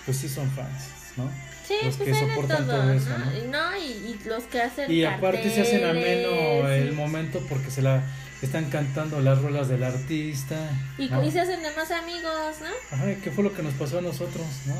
pues 0.05 0.17
sí 0.17 0.29
son 0.29 0.49
fans, 0.51 0.89
¿no? 1.17 1.31
Sí, 1.67 1.73
los 1.83 1.97
pues 1.97 2.09
que 2.09 2.19
soportan 2.19 2.67
todo, 2.67 2.77
todo 2.81 2.93
eso, 2.93 3.09
¿no? 3.09 3.25
¿no? 3.25 3.37
Y, 3.37 3.47
no, 3.47 3.77
y, 3.77 3.81
y 3.83 4.19
los 4.25 4.43
que 4.43 4.61
hacen 4.61 4.91
Y 4.91 5.03
aparte 5.03 5.49
se 5.49 5.61
hacen 5.61 5.83
ameno 5.83 6.69
el 6.69 6.93
momento 6.93 7.43
porque 7.49 7.71
se 7.71 7.81
la 7.81 8.03
están 8.43 8.69
cantando 8.69 9.19
las 9.21 9.41
rolas 9.41 9.67
del 9.67 9.83
artista. 9.83 10.55
Y, 10.99 11.09
¿no? 11.09 11.23
y 11.23 11.31
se 11.31 11.39
hacen 11.39 11.63
de 11.63 11.71
más 11.75 11.89
amigos, 11.89 12.57
¿no? 12.61 12.95
Ajá, 12.95 13.05
¿qué 13.23 13.31
fue 13.31 13.43
lo 13.43 13.53
que 13.55 13.63
nos 13.63 13.73
pasó 13.73 13.97
a 13.97 14.01
nosotros, 14.01 14.45
no? 14.67 14.75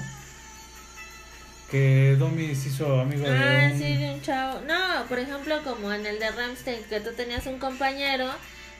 Que 1.72 2.16
Domi 2.20 2.53
se 2.53 2.70
hizo 2.70 2.99
amigo 2.99 3.26
Ah, 3.28 3.32
de 3.68 3.74
un... 3.74 3.80
sí, 3.80 3.97
de 3.97 4.14
un 4.14 4.22
chavo. 4.22 4.62
No, 4.68 5.06
por 5.10 5.18
ejemplo, 5.18 5.64
como 5.64 5.91
en 5.91 6.06
el 6.06 6.20
de 6.20 6.30
Ramstein, 6.30 6.84
que 6.84 6.99
tú 6.99 7.10
tenías 7.18 7.47
un 7.47 7.58
compañero 7.58 8.30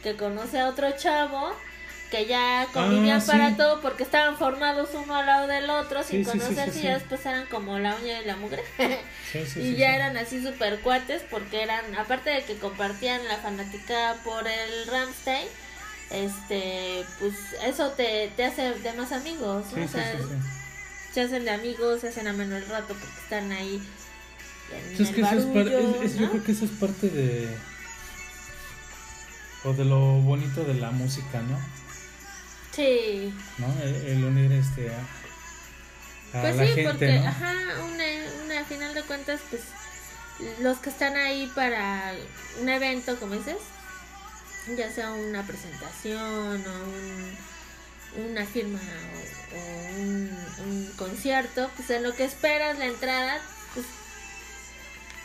que 0.06 0.16
conoce 0.16 0.60
a 0.60 0.68
otro 0.70 0.90
chavo 0.96 1.52
que 2.12 2.28
ya 2.28 2.68
convivían 2.72 3.18
Ah, 3.18 3.22
sí. 3.22 3.32
para 3.32 3.58
todo 3.58 3.82
porque 3.82 4.04
estaban 4.04 4.38
formados 4.38 4.90
uno 4.94 5.16
al 5.16 5.26
lado 5.26 5.48
del 5.48 5.68
otro 5.70 6.04
sin 6.04 6.24
Sí, 6.24 6.32
conocerse 6.32 6.72
sí, 6.74 6.80
y 6.80 6.84
ya 6.84 6.94
después 6.94 7.26
eran 7.26 7.48
como 7.48 7.80
la 7.80 7.96
uña 7.96 8.22
y 8.22 8.26
la 8.26 8.36
mugre. 8.38 8.64
Y 9.58 9.76
ya 9.76 9.96
eran 9.96 10.16
así 10.16 10.42
super 10.42 10.80
cuates 10.80 11.24
porque 11.30 11.62
eran, 11.64 11.94
aparte 11.96 12.30
de 12.30 12.44
que 12.44 12.56
compartían 12.58 13.28
la 13.28 13.36
fanática 13.38 14.16
por 14.24 14.48
el 14.48 14.88
Ramstein, 14.88 15.48
este, 16.12 17.04
pues 17.20 17.34
eso 17.66 17.90
te, 17.92 18.32
te 18.38 18.46
hace 18.46 18.76
de 18.76 18.94
más 18.94 19.12
amigos, 19.12 19.66
se 21.14 21.22
hacen 21.22 21.44
de 21.44 21.52
amigos, 21.52 22.02
se 22.02 22.10
hacen 22.10 22.28
ameno 22.28 22.56
el 22.56 22.66
rato 22.68 22.88
porque 22.94 23.20
están 23.24 23.52
ahí. 23.52 23.82
En 24.72 25.06
el 25.06 25.22
barullo, 25.22 26.02
es- 26.04 26.12
es- 26.12 26.16
¿no? 26.16 26.22
yo 26.22 26.30
creo 26.32 26.44
que 26.44 26.52
eso 26.52 26.66
es 26.66 26.72
parte 26.72 27.10
de 27.10 27.50
o 29.66 29.74
de 29.74 29.86
lo 29.86 30.00
bonito 30.22 30.64
de 30.64 30.76
la 30.76 30.92
música, 30.92 31.42
¿no? 31.42 31.60
Sí, 32.72 33.34
¿No? 33.58 33.68
El, 33.82 33.96
el 33.96 34.24
unir 34.24 34.52
este 34.52 34.92
a, 34.94 35.00
a 36.34 36.42
pues 36.42 36.56
la 36.56 36.68
sí, 36.68 36.74
gente, 36.74 36.84
porque, 36.84 37.20
¿no? 37.20 37.26
ajá, 37.28 37.54
una, 37.84 38.06
una, 38.46 38.60
a 38.62 38.66
final 38.66 38.94
de 38.94 39.04
cuentas, 39.04 39.42
pues 39.50 39.64
los 40.60 40.80
que 40.80 40.90
están 40.90 41.16
ahí 41.16 41.48
para 41.56 42.14
un 42.62 42.70
evento, 42.70 43.18
como 43.20 43.36
dices, 43.36 43.58
ya 44.78 44.92
sea 44.92 45.14
una 45.14 45.46
presentación 45.46 46.66
o 46.68 46.84
un, 46.84 47.38
una 48.32 48.46
firma 48.46 48.80
o, 48.80 49.56
o 49.56 50.02
un, 50.02 50.30
un 50.60 50.94
concierto, 50.98 51.70
pues 51.76 51.90
en 51.92 52.04
lo 52.04 52.14
que 52.16 52.26
esperas 52.26 52.78
la 52.80 52.88
entrada, 52.88 53.40
pues 53.74 53.86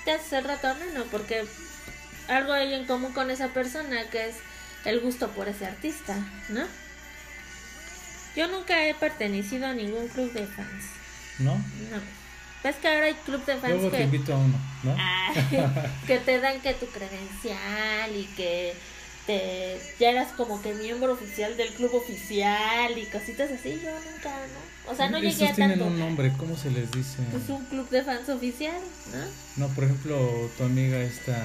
te 0.04 0.12
haces 0.12 0.32
el 0.32 0.44
retorno, 0.44 0.84
¿no? 0.94 1.04
Porque 1.04 1.44
algo 2.30 2.52
hay 2.52 2.74
en 2.74 2.86
común 2.86 3.12
con 3.12 3.30
esa 3.30 3.48
persona 3.48 4.04
que 4.10 4.28
es 4.28 4.36
el 4.84 5.00
gusto 5.00 5.28
por 5.30 5.48
ese 5.48 5.66
artista, 5.66 6.16
¿no? 6.48 6.62
Yo 8.36 8.46
nunca 8.48 8.86
he 8.86 8.94
pertenecido 8.94 9.66
a 9.66 9.74
ningún 9.74 10.08
club 10.08 10.32
de 10.32 10.46
fans. 10.46 10.84
¿No? 11.40 11.54
No. 11.54 12.00
ves 12.62 12.76
que 12.76 12.88
ahora 12.88 13.06
hay 13.06 13.14
club 13.14 13.44
de 13.46 13.56
fans 13.56 13.72
Luego 13.74 13.90
que, 13.90 13.96
te 13.96 14.02
invito 14.04 14.34
a 14.34 14.36
uno, 14.38 14.58
¿no? 14.84 14.96
Ay, 14.98 15.34
que 16.06 16.18
te 16.18 16.38
dan 16.40 16.60
que 16.60 16.74
tu 16.74 16.86
credencial 16.86 18.14
y 18.14 18.24
que 18.36 18.74
te 19.26 19.80
ya 19.98 20.10
eras 20.10 20.32
como 20.32 20.60
que 20.62 20.74
miembro 20.74 21.12
oficial 21.12 21.56
del 21.56 21.72
club 21.74 21.94
oficial 21.94 22.96
y 22.96 23.06
cositas 23.06 23.50
así, 23.50 23.80
yo 23.82 23.90
nunca, 23.90 24.30
¿no? 24.30 24.92
O 24.92 24.94
sea, 24.94 25.08
no 25.10 25.18
Esos 25.18 25.38
llegué 25.38 25.50
a 25.50 25.54
tienen 25.54 25.78
tanto. 25.78 25.92
un 25.92 25.98
nombre, 25.98 26.32
¿cómo 26.36 26.56
se 26.56 26.70
les 26.70 26.90
dice? 26.90 27.18
Pues 27.30 27.48
un 27.48 27.64
club 27.66 27.88
de 27.90 28.02
fans 28.02 28.28
oficial, 28.28 28.80
¿no? 29.12 29.66
No, 29.66 29.74
por 29.74 29.84
ejemplo, 29.84 30.50
tu 30.56 30.64
amiga 30.64 30.98
esta 30.98 31.36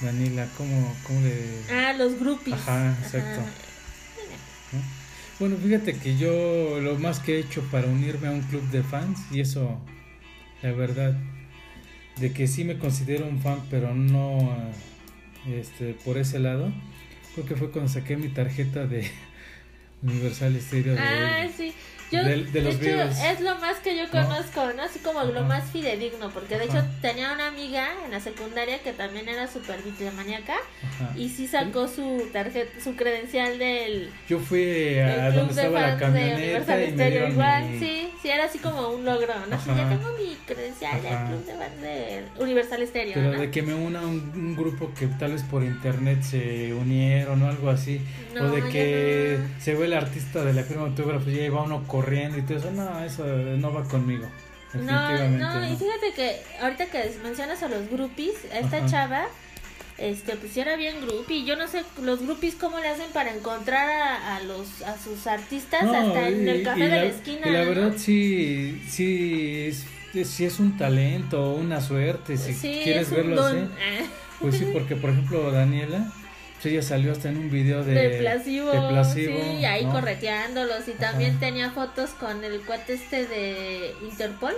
Danila, 0.00 0.46
¿cómo, 0.56 0.94
cómo 1.04 1.20
le...? 1.22 1.62
Ah, 1.70 1.92
los 1.92 2.18
groupies. 2.18 2.54
Ajá, 2.54 2.96
exacto. 3.02 3.40
¿no? 4.72 4.80
Bueno, 5.40 5.56
fíjate 5.56 5.94
que 5.96 6.16
yo 6.16 6.80
lo 6.80 6.98
más 6.98 7.20
que 7.20 7.36
he 7.36 7.40
hecho 7.40 7.62
para 7.70 7.86
unirme 7.86 8.28
a 8.28 8.32
un 8.32 8.42
club 8.42 8.62
de 8.70 8.82
fans, 8.82 9.20
y 9.30 9.40
eso, 9.40 9.80
la 10.62 10.72
verdad, 10.72 11.16
de 12.16 12.32
que 12.32 12.46
sí 12.48 12.64
me 12.64 12.78
considero 12.78 13.26
un 13.26 13.40
fan, 13.40 13.60
pero 13.70 13.94
no 13.94 14.56
este, 15.46 15.94
por 16.04 16.18
ese 16.18 16.38
lado, 16.40 16.72
creo 17.34 17.46
que 17.46 17.56
fue 17.56 17.70
cuando 17.70 17.90
saqué 17.90 18.16
mi 18.16 18.28
tarjeta 18.28 18.86
de 18.86 19.08
Universal 20.02 20.60
Stereo 20.60 20.94
de, 20.94 21.00
Ah, 21.00 21.46
sí. 21.56 21.72
Yo, 22.10 22.24
de- 22.24 22.36
de, 22.44 22.50
de 22.52 22.62
los 22.62 22.74
hecho, 22.76 22.84
Beatles. 22.84 23.18
es 23.22 23.40
lo 23.40 23.54
más 23.56 23.76
que 23.78 23.96
yo 23.96 24.08
conozco, 24.10 24.72
¿no? 24.76 24.82
Así 24.82 24.98
como 25.00 25.22
lo 25.24 25.42
más 25.44 25.70
fidedigno, 25.70 26.30
porque 26.30 26.56
de 26.58 26.64
Ajá. 26.64 26.78
hecho 26.78 26.86
tenía 27.02 27.32
una 27.32 27.48
amiga 27.48 27.88
en 28.04 28.10
la 28.10 28.20
secundaria 28.20 28.82
que 28.82 28.92
también 28.92 29.28
era 29.28 29.46
súper 29.46 29.82
bibliomaniaca 29.82 30.56
Ajá. 30.82 31.12
y 31.16 31.28
sí 31.28 31.46
sacó 31.46 31.86
su 31.88 32.28
tarjeta, 32.32 32.80
su 32.82 32.96
credencial 32.96 33.58
del, 33.58 34.10
Yo 34.28 34.38
fui 34.38 34.98
a 34.98 35.30
club 35.30 35.34
donde 35.46 35.54
de 35.54 35.60
estaba 35.66 35.80
la 35.80 36.10
de 36.10 36.34
Universal 36.34 36.82
y 36.82 36.90
Stereo 36.92 37.28
igual, 37.28 37.64
mi- 37.70 37.78
sí, 37.78 38.10
sí, 38.22 38.28
era 38.30 38.44
así 38.44 38.58
como 38.58 38.88
un 38.88 39.04
logro, 39.04 39.34
¿no? 39.48 39.56
Así, 39.56 39.68
ya 39.76 39.88
tengo 39.88 40.08
mi 40.18 40.34
credencial 40.46 41.02
del 41.02 41.12
club 41.26 41.44
de 41.46 41.52
fans 41.54 41.80
de 41.82 42.22
Universal 42.38 42.86
Stereo, 42.86 43.14
Pero 43.14 43.32
¿no? 43.32 43.40
de 43.40 43.50
que 43.50 43.62
me 43.62 43.74
una 43.74 44.00
un, 44.00 44.32
un 44.34 44.56
grupo 44.56 44.92
que 44.98 45.06
tal 45.08 45.32
vez 45.32 45.42
por 45.42 45.62
internet 45.62 46.22
se 46.22 46.72
unieron 46.74 47.42
o 47.42 47.48
algo 47.48 47.68
así. 47.70 48.00
No, 48.34 48.44
o 48.44 48.48
de 48.50 48.62
que 48.70 49.38
se 49.58 49.74
ve 49.74 49.86
el 49.86 49.94
artista 49.94 50.44
de 50.44 50.52
la 50.52 50.62
firma 50.62 50.84
de 50.84 50.90
autógrafos 50.90 51.28
y 51.28 51.36
ya 51.36 51.50
va 51.50 51.62
uno 51.62 51.82
corriendo 52.02 52.38
y 52.38 52.42
todo 52.42 52.58
eso. 52.58 52.70
No, 52.70 53.02
eso 53.04 53.24
no 53.26 53.72
va 53.72 53.84
conmigo. 53.84 54.26
No, 54.74 55.28
no, 55.28 55.66
y 55.72 55.76
fíjate 55.76 56.12
que 56.14 56.42
ahorita 56.60 56.86
que 56.86 57.10
mencionas 57.22 57.62
a 57.62 57.68
los 57.68 57.88
groupies, 57.88 58.34
a 58.52 58.58
esta 58.58 58.76
Ajá. 58.78 58.86
chava, 58.86 59.26
este, 59.96 60.36
pues 60.36 60.56
era 60.56 60.76
bien 60.76 61.00
groupie. 61.00 61.44
Yo 61.44 61.56
no 61.56 61.66
sé 61.68 61.84
los 62.02 62.22
groupies 62.22 62.54
cómo 62.54 62.78
le 62.78 62.88
hacen 62.88 63.10
para 63.12 63.34
encontrar 63.34 63.88
a, 63.88 64.36
a 64.36 64.40
los 64.42 64.82
a 64.82 64.96
sus 64.98 65.26
artistas 65.26 65.84
No, 65.84 65.94
hasta 65.94 66.28
en 66.28 66.46
el 66.48 66.62
café 66.62 66.80
de 66.82 66.88
la, 66.88 66.96
la, 66.96 67.04
esquina. 67.04 67.48
y 67.48 67.50
la 67.50 67.62
verdad 67.62 67.92
sí, 67.96 68.82
sí 68.88 69.68
es, 69.68 69.86
sí 70.28 70.44
es 70.44 70.60
un 70.60 70.76
talento, 70.76 71.52
una 71.54 71.80
suerte, 71.80 72.36
si 72.36 72.52
sí, 72.52 72.80
quieres 72.84 73.10
verlo 73.10 73.36
don. 73.42 73.56
así. 73.56 74.10
Pues 74.40 74.56
sí, 74.56 74.68
porque 74.72 74.94
por 74.96 75.10
ejemplo 75.10 75.50
Daniela, 75.50 76.12
pues 76.60 76.66
ella 76.66 76.82
salió 76.82 77.12
hasta 77.12 77.28
en 77.28 77.38
un 77.38 77.50
video 77.50 77.84
de, 77.84 77.94
de 77.94 78.18
placebo, 78.18 78.70
de 78.72 78.88
placebo, 78.88 79.40
sí, 79.58 79.64
ahí 79.64 79.84
¿no? 79.84 79.92
correteándolos 79.92 80.88
y 80.88 80.92
también 80.92 81.30
Ajá. 81.32 81.40
tenía 81.40 81.70
fotos 81.70 82.10
con 82.10 82.42
el 82.44 82.60
cuate 82.62 82.94
este 82.94 83.26
de 83.26 83.94
Interpol. 84.02 84.54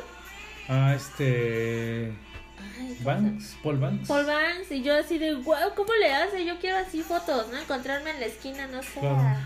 Ah, 0.68 0.94
este... 0.96 2.12
Ay, 2.58 2.78
¿cómo 2.78 2.94
se- 2.96 3.04
Banks, 3.04 3.56
Paul 3.62 3.78
Banks. 3.78 4.08
Paul 4.08 4.26
Vance 4.26 4.74
y 4.76 4.82
yo 4.82 4.94
así 4.96 5.18
de 5.18 5.34
wow, 5.34 5.74
¿cómo 5.76 5.92
le 5.94 6.12
hace? 6.12 6.44
Yo 6.44 6.58
quiero 6.58 6.76
así 6.78 7.02
fotos, 7.02 7.48
¿no? 7.50 7.58
Encontrarme 7.58 8.10
en 8.10 8.20
la 8.20 8.26
esquina, 8.26 8.66
no 8.66 8.82
sé, 8.82 9.00
Claro. 9.00 9.16
a, 9.16 9.36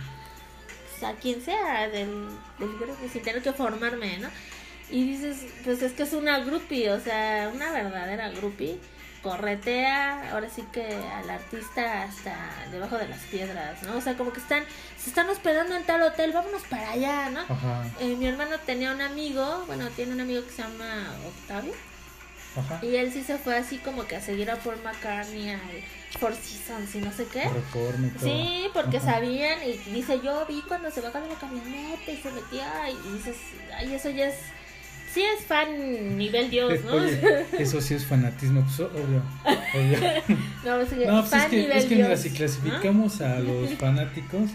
pues, 1.00 1.10
a 1.12 1.16
quien 1.18 1.40
sea 1.42 1.88
del, 1.88 2.08
del 2.58 2.78
grupo 2.78 2.96
sin 3.12 3.22
tener 3.22 3.42
que 3.42 3.52
formarme, 3.52 4.18
¿no? 4.18 4.28
Y 4.90 5.04
dices, 5.08 5.38
pues 5.64 5.82
es 5.82 5.92
que 5.92 6.02
es 6.02 6.12
una 6.12 6.40
groupie, 6.40 6.90
o 6.92 7.00
sea, 7.00 7.50
una 7.54 7.72
verdadera 7.72 8.28
groupie. 8.30 8.78
Corretea, 9.24 10.30
ahora 10.32 10.48
sí 10.50 10.62
que 10.70 10.86
al 10.94 11.28
artista 11.30 12.02
hasta 12.04 12.36
debajo 12.70 12.98
de 12.98 13.08
las 13.08 13.20
piedras, 13.22 13.82
¿no? 13.82 13.96
O 13.96 14.00
sea, 14.00 14.16
como 14.16 14.32
que 14.32 14.40
están, 14.40 14.62
se 15.02 15.08
están 15.08 15.28
hospedando 15.30 15.74
en 15.74 15.82
tal 15.84 16.02
hotel, 16.02 16.32
vámonos 16.32 16.62
para 16.64 16.90
allá, 16.90 17.30
¿no? 17.30 17.40
Ajá, 17.40 17.84
Eh, 18.00 18.14
mi 18.16 18.26
hermano 18.26 18.58
tenía 18.64 18.92
un 18.92 19.00
amigo, 19.00 19.64
bueno, 19.66 19.88
tiene 19.96 20.12
un 20.12 20.20
amigo 20.20 20.44
que 20.44 20.50
se 20.50 20.62
llama 20.62 21.14
Octavio. 21.26 21.72
ajá. 22.56 22.78
Y 22.84 22.96
él 22.96 23.12
sí 23.12 23.24
se 23.24 23.38
fue 23.38 23.56
así 23.56 23.78
como 23.78 24.06
que 24.06 24.16
a 24.16 24.20
seguir 24.20 24.50
a 24.50 24.56
Paul 24.56 24.76
McCartney, 24.84 25.50
al 25.50 25.60
Four 26.20 26.34
Seasons 26.34 26.94
y 26.94 26.98
no 26.98 27.10
sé 27.12 27.26
qué. 27.26 27.48
Sí, 28.20 28.68
porque 28.72 28.98
Ajá. 28.98 29.12
sabían 29.14 29.58
y 29.64 29.72
dice, 29.90 30.20
yo 30.22 30.44
vi 30.46 30.62
cuando 30.68 30.90
se 30.90 31.00
bajó 31.00 31.18
de 31.20 31.28
la 31.28 31.34
camioneta 31.34 32.10
y 32.10 32.16
se 32.18 32.30
metía 32.30 32.88
y 32.90 33.12
dices, 33.16 33.36
ay, 33.76 33.94
eso 33.94 34.10
ya 34.10 34.28
es, 34.28 34.36
sí 35.14 35.22
es 35.22 35.44
fan 35.44 36.18
nivel 36.18 36.50
Dios, 36.50 36.84
¿no? 36.84 36.94
Oye, 36.94 37.46
eso 37.58 37.80
sí 37.80 37.94
es 37.94 38.04
fanatismo, 38.04 38.62
pues 38.62 38.80
obvio. 38.80 39.22
obvio. 39.74 40.36
no, 40.64 40.80
es, 40.80 40.92
No, 41.06 41.20
pues 41.20 41.30
fan 41.30 41.40
es 41.42 41.46
que, 41.50 41.56
nivel 41.56 41.76
es 41.78 41.84
que 41.84 41.94
Dios. 41.94 42.08
mira, 42.08 42.16
si 42.16 42.30
¿no? 42.30 42.36
clasificamos 42.36 43.20
a 43.20 43.38
los 43.40 43.74
fanáticos, 43.74 44.50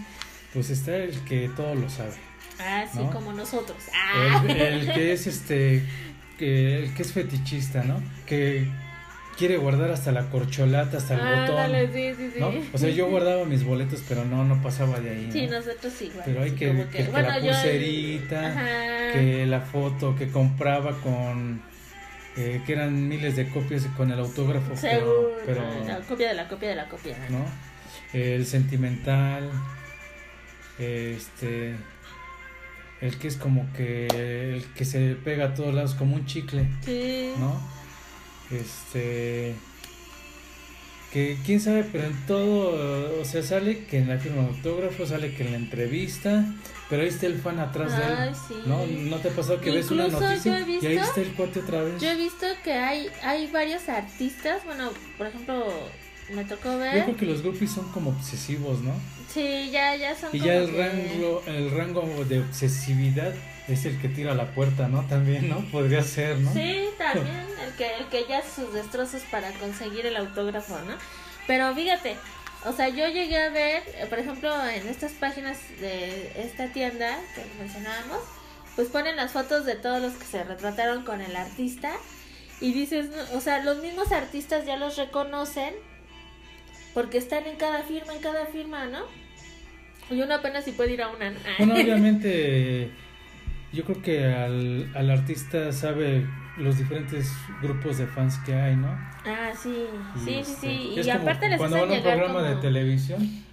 pues 0.52 0.70
está 0.70 0.96
el 0.96 1.18
que 1.24 1.48
todo 1.56 1.74
lo 1.74 1.88
sabe. 1.88 2.12
Ah, 2.58 2.84
sí, 2.92 2.98
¿no? 2.98 3.10
como 3.10 3.32
nosotros. 3.32 3.78
Ah. 3.94 4.44
El, 4.46 4.60
el 4.60 4.92
que 4.92 5.12
es 5.12 5.26
este, 5.26 5.82
que, 6.38 6.84
el 6.84 6.94
que 6.94 7.02
es 7.02 7.12
fetichista, 7.12 7.82
¿no? 7.84 8.02
Que 8.26 8.68
quiere 9.40 9.56
guardar 9.56 9.90
hasta 9.90 10.12
la 10.12 10.28
corcholata, 10.28 10.98
hasta 10.98 11.14
el 11.14 11.20
botón. 11.20 11.58
Ándale, 11.58 11.88
sí, 11.92 12.14
sí, 12.16 12.30
sí. 12.34 12.38
¿no? 12.40 12.52
O 12.72 12.78
sea, 12.78 12.90
yo 12.90 13.08
guardaba 13.08 13.44
mis 13.46 13.64
boletos, 13.64 14.04
pero 14.08 14.24
no, 14.24 14.44
no 14.44 14.62
pasaba 14.62 15.00
de 15.00 15.10
ahí. 15.10 15.24
¿no? 15.28 15.32
Sí, 15.32 15.46
nosotros 15.46 16.02
igual. 16.02 16.22
Pero 16.26 16.42
hay 16.42 16.50
sí, 16.50 16.56
que, 16.56 16.72
que, 16.92 17.04
que 17.04 17.10
bueno, 17.10 17.28
la 17.28 17.38
yo- 17.38 17.46
pulserita, 17.46 18.46
Ajá. 18.48 19.12
que 19.14 19.46
la 19.46 19.60
foto 19.62 20.14
que 20.14 20.28
compraba 20.28 20.92
con 21.00 21.62
eh, 22.36 22.60
que 22.66 22.72
eran 22.74 23.08
miles 23.08 23.34
de 23.34 23.48
copias 23.48 23.86
con 23.96 24.12
el 24.12 24.18
autógrafo, 24.20 24.76
Seguro, 24.76 25.32
pero, 25.46 25.62
no, 25.62 25.68
pero 25.72 25.84
la 25.88 26.00
copia 26.06 26.28
de 26.28 26.34
la 26.34 26.46
copia 26.48 26.68
de 26.68 26.74
la 26.76 26.88
copia. 26.88 27.16
¿no? 27.30 27.44
El 28.12 28.44
sentimental, 28.46 29.50
este, 30.78 31.74
el 33.00 33.18
que 33.18 33.28
es 33.28 33.36
como 33.36 33.66
que 33.72 34.06
el 34.06 34.64
que 34.74 34.84
se 34.84 35.14
pega 35.16 35.46
a 35.46 35.54
todos 35.54 35.74
lados 35.74 35.94
como 35.94 36.14
un 36.16 36.26
chicle, 36.26 36.66
Sí. 36.84 37.32
¿no? 37.38 37.79
Este, 38.50 39.54
que 41.12 41.38
quién 41.44 41.60
sabe, 41.60 41.84
pero 41.90 42.04
en 42.04 42.26
todo, 42.26 43.20
o 43.20 43.24
sea, 43.24 43.42
sale 43.42 43.84
que 43.84 43.98
en 43.98 44.08
la 44.08 44.18
firma 44.18 44.42
de 44.42 44.48
autógrafo, 44.48 45.06
sale 45.06 45.34
que 45.34 45.44
en 45.44 45.52
la 45.52 45.56
entrevista, 45.56 46.44
pero 46.88 47.02
ahí 47.02 47.08
está 47.08 47.26
el 47.26 47.40
fan 47.40 47.58
atrás 47.58 47.96
de 47.96 48.28
él, 48.28 48.34
sí. 48.34 48.54
¿no? 48.66 48.86
¿No 48.86 49.16
te 49.18 49.28
ha 49.28 49.32
pasado 49.32 49.60
que 49.60 49.70
ves 49.70 49.90
una 49.90 50.08
noticia 50.08 50.60
y 50.60 50.86
ahí 50.86 50.96
está 50.96 51.20
el 51.20 51.32
cuate 51.34 51.60
otra 51.60 51.82
vez? 51.82 52.00
Yo 52.00 52.10
he 52.10 52.16
visto 52.16 52.46
que 52.62 52.72
hay, 52.72 53.08
hay 53.22 53.48
varios 53.48 53.88
artistas, 53.88 54.64
bueno, 54.64 54.90
por 55.18 55.26
ejemplo, 55.26 55.66
me 56.34 56.44
tocó 56.44 56.70
Yo 56.72 56.78
ver. 56.78 57.04
creo 57.04 57.16
que 57.16 57.26
los 57.26 57.42
groupies 57.42 57.70
son 57.72 57.90
como 57.92 58.10
obsesivos, 58.10 58.80
¿no? 58.80 58.92
Sí, 59.32 59.70
ya, 59.70 59.94
ya 59.96 60.14
son 60.16 60.30
Y 60.32 60.38
como 60.38 60.44
ya 60.50 60.54
el 60.56 60.70
que- 60.70 60.82
rango, 60.82 61.42
el 61.46 61.70
rango 61.70 62.24
de 62.24 62.40
obsesividad 62.40 63.32
es 63.68 63.84
el 63.84 64.00
que 64.00 64.08
tira 64.08 64.34
la 64.34 64.46
puerta, 64.54 64.88
¿no? 64.88 65.02
También, 65.06 65.48
¿no? 65.48 65.60
Podría 65.70 66.02
ser, 66.02 66.38
¿no? 66.38 66.52
Sí, 66.52 66.86
también, 66.98 67.46
el 67.64 67.72
que, 67.76 67.94
el 67.98 68.06
que 68.06 68.24
ya 68.28 68.42
sus 68.42 68.72
destrozos 68.74 69.22
para 69.30 69.52
conseguir 69.52 70.06
el 70.06 70.16
autógrafo, 70.16 70.74
¿no? 70.80 70.94
Pero 71.46 71.72
fíjate, 71.74 72.16
o 72.66 72.72
sea, 72.72 72.88
yo 72.88 73.06
llegué 73.08 73.38
a 73.42 73.50
ver, 73.50 73.82
por 74.08 74.18
ejemplo, 74.18 74.52
en 74.68 74.88
estas 74.88 75.12
páginas 75.12 75.58
de 75.80 76.32
esta 76.42 76.72
tienda 76.72 77.18
que 77.34 77.44
mencionábamos, 77.62 78.18
pues 78.76 78.88
ponen 78.88 79.16
las 79.16 79.32
fotos 79.32 79.64
de 79.64 79.76
todos 79.76 80.00
los 80.02 80.12
que 80.14 80.24
se 80.24 80.42
retrataron 80.44 81.04
con 81.04 81.20
el 81.20 81.36
artista 81.36 81.92
y 82.60 82.72
dices, 82.72 83.06
o 83.34 83.40
sea, 83.40 83.62
los 83.62 83.80
mismos 83.82 84.10
artistas 84.12 84.66
ya 84.66 84.76
los 84.76 84.96
reconocen 84.96 85.74
porque 86.94 87.18
están 87.18 87.46
en 87.46 87.56
cada 87.56 87.82
firma, 87.82 88.14
en 88.14 88.20
cada 88.20 88.46
firma, 88.46 88.86
¿no? 88.86 89.00
Y 90.10 90.20
uno 90.20 90.34
apenas 90.34 90.64
si 90.64 90.72
puede 90.72 90.94
ir 90.94 91.02
a 91.02 91.08
una. 91.08 91.30
¿no? 91.30 91.38
Bueno, 91.58 91.74
obviamente, 91.74 92.90
yo 93.72 93.84
creo 93.84 94.02
que 94.02 94.24
al, 94.26 94.90
al 94.94 95.10
artista 95.10 95.72
sabe 95.72 96.26
los 96.56 96.78
diferentes 96.78 97.32
grupos 97.62 97.98
de 97.98 98.06
fans 98.06 98.38
que 98.44 98.54
hay, 98.54 98.76
¿no? 98.76 98.88
Ah, 99.24 99.52
sí, 99.60 99.86
Y, 100.16 100.18
sí, 100.18 100.24
sí, 100.24 100.34
este, 100.40 100.60
sí. 100.60 100.94
es 100.98 101.06
Y 101.06 101.10
aparte 101.10 101.48
les 101.48 101.58
cuando 101.58 101.76
hacen 101.76 101.88
van 101.88 101.96
a 101.96 102.00
un 102.00 102.04
programa 102.04 102.42
de 102.42 102.56
televisión, 102.56 103.44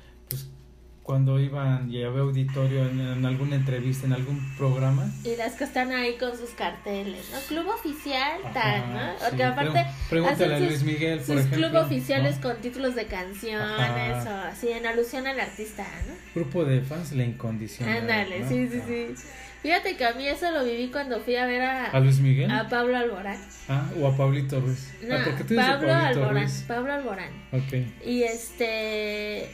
cuando 1.07 1.39
iban 1.39 1.89
y 1.89 2.03
había 2.03 2.19
auditorio 2.21 2.85
en, 2.85 2.99
en 2.99 3.25
alguna 3.25 3.55
entrevista, 3.55 4.05
en 4.05 4.11
algún 4.11 4.39
programa. 4.57 5.09
Y 5.23 5.37
las 5.37 5.53
que 5.53 5.63
están 5.63 5.93
ahí 5.93 6.17
con 6.17 6.37
sus 6.37 6.49
carteles, 6.49 7.29
¿no? 7.33 7.39
Club 7.47 7.65
oficial, 7.69 8.39
ajá, 8.43 8.53
tal, 8.53 8.93
¿no? 8.93 8.99
sí, 9.13 9.25
Porque 9.29 9.43
aparte 9.45 9.71
pre- 9.71 9.85
pregúntale 10.09 10.55
a 10.55 10.59
Luis 10.59 10.83
Miguel, 10.83 11.17
por 11.19 11.25
sus 11.27 11.45
ejemplo. 11.45 11.69
club 11.69 11.81
oficiales 11.85 12.35
¿no? 12.35 12.41
con 12.41 12.57
títulos 12.57 12.93
de 12.95 13.05
canciones 13.05 13.69
Ajá. 13.79 14.29
o 14.45 14.47
así, 14.51 14.67
en 14.69 14.85
alusión 14.85 15.25
al 15.27 15.39
artista, 15.39 15.87
¿no? 16.07 16.13
Grupo 16.35 16.65
de 16.65 16.81
fans, 16.81 17.13
la 17.13 17.23
incondicional. 17.23 17.99
Ándale, 18.01 18.41
¿no? 18.41 18.49
sí, 18.49 18.67
sí, 18.67 18.79
Ah. 18.83 18.85
sí. 19.15 19.15
Fíjate 19.63 19.97
que 19.97 20.05
a 20.05 20.13
mí 20.13 20.27
eso 20.27 20.51
lo 20.51 20.63
viví 20.63 20.89
cuando 20.91 21.19
fui 21.21 21.35
a 21.35 21.45
ver 21.45 21.61
a, 21.61 21.85
¿A 21.85 21.99
Luis 22.01 22.19
Miguel? 22.19 22.51
a 22.51 22.69
Pablo 22.69 22.95
Alborán. 22.97 23.37
Ah, 23.69 23.89
o 23.99 24.07
a 24.07 24.15
Pablito 24.15 24.59
Ruiz. 24.59 24.93
No, 25.01 25.15
ah, 25.15 25.21
porque 25.25 25.43
tú 25.45 25.53
dices 25.55 25.65
Pablo 25.69 25.87
Pablito 25.87 26.19
Alborán, 26.21 26.43
Ruiz. 26.43 26.65
Pablo 26.67 26.93
Alborán. 26.93 27.29
Ok. 27.53 28.05
Y 28.05 28.23
este 28.23 29.49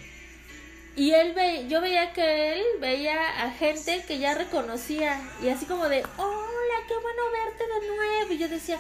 y 0.96 1.12
él 1.12 1.34
ve, 1.34 1.66
yo 1.68 1.82
veía 1.82 2.14
que 2.14 2.54
él 2.54 2.64
veía 2.80 3.44
a 3.44 3.52
gente 3.52 4.04
que 4.08 4.20
ya 4.20 4.36
reconocía 4.36 5.20
y 5.42 5.50
así 5.50 5.66
como 5.66 5.90
de, 5.90 6.04
"Hola, 6.18 6.88
qué 6.88 6.94
bueno 6.94 7.22
verte 7.32 7.64
de 7.64 7.88
nuevo. 7.88 8.34
Y 8.34 8.38
yo 8.38 8.48
decía, 8.48 8.78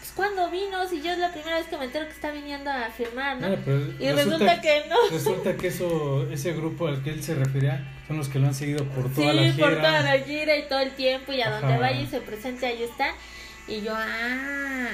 pues 0.00 0.12
cuando 0.14 0.50
vino, 0.50 0.86
si 0.88 1.00
yo 1.02 1.12
es 1.12 1.18
la 1.18 1.32
primera 1.32 1.56
vez 1.56 1.66
que 1.66 1.76
me 1.76 1.84
entero 1.84 2.06
que 2.06 2.12
está 2.12 2.30
viniendo 2.30 2.70
a 2.70 2.90
firmar, 2.90 3.40
¿no? 3.40 3.48
y 3.48 4.10
resulta, 4.10 4.60
que 4.60 4.84
no. 4.88 4.96
Resulta 5.10 5.56
que 5.56 5.68
eso, 5.68 6.28
ese 6.30 6.52
grupo 6.52 6.88
al 6.88 7.02
que 7.02 7.10
él 7.10 7.22
se 7.22 7.34
refería 7.34 7.82
son 8.08 8.18
los 8.18 8.28
que 8.28 8.38
lo 8.38 8.48
han 8.48 8.54
seguido 8.54 8.84
por 8.86 9.12
toda 9.12 9.32
la 9.32 9.42
gira. 9.42 9.54
Sí, 9.54 9.60
por 9.60 9.76
toda 9.76 10.02
la 10.02 10.18
gira 10.18 10.56
y 10.56 10.68
todo 10.68 10.80
el 10.80 10.92
tiempo 10.92 11.32
y 11.32 11.40
a 11.42 11.50
donde 11.50 11.78
vaya 11.78 12.00
y 12.00 12.06
se 12.06 12.20
presente, 12.20 12.66
ahí 12.66 12.82
está. 12.82 13.14
Y 13.68 13.82
yo, 13.82 13.94
ah, 13.94 14.88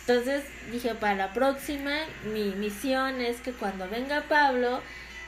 entonces 0.00 0.42
dije, 0.72 0.94
para 0.94 1.14
la 1.14 1.32
próxima, 1.32 1.92
mi 2.24 2.50
misión 2.56 3.20
es 3.20 3.40
que 3.40 3.52
cuando 3.52 3.88
venga 3.88 4.24
Pablo, 4.28 4.82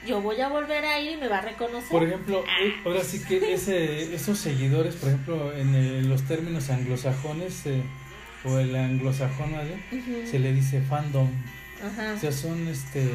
yo 0.05 0.21
voy 0.21 0.39
a 0.41 0.49
volver 0.49 0.83
a 0.85 0.99
ir 0.99 1.13
y 1.13 1.17
me 1.17 1.27
va 1.27 1.39
a 1.39 1.41
reconocer. 1.41 1.89
Por 1.89 2.03
ejemplo, 2.03 2.43
ah. 2.47 2.63
eh, 2.63 2.73
ahora 2.85 3.03
sí 3.03 3.23
que 3.23 3.53
ese, 3.53 4.13
esos 4.13 4.37
seguidores, 4.37 4.95
por 4.95 5.09
ejemplo, 5.09 5.53
en 5.55 6.09
los 6.09 6.23
términos 6.23 6.69
anglosajones, 6.69 7.65
eh, 7.65 7.83
o 8.43 8.57
el 8.57 8.75
anglosajón, 8.75 9.51
se 10.29 10.39
le 10.39 10.53
dice 10.53 10.81
fandom. 10.81 11.29
O 12.15 12.19
sea, 12.19 12.31
son 12.31 12.67
este 12.67 13.09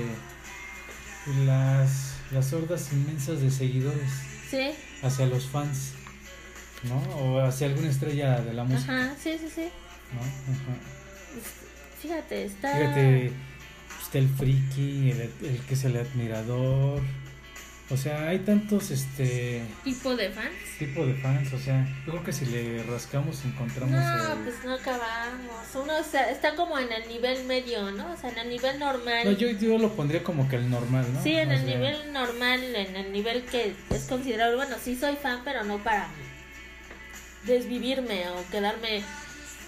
las, 1.45 2.17
las 2.31 2.53
hordas 2.53 2.93
inmensas 2.93 3.41
de 3.41 3.51
seguidores 3.51 4.11
¿Sí? 4.51 4.71
hacia 5.03 5.27
los 5.27 5.47
fans, 5.47 5.93
¿no? 6.85 6.99
O 7.17 7.41
hacia 7.41 7.67
alguna 7.69 7.89
estrella 7.89 8.41
de 8.41 8.55
la 8.55 8.65
música. 8.65 8.93
Ajá, 8.93 9.15
sí, 9.21 9.37
sí, 9.39 9.49
sí. 9.53 9.69
Fíjate, 12.01 12.45
está... 12.45 12.77
Fíjate, 12.77 13.33
está 14.07 14.19
el 14.19 14.29
friki, 14.29 15.11
el, 15.11 15.21
el 15.21 15.61
que 15.67 15.75
es 15.75 15.85
el 15.85 15.97
admirador, 15.97 17.03
o 17.89 17.97
sea, 17.97 18.29
hay 18.29 18.41
tantos, 18.41 18.91
este... 18.91 19.63
¿Tipo 19.85 20.17
de 20.17 20.31
fans? 20.31 20.55
Tipo 20.77 21.07
de 21.07 21.15
fans, 21.15 21.53
o 21.53 21.59
sea, 21.59 21.87
yo 22.05 22.13
creo 22.13 22.25
que 22.25 22.33
si 22.33 22.47
le 22.47 22.83
rascamos 22.83 23.45
encontramos... 23.45 23.93
No, 23.93 24.43
pues 24.43 24.57
no 24.65 24.75
acabamos. 24.75 25.75
Uno 25.75 25.93
está 25.97 26.57
como 26.57 26.81
en 26.81 26.91
el 26.93 27.07
nivel 27.09 27.45
medio, 27.45 27.93
¿no? 27.93 28.13
O 28.13 28.17
sea, 28.17 28.31
en 28.31 28.39
el 28.39 28.49
nivel 28.49 28.81
normal. 28.81 29.25
No, 29.25 29.31
yo, 29.33 29.51
yo 29.51 29.79
lo 29.79 29.93
pondría 29.95 30.25
como 30.25 30.49
que 30.49 30.57
el 30.57 30.69
normal, 30.69 31.07
¿no? 31.13 31.23
Sí, 31.23 31.37
en 31.37 31.53
el 31.53 31.65
nivel 31.65 32.13
normal, 32.13 32.61
en 32.75 32.97
el 32.97 33.13
nivel 33.13 33.45
que 33.45 33.75
es 33.91 34.05
considerable. 34.05 34.57
Bueno, 34.57 34.77
sí 34.83 34.97
soy 34.97 35.15
fan, 35.15 35.43
pero 35.45 35.63
no 35.63 35.79
para 35.79 36.09
desvivirme 37.45 38.29
o 38.31 38.51
quedarme 38.51 39.03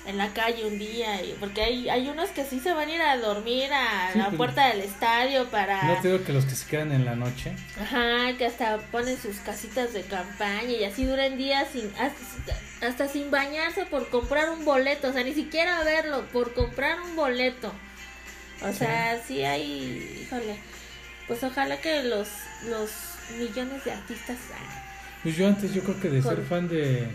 en 0.08 0.16
la 0.16 0.32
calle 0.32 0.64
un 0.64 0.78
día, 0.78 1.22
y, 1.22 1.36
porque 1.38 1.62
hay, 1.62 1.88
hay 1.90 2.08
unos 2.08 2.30
que 2.30 2.44
sí 2.46 2.60
se 2.60 2.72
van 2.72 2.88
a 2.88 2.94
ir 2.94 3.02
a 3.02 3.16
dormir 3.18 3.70
a 3.70 4.10
la 4.14 4.30
puerta 4.30 4.68
del 4.68 4.80
estadio 4.80 5.46
para... 5.50 5.82
No 5.82 6.00
te 6.00 6.08
digo 6.10 6.24
que 6.24 6.32
los 6.32 6.46
que 6.46 6.54
se 6.54 6.66
quedan 6.66 6.92
en 6.92 7.04
la 7.04 7.14
noche. 7.14 7.52
Ajá, 7.78 8.34
que 8.38 8.46
hasta 8.46 8.78
ponen 8.90 9.20
sus 9.20 9.36
casitas 9.36 9.92
de 9.92 10.02
campaña 10.02 10.70
y 10.70 10.84
así 10.84 11.04
duran 11.04 11.36
días 11.36 11.68
sin, 11.70 11.92
hasta, 12.80 13.06
sin 13.08 13.30
bañarse 13.30 13.84
por 13.84 14.08
comprar 14.08 14.48
un 14.48 14.64
boleto, 14.64 15.10
o 15.10 15.12
sea, 15.12 15.22
ni 15.22 15.34
siquiera 15.34 15.84
verlo, 15.84 16.24
por 16.32 16.54
comprar 16.54 17.00
un 17.02 17.14
boleto. 17.14 17.70
O 18.62 18.72
sea, 18.72 19.20
sí 19.26 19.44
hay, 19.44 20.22
híjole, 20.22 20.56
pues 21.26 21.44
ojalá 21.44 21.76
que 21.82 22.02
los, 22.02 22.28
los 22.66 22.90
millones 23.38 23.84
de 23.84 23.92
artistas... 23.92 24.38
Pues 25.22 25.36
yo 25.36 25.46
antes 25.46 25.74
yo 25.74 25.82
creo 25.82 26.00
que 26.00 26.08
de 26.08 26.22
ser 26.22 26.42
fan 26.48 26.66
de 26.66 27.08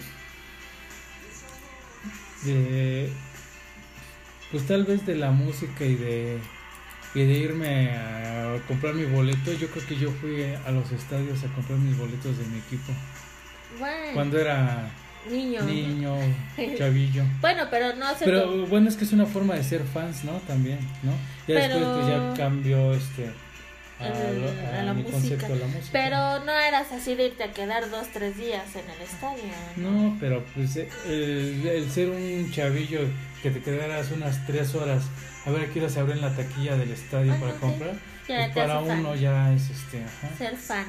de 2.46 3.10
pues 4.52 4.68
tal 4.68 4.84
vez 4.86 5.06
de 5.06 5.16
la 5.16 5.32
música 5.32 5.84
y 5.86 5.96
de 5.96 6.38
y 7.16 7.24
de 7.24 7.34
irme 7.34 7.92
a 7.92 8.58
comprar 8.68 8.96
mi 8.96 9.06
boleto, 9.06 9.54
yo 9.54 9.68
creo 9.68 9.86
que 9.86 9.96
yo 9.96 10.12
fui 10.12 10.44
a 10.66 10.72
los 10.72 10.92
estadios 10.92 11.44
a 11.44 11.48
comprar 11.54 11.78
mis 11.78 11.98
boletos 11.98 12.38
de 12.38 12.46
mi 12.46 12.58
equipo. 12.58 12.92
Cuando 14.14 14.40
era 14.40 14.90
niño, 15.30 15.62
niño, 15.64 16.16
chavillo. 16.78 17.24
bueno, 17.40 17.64
pero 17.70 17.96
no 17.96 18.06
hace 18.08 18.26
Pero 18.26 18.66
bueno, 18.68 18.90
es 18.90 18.96
que 18.96 19.04
es 19.04 19.14
una 19.14 19.26
forma 19.26 19.56
de 19.56 19.64
ser 19.64 19.84
fans, 19.84 20.24
¿no? 20.24 20.34
También, 20.48 20.80
¿no? 21.04 21.14
Ya 21.48 21.56
después 21.60 21.84
pues 21.84 22.08
ya 22.08 22.34
cambió 22.36 22.94
este 22.94 23.32
a, 24.00 24.84
la 24.84 24.94
música. 24.94 25.48
Pero 25.92 26.44
no 26.46 26.52
eras 26.52 26.92
así 26.92 27.16
de 27.16 27.28
irte 27.28 27.44
a 27.44 27.52
quedar 27.52 27.90
dos, 27.90 28.08
tres 28.12 28.38
días 28.38 28.66
en 28.76 28.90
el 28.90 29.02
estadio. 29.02 29.44
No, 29.78 30.18
pero 30.20 30.44
pues 30.54 30.76
eh, 30.76 30.90
el, 31.06 31.90
ser 31.90 32.10
un 32.10 32.52
chavillo 32.52 33.02
que 33.42 33.52
te 33.52 33.62
quedaras 33.62 34.12
unas 34.12 34.46
tres 34.46 34.74
horas 34.76 35.04
a 35.46 35.52
ver 35.52 35.70
qué 35.70 35.80
hora 35.80 35.90
se 35.90 36.00
abre 36.00 36.14
en 36.14 36.22
la 36.22 36.36
taquilla 36.36 36.78
del 36.78 36.92
estadio 36.92 37.36
para 37.40 37.54
comprar, 37.54 37.96
pues 38.26 38.50
para 38.54 38.80
uno 38.80 39.16
ya 39.16 39.54
es 39.54 39.70
este. 39.70 40.02
Ser 40.38 40.56
fan, 40.56 40.86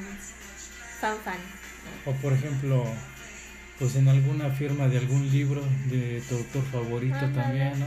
fan, 1.01 1.17
fan. 1.25 1.39
O 2.07 2.13
por 2.13 2.33
ejemplo, 2.33 2.87
pues 3.79 3.97
en 3.97 4.09
alguna 4.09 4.51
firma 4.51 4.89
de 4.89 4.99
algún 4.99 5.31
libro 5.31 5.63
de 5.87 6.23
tu 6.29 6.37
autor 6.37 6.63
favorito 6.71 7.19
también, 7.35 7.79
¿no? 7.79 7.87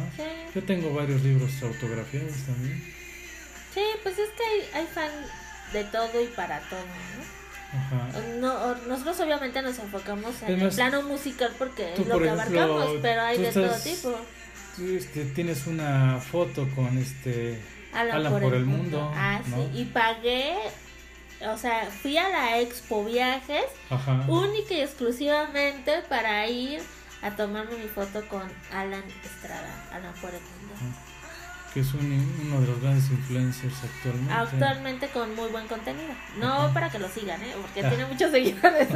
Yo 0.53 0.63
tengo 0.63 0.93
varios 0.93 1.24
libros 1.24 1.51
autografiados 1.63 2.34
también. 2.45 2.97
Pues 4.04 4.18
es 4.18 4.30
que 4.30 4.43
hay, 4.43 4.82
hay 4.82 4.88
fan 4.88 5.12
de 5.74 5.84
todo 5.86 6.22
y 6.22 6.28
para 6.28 6.60
todo, 6.62 6.80
¿no? 6.80 7.38
Ajá. 7.78 8.20
No, 8.39 8.76
nosotros 8.88 9.20
obviamente 9.20 9.62
nos 9.62 9.78
enfocamos 9.80 10.41
en 10.43 10.62
el 10.62 10.70
plano 10.70 11.04
musical 11.04 11.52
porque 11.58 11.93
es 11.93 12.08
lo 12.08 12.20
que 12.20 12.30
abarcamos, 12.30 12.91
pero 13.02 13.22
hay 13.22 13.38
de 13.38 13.52
todo 13.52 13.76
tipo. 13.80 14.16
Tú 14.76 14.95
este, 14.95 15.26
tienes 15.26 15.68
una 15.68 16.20
foto 16.20 16.68
con 16.76 16.98
este 16.98 17.62
Alan, 17.93 18.39
por, 18.39 18.54
el, 18.54 18.66
mundo. 18.66 19.12
Ah, 19.16 19.41
sí, 19.43 19.82
y 19.82 19.86
pagué, 19.86 20.56
o 21.41 21.58
sea, 21.58 21.88
fui 21.88 22.18
a 22.18 22.30
la 22.30 22.60
Expo 22.62 23.04
Viajes 23.04 23.66
única 24.28 24.74
y 24.74 24.82
exclusivamente 24.82 26.04
para 26.08 26.48
ir 26.48 26.82
a 27.22 27.32
tomarme 27.32 27.76
mi 27.78 27.88
foto 27.88 28.26
con 28.28 28.43
Alan 28.72 29.04
Estrada, 29.26 29.89
Alan 29.91 30.14
por 30.22 30.30
el 30.30 30.41
mundo 30.41 30.98
que 31.78 31.82
es 31.82 31.93
uno 31.93 32.59
de 32.59 32.65
los 32.65 32.82
grandes 32.82 33.07
influencers 33.11 33.75
actualmente. 33.84 34.34
Actualmente 34.34 35.07
con 35.09 35.36
muy 35.36 35.47
buen 35.51 35.67
contenido. 35.67 36.09
No 36.39 36.73
para 36.73 36.89
que 36.89 36.97
lo 36.97 37.07
sigan, 37.07 37.39
¿eh? 37.43 37.53
porque 37.61 37.86
ah. 37.86 37.89
tiene 37.89 38.05
muchos 38.07 38.32
seguidores. 38.38 38.88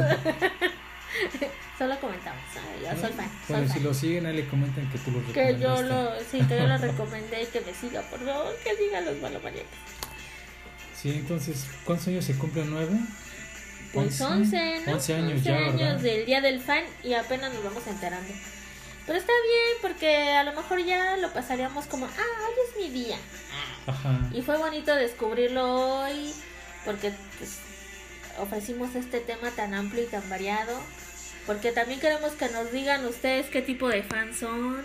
Solo 1.78 2.00
comentamos. 2.00 2.42
Yo 2.82 3.00
soy 3.00 3.12
fan. 3.12 3.30
Bueno, 3.48 3.72
si 3.72 3.78
lo 3.78 3.94
siguen, 3.94 4.26
ahí 4.26 4.34
le 4.34 4.48
comentan 4.48 4.90
que 4.90 4.98
tú 4.98 5.12
lo 5.12 5.20
recomendaste. 5.20 5.54
Que 5.54 5.62
yo 5.62 5.82
lo, 5.82 6.10
sí, 6.28 6.40
que 6.40 6.58
yo 6.58 6.66
lo 6.66 6.76
recomendé 6.88 7.44
y 7.44 7.46
que 7.46 7.60
me 7.60 7.72
siga, 7.72 8.02
por 8.02 8.18
favor, 8.18 8.52
que 8.64 8.74
sigan 8.74 9.04
los 9.04 9.16
malomaniacos. 9.18 9.70
Sí, 11.00 11.10
entonces, 11.10 11.64
¿cuántos 11.84 12.08
años 12.08 12.24
se 12.24 12.36
cumplen? 12.36 12.68
¿Nueve? 12.68 12.98
Pues 13.92 14.20
11, 14.20 14.86
¿no? 14.86 14.94
11 14.94 15.14
años 15.14 15.32
11 15.34 15.44
ya, 15.44 15.56
años 15.56 16.02
del 16.02 16.26
Día 16.26 16.40
del 16.40 16.60
Fan 16.60 16.82
y 17.04 17.14
apenas 17.14 17.54
nos 17.54 17.62
vamos 17.62 17.86
enterando. 17.86 18.34
Pero 19.06 19.18
está 19.18 19.32
bien 19.32 19.78
porque 19.80 20.32
a 20.32 20.44
lo 20.44 20.52
mejor 20.52 20.84
ya 20.84 21.16
lo 21.16 21.32
pasaríamos 21.32 21.86
como, 21.86 22.06
ah, 22.06 22.46
hoy 22.46 22.54
es 22.68 22.76
mi 22.76 23.02
día. 23.02 23.16
Y 24.32 24.42
fue 24.42 24.56
bonito 24.58 24.94
descubrirlo 24.94 26.00
hoy 26.02 26.32
porque 26.84 27.12
pues, 27.38 27.58
ofrecimos 28.38 28.94
este 28.94 29.20
tema 29.20 29.50
tan 29.50 29.74
amplio 29.74 30.04
y 30.04 30.06
tan 30.06 30.28
variado. 30.30 30.78
Porque 31.46 31.72
también 31.72 31.98
queremos 31.98 32.32
que 32.32 32.48
nos 32.50 32.70
digan 32.70 33.04
ustedes 33.04 33.46
qué 33.46 33.62
tipo 33.62 33.88
de 33.88 34.04
fans 34.04 34.38
son, 34.38 34.76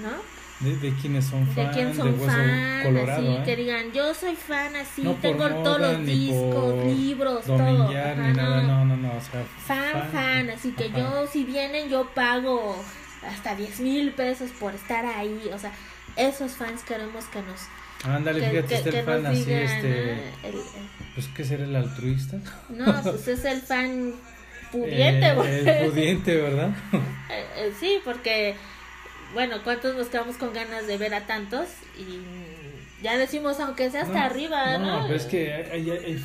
¿no? 0.00 0.34
De, 0.60 0.94
quiénes 0.94 1.26
son 1.26 1.46
fan, 1.48 1.66
de 1.66 1.72
quién 1.72 1.94
son 1.94 2.18
fan, 2.18 2.96
así, 2.96 3.26
¿eh? 3.26 3.42
que 3.44 3.56
digan, 3.56 3.92
yo 3.92 4.14
soy 4.14 4.34
fan, 4.34 4.74
así, 4.76 5.02
tengo 5.20 5.46
todos 5.62 5.80
los 5.80 6.06
discos, 6.06 6.86
libros, 6.86 7.44
todo. 7.44 7.58
no, 7.58 7.92
no, 8.32 8.84
no, 8.84 8.96
no, 8.96 9.08
o 9.08 9.20
sea, 9.20 9.44
fan, 9.66 10.10
fan, 10.10 10.50
así 10.50 10.70
que 10.72 10.90
yo, 10.90 11.26
si 11.26 11.44
vienen, 11.44 11.90
yo 11.90 12.08
pago 12.14 12.82
hasta 13.26 13.54
10 13.54 13.80
mil 13.80 14.12
pesos 14.12 14.50
por 14.58 14.74
estar 14.74 15.04
ahí. 15.04 15.50
O 15.52 15.58
sea, 15.58 15.72
esos 16.16 16.52
fans 16.52 16.82
queremos 16.82 17.24
que 17.26 17.40
nos... 17.42 17.60
Ándale, 18.04 18.50
fíjate, 18.50 18.74
este 18.74 18.98
el 18.98 19.04
fan 19.04 19.26
así, 19.26 19.50
este... 19.50 20.18
pues, 21.14 21.26
¿qué 21.34 21.44
será 21.44 21.64
el 21.64 21.74
altruista? 21.74 22.38
No, 22.68 23.02
pues 23.02 23.28
es 23.28 23.44
el 23.46 23.62
fan 23.62 24.12
pudiente, 24.70 25.26
eh, 25.26 25.84
El 25.84 25.90
pudiente, 25.90 26.36
¿verdad? 26.36 26.70
Eh, 27.56 27.72
sí, 27.80 27.98
porque, 28.04 28.54
bueno, 29.32 29.56
¿cuántos 29.64 29.96
nos 29.96 30.08
quedamos 30.08 30.36
con 30.36 30.52
ganas 30.52 30.86
de 30.86 30.98
ver 30.98 31.14
a 31.14 31.26
tantos? 31.26 31.66
Y 31.98 32.20
ya 33.02 33.16
decimos, 33.16 33.58
aunque 33.60 33.90
sea 33.90 34.02
hasta 34.02 34.24
arriba, 34.24 34.78
¿no? 34.78 35.00
No, 35.00 35.02
pero 35.04 35.16
es 35.16 35.24
que 35.24 35.52
hay, 35.52 35.90
hay, 35.90 36.22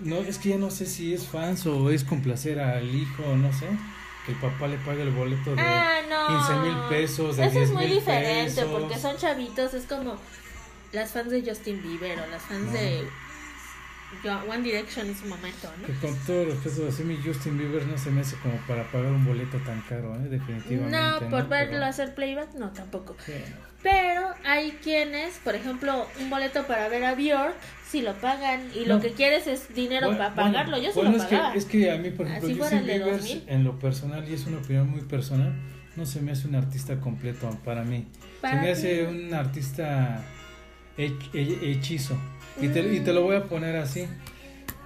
no, 0.00 0.16
es 0.16 0.38
que 0.38 0.48
ya 0.50 0.56
no 0.56 0.70
sé 0.70 0.86
si 0.86 1.12
es 1.12 1.28
fans 1.28 1.66
o 1.66 1.90
es 1.90 2.02
complacer 2.02 2.58
al 2.58 2.92
hijo, 2.94 3.36
no 3.36 3.52
sé 3.52 3.66
que 4.24 4.32
el 4.32 4.38
papá 4.38 4.66
le 4.68 4.78
paga 4.78 5.02
el 5.02 5.10
boleto 5.10 5.54
de 5.54 5.62
ah, 5.62 6.00
no. 6.08 6.46
15 6.46 6.60
mil 6.60 6.76
pesos, 6.88 7.36
de 7.36 7.46
Eso 7.46 7.60
es 7.60 7.70
muy 7.70 7.86
diferente 7.86 8.64
porque 8.64 8.98
son 8.98 9.16
chavitos, 9.16 9.74
es 9.74 9.84
como 9.84 10.16
las 10.92 11.12
fans 11.12 11.30
de 11.30 11.42
Justin 11.42 11.82
Bieber 11.82 12.18
o 12.20 12.26
las 12.26 12.42
fans 12.42 12.72
de 12.72 13.06
One 14.48 14.62
Direction 14.62 15.06
en 15.06 15.16
su 15.16 15.26
momento, 15.26 15.68
¿no? 15.80 15.86
Que 15.86 15.92
con 15.94 16.16
todo 16.26 16.44
respeto, 16.46 16.88
así 16.88 17.04
mi 17.04 17.16
Justin 17.16 17.58
Bieber 17.58 17.86
no 17.86 17.98
se 17.98 18.10
me 18.10 18.20
hace 18.20 18.36
como 18.36 18.56
para 18.66 18.84
pagar 18.90 19.12
un 19.12 19.24
boleto 19.24 19.58
tan 19.58 19.80
caro, 19.82 20.14
¿eh? 20.16 20.28
Definitivamente. 20.28 20.96
No, 20.96 21.30
por 21.30 21.48
verlo 21.48 21.84
hacer 21.84 22.14
playback, 22.14 22.54
no, 22.54 22.70
tampoco. 22.70 23.16
Pero 23.82 24.28
hay 24.44 24.72
quienes, 24.82 25.38
por 25.38 25.54
ejemplo, 25.54 26.06
un 26.20 26.30
boleto 26.30 26.66
para 26.66 26.88
ver 26.88 27.04
a 27.04 27.14
Bjork, 27.14 27.54
si 27.88 28.02
lo 28.02 28.14
pagan 28.14 28.70
y 28.74 28.86
lo 28.86 29.00
que 29.00 29.12
quieres 29.12 29.46
es 29.46 29.74
dinero 29.74 30.10
para 30.16 30.34
pagarlo, 30.34 30.78
yo 30.78 30.92
se 30.92 31.02
lo 31.02 31.10
es 31.10 31.24
Que, 31.24 31.38
es 31.54 31.64
que 31.66 31.90
a 31.90 31.96
mí, 31.98 32.10
por 32.10 32.26
ejemplo, 32.26 32.56
Justin 32.56 32.84
Bieber, 32.84 33.20
en 33.46 33.64
lo 33.64 33.78
personal, 33.78 34.28
y 34.28 34.34
es 34.34 34.46
una 34.46 34.58
opinión 34.58 34.90
muy 34.90 35.02
personal, 35.02 35.54
no 35.96 36.06
se 36.06 36.20
me 36.20 36.32
hace 36.32 36.48
un 36.48 36.54
artista 36.56 36.98
completo 37.00 37.48
para 37.64 37.84
mí. 37.84 38.06
se 38.40 38.54
me 38.56 38.70
hace 38.70 39.06
un 39.06 39.32
artista 39.32 40.24
hechizo. 40.96 42.18
Y 42.60 42.68
te, 42.68 42.80
y 42.92 43.00
te 43.00 43.12
lo 43.12 43.22
voy 43.22 43.36
a 43.36 43.44
poner 43.44 43.76
así. 43.76 44.06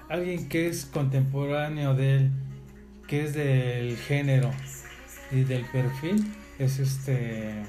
Alguien 0.09 0.49
que 0.49 0.69
es 0.69 0.87
contemporáneo 0.87 1.95
de 1.95 2.17
él, 2.17 2.31
que 3.07 3.25
es 3.25 3.35
del 3.35 3.97
género 3.97 4.51
y 5.31 5.45
del 5.45 5.65
perfil, 5.67 6.33
es 6.59 6.79
este 6.79 7.63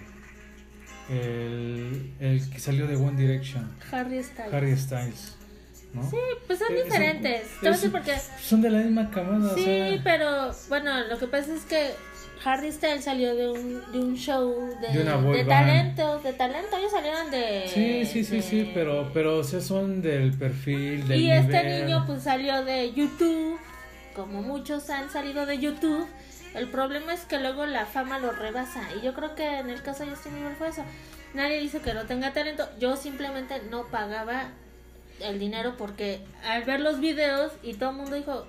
el, 1.09 2.13
el 2.19 2.49
que 2.49 2.59
salió 2.59 2.87
de 2.87 2.95
One 2.95 3.19
Direction. 3.21 3.69
Harry 3.91 4.23
Styles. 4.23 4.53
Harry 4.53 4.77
Styles. 4.77 5.35
Sí, 6.09 6.17
pues 6.45 6.59
son 6.59 6.71
eh, 6.71 6.83
diferentes. 6.83 7.47
Son 8.41 8.61
de 8.61 8.69
la 8.69 8.79
misma 8.79 9.09
camada. 9.09 9.55
Sí, 9.55 9.99
pero 10.03 10.51
bueno, 10.69 11.07
lo 11.07 11.17
que 11.17 11.27
pasa 11.27 11.53
es 11.53 11.63
que 11.63 11.91
Harry 12.43 12.71
Styles 12.71 13.03
salió 13.03 13.35
de 13.35 13.49
un, 13.49 13.91
de 13.91 13.99
un 13.99 14.15
show 14.15 14.69
de, 14.79 14.87
de, 14.87 15.43
talento, 15.45 16.19
de 16.19 16.33
talento, 16.33 16.77
ellos 16.77 16.91
salieron 16.91 17.29
de... 17.31 17.65
Sí, 17.67 18.05
sí, 18.05 18.23
sí, 18.23 18.41
sí, 18.41 18.71
pero, 18.73 19.11
pero 19.13 19.39
o 19.39 19.43
son 19.43 20.01
del 20.01 20.33
perfil, 20.33 21.07
del 21.07 21.19
Y 21.19 21.31
este 21.31 21.81
niño 21.81 22.03
pues 22.07 22.23
salió 22.23 22.63
de 22.63 22.93
YouTube, 22.93 23.59
como 24.15 24.41
muchos 24.41 24.89
han 24.89 25.09
salido 25.09 25.45
de 25.45 25.59
YouTube, 25.59 26.07
el 26.55 26.69
problema 26.69 27.13
es 27.13 27.21
que 27.21 27.39
luego 27.39 27.65
la 27.65 27.85
fama 27.85 28.19
lo 28.19 28.31
rebasa, 28.31 28.83
y 28.97 29.05
yo 29.05 29.13
creo 29.13 29.35
que 29.35 29.59
en 29.59 29.69
el 29.69 29.81
caso 29.81 30.05
de 30.05 30.11
Justin 30.11 30.35
Bieber 30.35 30.55
fue 30.55 30.69
eso. 30.69 30.83
Nadie 31.33 31.59
dice 31.59 31.79
que 31.79 31.93
no 31.93 32.05
tenga 32.05 32.33
talento, 32.33 32.67
yo 32.79 32.95
simplemente 32.95 33.61
no 33.69 33.85
pagaba 33.87 34.49
el 35.19 35.39
dinero 35.39 35.75
porque 35.77 36.21
al 36.47 36.63
ver 36.63 36.79
los 36.79 36.99
videos 36.99 37.51
y 37.61 37.73
todo 37.73 37.89
el 37.91 37.97
mundo 37.97 38.15
dijo, 38.15 38.47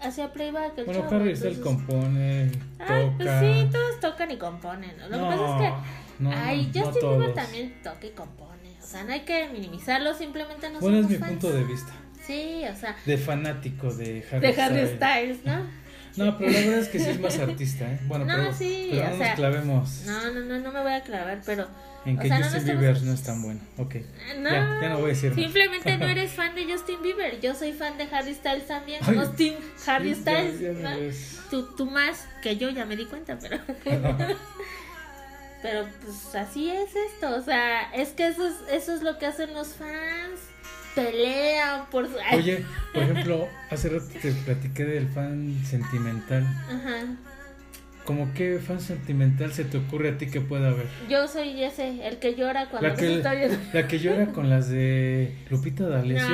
hacía 0.00 0.32
playback 0.32 0.78
el 0.78 0.84
Bueno, 0.86 1.06
Harry 1.10 1.36
Styles 1.36 1.58
compone, 1.58 2.50
ah, 2.78 3.10
pues 3.16 3.30
sí, 3.40 3.68
todos 3.70 4.00
tocan 4.00 4.30
y 4.30 4.36
componen. 4.36 4.96
Lo 5.08 5.18
que 5.18 5.24
pasa 5.24 5.56
es 5.56 5.62
que 5.62 6.22
no, 6.22 6.30
ay, 6.32 6.70
Justin 6.74 7.08
Bieber 7.08 7.34
también 7.34 7.82
toca 7.82 8.06
y 8.06 8.10
compone. 8.10 8.76
O 8.82 8.86
sea, 8.86 9.04
no 9.04 9.12
hay 9.12 9.20
que 9.20 9.48
minimizarlo, 9.48 10.14
simplemente 10.14 10.68
no 10.70 10.80
Bueno, 10.80 10.98
es 10.98 11.08
mi 11.08 11.16
punto 11.16 11.52
de 11.52 11.64
vista. 11.64 11.92
Sí, 12.26 12.62
o 12.70 12.76
sea. 12.76 12.96
De 13.06 13.16
fanático 13.16 13.92
de 13.92 14.24
Harry, 14.30 14.40
de 14.40 14.62
Harry 14.62 14.96
Styles, 14.96 15.44
¿no? 15.44 15.80
No, 16.16 16.36
pero 16.36 16.50
la 16.50 16.58
verdad 16.58 16.78
es 16.78 16.88
que 16.88 16.98
sí 16.98 17.08
es 17.08 17.20
más 17.20 17.38
artista, 17.38 17.90
¿eh? 17.90 18.00
Bueno, 18.06 18.24
no, 18.24 18.36
pero, 18.36 18.52
sí, 18.52 18.88
pero 18.90 19.10
no 19.10 19.16
nos 19.16 19.28
clavemos. 19.34 20.02
No, 20.06 20.32
no, 20.32 20.40
no, 20.40 20.58
no 20.58 20.72
me 20.72 20.82
voy 20.82 20.92
a 20.92 21.02
clavar, 21.02 21.40
pero 21.46 21.68
en 22.04 22.18
que 22.18 22.30
Justin 22.30 22.64
Bieber 22.64 23.02
no 23.02 23.12
es 23.12 23.22
tan 23.22 23.42
bueno. 23.42 23.60
Ok. 23.76 23.96
No, 24.38 24.50
ya, 24.50 24.88
no 24.88 24.98
voy 24.98 25.10
a 25.10 25.14
decir 25.14 25.34
Simplemente 25.34 25.98
no 25.98 26.06
eres 26.08 26.32
fan 26.32 26.54
de 26.54 26.64
Justin 26.64 27.02
Bieber. 27.02 27.40
Yo 27.40 27.54
soy 27.54 27.72
fan 27.72 27.98
de 27.98 28.04
Harry 28.04 28.34
Styles 28.34 28.66
también. 28.66 29.02
Justin 29.04 29.56
Harry 29.86 30.14
Styles. 30.14 31.40
tú, 31.50 31.74
tú, 31.76 31.86
más 31.86 32.26
que 32.42 32.56
yo, 32.56 32.70
ya 32.70 32.86
me 32.86 32.96
di 32.96 33.04
cuenta, 33.04 33.38
pero. 33.38 33.58
pero 35.62 35.86
pues 36.02 36.34
así 36.34 36.70
es 36.70 36.90
esto. 37.12 37.36
O 37.36 37.42
sea, 37.42 37.92
es 37.92 38.10
que 38.10 38.28
eso 38.28 38.46
es, 38.46 38.54
eso 38.70 38.94
es 38.94 39.02
lo 39.02 39.18
que 39.18 39.26
hacen 39.26 39.52
los 39.52 39.74
fans. 39.74 40.40
Pelean 40.94 41.86
por. 41.90 42.08
Oye, 42.32 42.64
por 42.92 43.02
ejemplo, 43.04 43.48
hace 43.70 43.90
rato 43.90 44.06
te 44.20 44.32
platiqué 44.32 44.84
del 44.84 45.08
fan 45.08 45.54
sentimental. 45.64 46.44
Ajá. 46.68 47.04
¿Cómo 48.04 48.32
qué 48.34 48.58
fan 48.58 48.80
sentimental 48.80 49.52
se 49.52 49.64
te 49.64 49.78
ocurre 49.78 50.10
a 50.10 50.18
ti 50.18 50.26
que 50.26 50.40
pueda 50.40 50.68
haber? 50.68 50.86
Yo 51.08 51.28
soy 51.28 51.62
ese, 51.62 52.06
el 52.06 52.18
que 52.18 52.34
llora 52.34 52.68
cuando 52.68 52.88
la 52.88 52.94
que, 52.94 53.22
La 53.72 53.86
que 53.88 53.98
llora 53.98 54.26
con 54.26 54.50
las 54.50 54.68
de 54.68 55.34
Lupita 55.50 55.86
D'Alessio. 55.86 56.28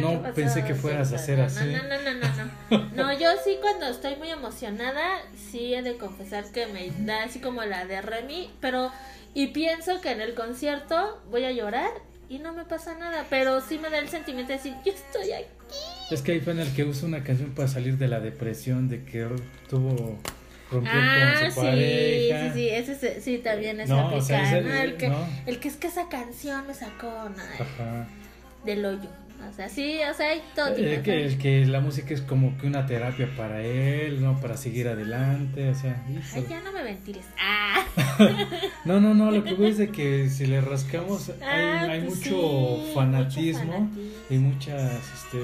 No, 0.00 0.20
no, 0.20 0.34
pensé 0.34 0.64
que 0.64 0.74
fueras 0.74 1.12
a 1.12 1.16
hacer 1.16 1.40
así. 1.40 1.64
No, 1.64 1.82
no, 1.82 2.02
no, 2.02 2.14
no, 2.14 2.78
no. 2.78 2.90
No, 2.94 3.18
yo 3.18 3.28
sí 3.44 3.56
cuando 3.60 3.86
estoy 3.86 4.16
muy 4.16 4.30
emocionada, 4.30 5.20
sí 5.34 5.74
he 5.74 5.82
de 5.82 5.96
confesar 5.96 6.44
que 6.52 6.66
me 6.66 6.90
da 7.06 7.24
así 7.24 7.38
como 7.38 7.62
la 7.64 7.86
de 7.86 8.02
Remy, 8.02 8.50
pero 8.60 8.90
y 9.34 9.48
pienso 9.48 10.00
que 10.00 10.10
en 10.10 10.20
el 10.20 10.34
concierto 10.34 11.22
voy 11.30 11.44
a 11.44 11.52
llorar 11.52 11.90
y 12.28 12.38
no 12.38 12.52
me 12.52 12.64
pasa 12.64 12.94
nada, 12.98 13.26
pero 13.30 13.60
sí 13.60 13.78
me 13.78 13.90
da 13.90 13.98
el 13.98 14.08
sentimiento 14.08 14.52
de 14.52 14.58
decir, 14.58 14.74
yo 14.84 14.92
estoy 14.92 15.32
aquí. 15.32 15.46
Es 16.10 16.20
que 16.20 16.32
hay 16.32 16.40
fan 16.40 16.58
el 16.58 16.74
que 16.74 16.84
usa 16.84 17.08
una 17.08 17.24
canción 17.24 17.54
para 17.54 17.68
salir 17.68 17.96
de 17.96 18.08
la 18.08 18.20
depresión, 18.20 18.88
de 18.88 19.04
que 19.04 19.26
tuvo 19.68 20.18
ah, 20.86 21.34
con 21.40 21.50
su 21.50 21.60
sí, 21.60 21.66
pareja. 21.66 22.52
Sí, 22.52 22.60
sí, 22.60 22.68
ese 22.68 23.20
sí, 23.20 23.38
también 23.38 23.80
es 23.80 23.88
no, 23.88 24.10
el, 24.12 24.96
que, 24.96 25.12
el 25.46 25.58
que 25.58 25.68
es 25.68 25.76
que 25.76 25.86
esa 25.86 26.08
canción 26.08 26.66
me 26.66 26.74
sacó 26.74 27.08
Ajá. 27.08 28.06
del 28.64 28.84
hoyo. 28.84 29.08
O 29.50 29.52
sea, 29.52 29.68
sí, 29.68 29.98
o 30.08 30.14
sea, 30.14 30.28
hay 30.28 30.42
todo 30.54 30.68
eh, 30.76 30.94
el, 30.94 31.02
que, 31.02 31.24
el 31.24 31.38
que 31.38 31.66
la 31.66 31.80
música 31.80 32.14
es 32.14 32.20
como 32.20 32.56
que 32.58 32.66
una 32.66 32.86
terapia 32.86 33.28
para 33.36 33.60
él, 33.60 34.22
¿no? 34.22 34.40
Para 34.40 34.56
seguir 34.56 34.86
adelante, 34.86 35.68
o 35.68 35.74
sea. 35.74 36.00
Ay, 36.32 36.46
ya 36.48 36.60
no 36.60 36.72
me 36.72 36.82
ventiles. 36.84 37.24
Ah. 37.40 37.84
no, 38.84 39.00
no, 39.00 39.14
no, 39.14 39.30
lo 39.30 39.42
que 39.42 39.54
voy 39.54 39.70
es 39.70 39.78
de 39.78 39.90
que 39.90 40.30
si 40.30 40.46
le 40.46 40.60
rascamos 40.60 41.30
hay, 41.30 41.36
ah, 41.42 41.82
hay 41.90 42.02
pues 42.02 42.18
mucho, 42.18 42.94
fanatismo 42.94 43.90
y 44.30 44.38
muchas 44.38 44.92
este, 45.12 45.38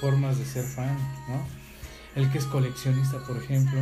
formas 0.00 0.38
de 0.38 0.44
ser 0.44 0.64
fan, 0.64 0.96
¿no? 1.28 1.65
El 2.16 2.30
que 2.32 2.38
es 2.38 2.44
coleccionista, 2.46 3.18
por 3.26 3.36
ejemplo. 3.36 3.78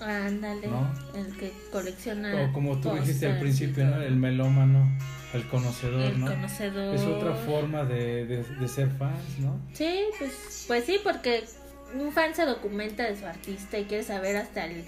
Ándale, 0.00 0.68
el 1.14 1.36
que 1.36 1.52
colecciona. 1.72 2.42
O 2.42 2.52
como 2.52 2.78
tú 2.80 2.92
dijiste 2.92 3.26
al 3.26 3.40
principio, 3.40 3.84
¿no? 3.86 4.00
El 4.00 4.16
melómano, 4.16 4.88
el 5.34 5.48
conocedor, 5.48 6.02
el 6.02 6.20
¿no? 6.20 6.26
conocedor. 6.26 6.94
Es 6.94 7.02
otra 7.02 7.34
forma 7.34 7.84
de, 7.84 8.26
de, 8.26 8.68
ser 8.68 8.88
fans, 8.90 9.38
¿no? 9.40 9.58
Sí, 9.72 10.04
pues, 10.18 10.64
pues 10.68 10.84
sí, 10.84 11.00
porque 11.02 11.44
un 11.98 12.12
fan 12.12 12.34
se 12.34 12.44
documenta 12.44 13.04
de 13.04 13.18
su 13.18 13.26
artista 13.26 13.78
y 13.78 13.84
quiere 13.84 14.04
saber 14.04 14.36
hasta 14.36 14.66
el 14.66 14.84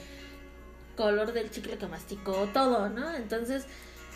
color 0.96 1.32
del 1.32 1.50
chicle 1.50 1.78
que 1.78 1.86
masticó, 1.86 2.48
todo, 2.52 2.88
¿no? 2.90 3.14
Entonces, 3.14 3.66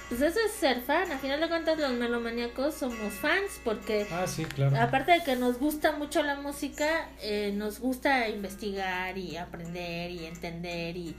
pues 0.09 0.21
eso 0.21 0.39
es 0.45 0.53
ser 0.53 0.81
fan. 0.81 1.11
A 1.11 1.19
final 1.19 1.41
de 1.41 1.49
cuentas, 1.49 1.79
los 1.79 1.93
melomaníacos 1.93 2.75
somos 2.75 3.13
fans 3.15 3.61
porque, 3.65 4.07
ah, 4.11 4.27
sí, 4.27 4.45
claro. 4.45 4.77
aparte 4.77 5.13
de 5.13 5.23
que 5.25 5.37
nos 5.37 5.59
gusta 5.59 5.97
mucho 5.97 6.23
la 6.23 6.37
música, 6.37 7.09
eh, 7.23 7.53
nos 7.57 7.81
gusta 7.81 8.29
investigar 8.29 9.17
y 9.17 9.37
aprender 9.37 10.11
y 10.11 10.27
entender 10.27 10.97
y, 10.97 11.17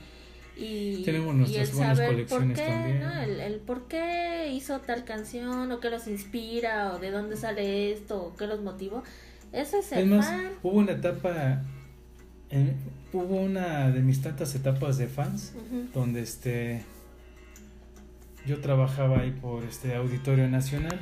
y, 0.56 1.02
Tenemos 1.04 1.34
nuestras 1.34 1.74
buenas 1.74 1.98
colecciones 1.98 2.58
también. 2.58 3.00
¿no? 3.00 3.22
El, 3.22 3.40
el, 3.40 3.56
por 3.56 3.88
qué 3.88 4.52
hizo 4.52 4.80
tal 4.80 5.04
canción 5.04 5.70
o 5.72 5.80
qué 5.80 5.90
los 5.90 6.06
inspira 6.06 6.94
o 6.94 6.98
de 6.98 7.10
dónde 7.10 7.36
sale 7.36 7.92
esto 7.92 8.22
o 8.22 8.36
qué 8.36 8.46
los 8.46 8.60
motivó. 8.62 9.02
Eso 9.52 9.78
es 9.78 9.86
ser 9.86 10.08
fan. 10.08 10.52
Hubo 10.62 10.78
una 10.78 10.92
etapa, 10.92 11.62
hubo 13.12 13.36
una 13.36 13.90
de 13.90 14.00
mis 14.00 14.22
tantas 14.22 14.54
etapas 14.54 14.98
de 14.98 15.08
fans 15.08 15.52
donde 15.92 16.22
este 16.22 16.84
yo 18.46 18.60
trabajaba 18.60 19.20
ahí 19.20 19.32
por 19.32 19.64
este 19.64 19.96
Auditorio 19.96 20.48
Nacional. 20.48 20.98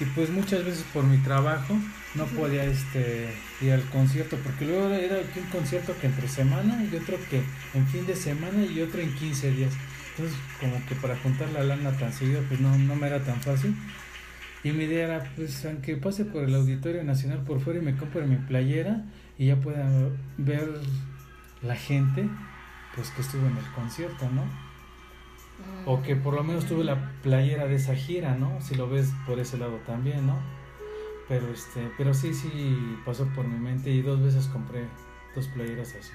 Y 0.00 0.04
pues 0.16 0.30
muchas 0.30 0.64
veces 0.64 0.84
por 0.92 1.04
mi 1.04 1.18
trabajo 1.18 1.76
no 2.14 2.24
podía 2.26 2.64
este 2.64 3.32
ir 3.60 3.72
al 3.72 3.82
concierto 3.90 4.36
porque 4.42 4.64
luego 4.64 4.88
era 4.88 5.16
un 5.18 5.50
concierto 5.50 5.94
que 6.00 6.06
entre 6.06 6.28
semana 6.28 6.82
y 6.84 6.96
otro 6.96 7.16
que 7.30 7.42
en 7.74 7.86
fin 7.86 8.06
de 8.06 8.16
semana 8.16 8.64
y 8.64 8.80
otro 8.80 9.00
en 9.00 9.14
15 9.14 9.50
días. 9.52 9.72
Entonces 10.10 10.36
como 10.60 10.84
que 10.86 10.94
para 10.96 11.16
juntar 11.18 11.48
la 11.50 11.62
lana 11.62 11.92
tan 11.98 12.12
seguido 12.12 12.42
pues 12.48 12.60
no, 12.60 12.76
no 12.78 12.96
me 12.96 13.06
era 13.06 13.20
tan 13.20 13.40
fácil. 13.40 13.76
Y 14.64 14.70
mi 14.70 14.84
idea 14.84 15.04
era 15.06 15.32
pues 15.36 15.64
aunque 15.66 15.96
pase 15.96 16.24
por 16.24 16.44
el 16.44 16.54
Auditorio 16.54 17.04
Nacional 17.04 17.44
por 17.44 17.60
fuera 17.60 17.80
y 17.80 17.82
me 17.82 17.96
compre 17.96 18.26
mi 18.26 18.36
playera 18.36 19.04
y 19.38 19.46
ya 19.46 19.56
pueda 19.56 19.88
ver 20.38 20.68
la 21.62 21.76
gente 21.76 22.28
pues 22.94 23.10
que 23.10 23.22
estuvo 23.22 23.46
en 23.46 23.56
el 23.56 23.72
concierto 23.74 24.28
no 24.30 24.61
o 25.86 26.02
que 26.02 26.16
por 26.16 26.34
lo 26.34 26.44
menos 26.44 26.66
tuve 26.66 26.84
la 26.84 27.12
playera 27.22 27.66
de 27.66 27.76
esa 27.76 27.94
gira, 27.94 28.34
¿no? 28.34 28.60
Si 28.60 28.74
lo 28.74 28.88
ves 28.88 29.12
por 29.26 29.38
ese 29.38 29.58
lado 29.58 29.78
también, 29.86 30.26
¿no? 30.26 30.38
Pero 31.28 31.48
este, 31.48 31.90
pero 31.96 32.14
sí, 32.14 32.34
sí 32.34 32.76
pasó 33.04 33.26
por 33.34 33.46
mi 33.46 33.58
mente 33.58 33.90
y 33.90 34.02
dos 34.02 34.22
veces 34.22 34.46
compré 34.48 34.86
dos 35.34 35.48
playeras 35.48 35.94
así, 35.94 36.12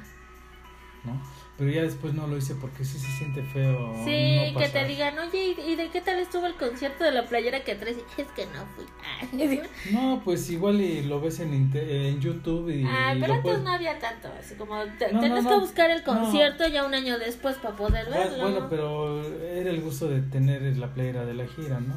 ¿no? 1.04 1.22
Pero 1.58 1.72
ya 1.72 1.82
después 1.82 2.14
no 2.14 2.28
lo 2.28 2.38
hice 2.38 2.54
porque 2.54 2.86
sí 2.86 3.00
se 3.00 3.08
siente 3.08 3.42
feo. 3.42 3.96
Sí, 4.06 4.54
que 4.56 4.70
te 4.72 4.86
digan, 4.86 5.18
oye, 5.18 5.56
¿y 5.68 5.76
de 5.76 5.90
qué 5.90 6.02
tal 6.02 6.20
estuvo 6.20 6.46
el 6.46 6.54
concierto 6.54 7.04
de 7.04 7.12
la 7.12 7.26
playera 7.26 7.64
que 7.64 7.74
traes? 7.74 7.98
Es 8.18 8.28
que 8.28 8.46
no 8.46 8.64
fui. 8.76 9.60
no, 9.92 10.22
pues 10.24 10.50
igual 10.52 10.80
y 10.82 11.02
lo 11.02 11.20
ves 11.20 11.40
en, 11.40 11.72
en 11.74 12.20
YouTube 12.22 12.70
y... 12.70 12.84
Ah, 12.86 13.16
pero 13.20 13.34
antes 13.34 13.60
no 13.62 13.72
había 13.72 13.98
tanto, 13.98 14.30
así 14.40 14.54
como 14.54 14.84
te, 15.00 15.08
tenés 15.08 15.48
que 15.48 15.56
buscar 15.56 15.90
el 15.90 16.04
concierto 16.04 16.68
ya 16.68 16.86
un 16.86 16.94
año 16.94 17.18
después 17.18 17.56
para 17.58 17.76
poder 17.76 18.08
verlo. 18.08 18.44
Bueno, 18.44 18.68
pero 18.70 19.24
era 19.42 19.72
el 19.72 19.82
gusto 19.82 20.08
de 20.08 20.22
tener 20.22 20.78
la 20.78 20.94
playera 20.94 21.26
de 21.26 21.34
la 21.34 21.48
gira, 21.48 21.80
¿no? 21.80 21.96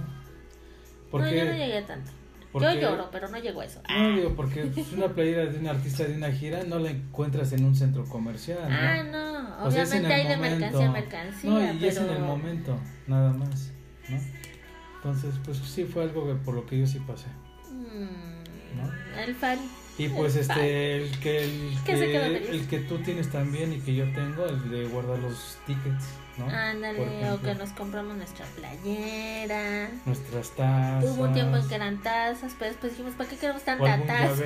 Porque... 1.11 1.33
No, 1.33 1.37
yo 1.37 1.45
no 1.45 1.53
llegué 1.53 1.83
tanto. 1.83 2.11
Yo 2.53 2.75
lloro, 2.75 3.09
pero 3.13 3.29
no 3.29 3.39
llego 3.39 3.61
a 3.61 3.65
eso. 3.65 3.81
No, 3.89 4.17
digo, 4.17 4.35
porque 4.35 4.71
una 4.95 5.09
playera 5.09 5.47
de 5.47 5.59
un 5.59 5.69
artista 5.69 6.05
de 6.05 6.17
una 6.17 6.33
gira 6.33 6.65
no 6.65 6.79
la 6.79 6.91
encuentras 6.91 7.53
en 7.53 7.65
un 7.65 7.77
centro 7.77 8.05
comercial. 8.07 8.59
¿no? 8.69 8.77
Ah, 8.77 9.03
no, 9.05 9.67
obviamente 9.67 10.13
hay 10.13 10.27
de 10.27 10.37
mercancía 10.37 10.89
a 10.89 10.93
mercancía. 10.93 11.51
No, 11.51 11.75
y 11.75 11.87
es 11.87 11.97
en 11.97 12.11
el 12.11 12.21
momento, 12.21 12.79
nada 13.07 13.33
más, 13.33 13.71
¿no? 14.09 14.19
Entonces, 14.97 15.35
pues 15.45 15.59
sí 15.59 15.85
fue 15.85 16.03
algo 16.03 16.37
por 16.45 16.55
lo 16.55 16.67
que 16.67 16.79
yo 16.79 16.87
sí 16.87 16.99
pasé. 17.07 17.29
Mm, 17.71 19.19
el 19.19 19.35
fan. 19.35 19.59
Y 19.97 20.09
pues 20.09 20.35
El 20.35 20.43
este, 20.43 20.97
el 20.97 21.19
que, 21.21 21.45
el, 21.45 21.79
Que 21.85 21.95
que, 21.95 22.51
el 22.51 22.67
que 22.69 22.79
tú 22.81 22.99
tienes 22.99 23.31
también 23.31 23.73
y 23.73 23.81
que 23.81 23.95
yo 23.95 24.05
tengo, 24.13 24.47
el 24.47 24.71
de 24.71 24.87
guardar 24.87 25.19
los 25.19 25.59
tickets, 25.67 26.05
¿no? 26.41 26.47
Ándale, 26.55 27.31
o 27.31 27.41
que 27.41 27.55
nos 27.55 27.71
compramos 27.71 28.17
nuestra 28.17 28.45
playera. 28.57 29.91
Nuestras 30.07 30.51
tazas. 30.51 31.05
Hubo 31.05 31.25
un 31.25 31.33
tiempo 31.33 31.57
en 31.57 31.69
que 31.69 31.75
eran 31.75 32.03
tazas, 32.03 32.55
pero 32.59 32.71
después 32.73 32.93
dijimos, 32.93 33.15
¿para 33.15 33.29
qué 33.31 33.37
queremos 33.37 33.63
tanta 33.63 33.99
taza? 34.05 34.45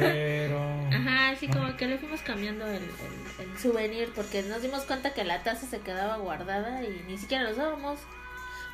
Ajá, 0.93 1.29
así 1.31 1.49
¿no? 1.49 1.55
como 1.55 1.77
que 1.77 1.87
le 1.87 1.99
fuimos 1.99 2.21
cambiando 2.23 2.67
el, 2.67 2.83
el, 2.83 3.51
el 3.51 3.59
souvenir 3.59 4.13
porque 4.15 4.43
nos 4.43 4.63
dimos 4.63 4.83
cuenta 4.83 5.13
que 5.15 5.25
la 5.25 5.43
taza 5.43 5.67
se 5.67 5.81
quedaba 5.81 6.17
guardada 6.19 6.83
y 6.83 7.05
ni 7.09 7.17
siquiera 7.19 7.45
lo 7.45 7.51
usábamos. 7.53 7.99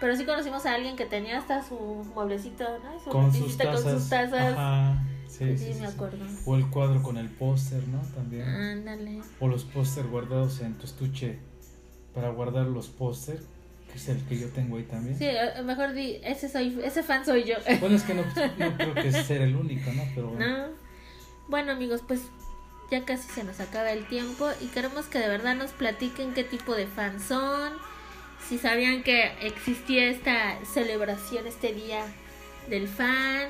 Pero 0.00 0.16
sí 0.16 0.24
conocimos 0.24 0.64
a 0.64 0.74
alguien 0.74 0.96
que 0.96 1.04
tenía 1.04 1.38
hasta 1.38 1.62
su 1.62 1.76
mueblecito, 2.14 2.64
¿no? 2.82 2.98
Su 3.04 3.10
Con 3.10 3.32
sus 3.34 3.58
tazas. 3.58 3.82
con 3.82 4.00
sus 4.00 4.08
tazas. 4.08 4.52
Ajá. 4.54 5.02
Sí, 5.28 5.56
Sí, 5.56 5.58
sí, 5.58 5.74
sí, 5.74 5.80
me 5.80 5.86
acuerdo. 5.86 6.18
O 6.44 6.56
el 6.56 6.68
cuadro 6.70 7.02
con 7.02 7.16
el 7.16 7.28
póster, 7.28 7.86
¿no? 7.88 8.00
También. 8.14 8.42
Ándale. 8.48 9.20
O 9.38 9.46
los 9.46 9.64
póster 9.64 10.06
guardados 10.06 10.60
en 10.60 10.74
tu 10.74 10.86
estuche 10.86 11.38
para 12.14 12.30
guardar 12.30 12.66
los 12.66 12.88
póster, 12.88 13.38
que 13.90 13.96
es 13.98 14.08
el 14.08 14.22
que 14.26 14.38
yo 14.38 14.48
tengo 14.48 14.76
ahí 14.76 14.84
también. 14.84 15.16
Sí, 15.18 15.26
eh, 15.26 15.62
mejor 15.64 15.92
di, 15.92 16.20
ese 16.24 16.48
soy, 16.48 16.78
ese 16.84 17.02
fan 17.02 17.24
soy 17.24 17.44
yo. 17.44 17.54
Bueno, 17.80 17.96
es 17.96 18.02
que 18.02 18.14
no, 18.14 18.22
no 18.58 18.76
creo 18.76 18.94
que 18.94 19.12
ser 19.12 19.42
el 19.42 19.56
único, 19.56 19.92
¿no? 19.92 20.04
Pero 20.14 20.28
bueno. 20.30 20.46
¿No? 20.46 20.66
Bueno, 21.48 21.72
amigos, 21.72 22.02
pues 22.06 22.20
ya 22.90 23.04
casi 23.04 23.28
se 23.30 23.44
nos 23.44 23.60
acaba 23.60 23.92
el 23.92 24.06
tiempo 24.06 24.48
y 24.60 24.66
queremos 24.66 25.06
que 25.06 25.18
de 25.18 25.28
verdad 25.28 25.54
nos 25.54 25.70
platiquen 25.72 26.34
qué 26.34 26.44
tipo 26.44 26.74
de 26.74 26.86
fans 26.86 27.22
son, 27.24 27.72
si 28.48 28.58
sabían 28.58 29.02
que 29.02 29.32
existía 29.42 30.08
esta 30.08 30.58
celebración 30.64 31.46
este 31.46 31.72
día 31.72 32.04
del 32.68 32.88
fan, 32.88 33.48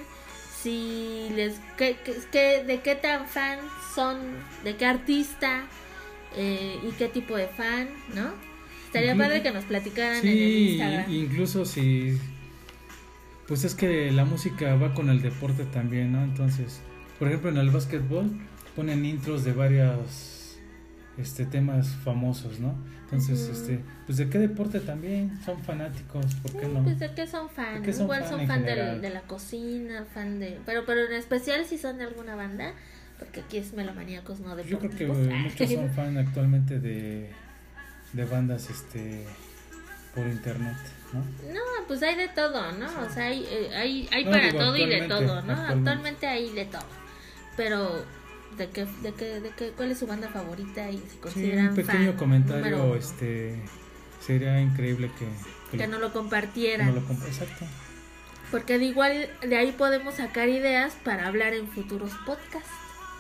si 0.63 1.29
les 1.35 1.55
qué- 1.79 1.97
qué- 2.33 2.65
de 2.65 2.81
qué 2.81 2.95
tan 2.97 3.27
fan 3.27 3.59
son, 3.95 4.19
de 4.65 4.77
qué 4.77 4.85
artista 4.87 5.63
eh, 6.37 6.79
y 6.87 6.91
qué 6.93 7.09
tipo 7.09 7.35
de 7.37 7.49
fan, 7.49 7.89
¿no? 8.15 8.33
Estaría 8.91 9.17
padre 9.17 9.41
que 9.41 9.53
nos 9.53 9.65
platicaran 9.67 10.19
en 10.19 10.27
el 10.27 10.35
Sí, 10.35 10.69
Instagram. 10.73 11.13
incluso 11.13 11.65
si. 11.65 12.19
Pues 13.47 13.63
es 13.63 13.77
que 13.77 14.11
la 14.11 14.25
música 14.25 14.75
va 14.75 14.95
con 14.95 15.11
el 15.11 15.23
deporte 15.23 15.65
también, 15.65 16.11
¿no? 16.11 16.25
Entonces, 16.25 16.81
por 17.21 17.29
ejemplo, 17.29 17.51
en 17.51 17.59
el 17.59 17.71
básquetbol 17.71 18.29
ponen 18.75 19.05
intros 19.05 19.45
de 19.45 19.53
varios 19.53 20.59
este, 21.19 21.47
temas 21.47 21.89
famosos, 22.05 22.59
¿no? 22.59 22.75
Entonces, 23.05 23.49
este, 23.49 23.81
pues 24.07 24.19
de 24.19 24.29
qué 24.29 24.39
deporte 24.39 24.81
también 24.81 25.39
son 25.45 25.63
fanáticos, 25.63 26.35
¿por 26.37 26.53
qué 26.53 26.67
Sí, 26.67 26.73
no? 26.73 26.83
Pues 26.83 26.99
de 26.99 27.15
qué 27.15 27.27
son 27.29 27.49
fan, 27.49 27.81
¿De 27.81 27.87
qué 27.87 27.93
son 27.93 28.05
igual 28.05 28.23
fan 28.23 28.31
son 28.31 28.47
fan 28.49 28.65
de 28.65 29.11
la 29.11 29.21
cocina, 29.23 30.05
fan 30.13 30.41
de... 30.41 30.59
Pero, 30.67 30.85
pero 30.85 31.07
en 31.07 31.13
especial 31.13 31.65
si 31.65 31.79
son 31.79 31.99
de 31.99 32.05
alguna 32.05 32.35
banda, 32.35 32.73
porque 33.19 33.41
aquí 33.41 33.59
es 33.59 33.73
melomaníacos, 33.73 34.41
no 34.41 34.61
Yo 34.63 34.79
creo 34.81 34.91
que 34.91 35.07
muchos 35.07 35.71
son 35.71 35.91
fan 35.95 36.19
actualmente 36.19 36.81
de, 36.81 37.31
de 38.13 38.25
bandas 38.25 38.69
este 38.71 39.27
por 40.15 40.27
internet, 40.27 40.77
¿no? 41.13 41.21
No, 41.53 41.61
pues 41.87 42.03
hay 42.03 42.17
de 42.17 42.29
todo, 42.29 42.73
¿no? 42.73 42.87
O 43.07 43.09
sea, 43.13 43.27
hay, 43.27 43.47
eh, 43.49 43.71
hay, 43.77 44.09
hay 44.13 44.25
No, 44.25 44.31
para 44.31 44.47
digo, 44.47 44.59
todo 44.59 44.77
y 44.77 44.87
de 44.89 45.03
todo, 45.03 45.21
¿no? 45.21 45.37
actualmente. 45.53 45.73
Actualmente. 45.75 46.27
hay 46.27 46.51
de 46.53 46.65
todo. 46.67 46.85
Pero, 47.57 48.05
¿de 48.57 48.69
qué, 48.71 48.87
de 49.03 49.13
qué, 49.15 49.41
de 49.41 49.51
qué, 49.51 49.71
¿cuál 49.71 49.91
es 49.93 49.99
su 49.99 50.07
banda 50.07 50.29
favorita 50.29 50.91
y 50.91 50.99
si 50.99 51.09
Sí, 51.11 51.17
consideran 51.21 51.69
un 51.69 51.75
pequeño 51.77 52.11
fan 52.11 52.17
comentario 52.17 52.95
este 52.97 53.61
sería 54.25 54.61
increíble 54.61 55.11
que, 55.19 55.27
que 55.71 55.79
Que 55.79 55.87
lo- 55.87 55.93
no 55.95 55.99
lo 55.99 56.13
compartieran. 56.13 56.89
no 56.89 57.01
lo 57.01 57.07
comp- 57.07 57.25
exacto. 57.27 57.65
Porque 58.51 58.79
de 58.79 58.87
igual 58.87 59.31
de 59.43 59.57
ahí 59.57 59.71
podemos 59.73 60.15
sacar 60.15 60.49
ideas 60.49 60.95
para 61.05 61.29
hablar 61.29 61.55
en 61.55 61.69
futuros 61.69 62.11
podcasts, 62.27 62.69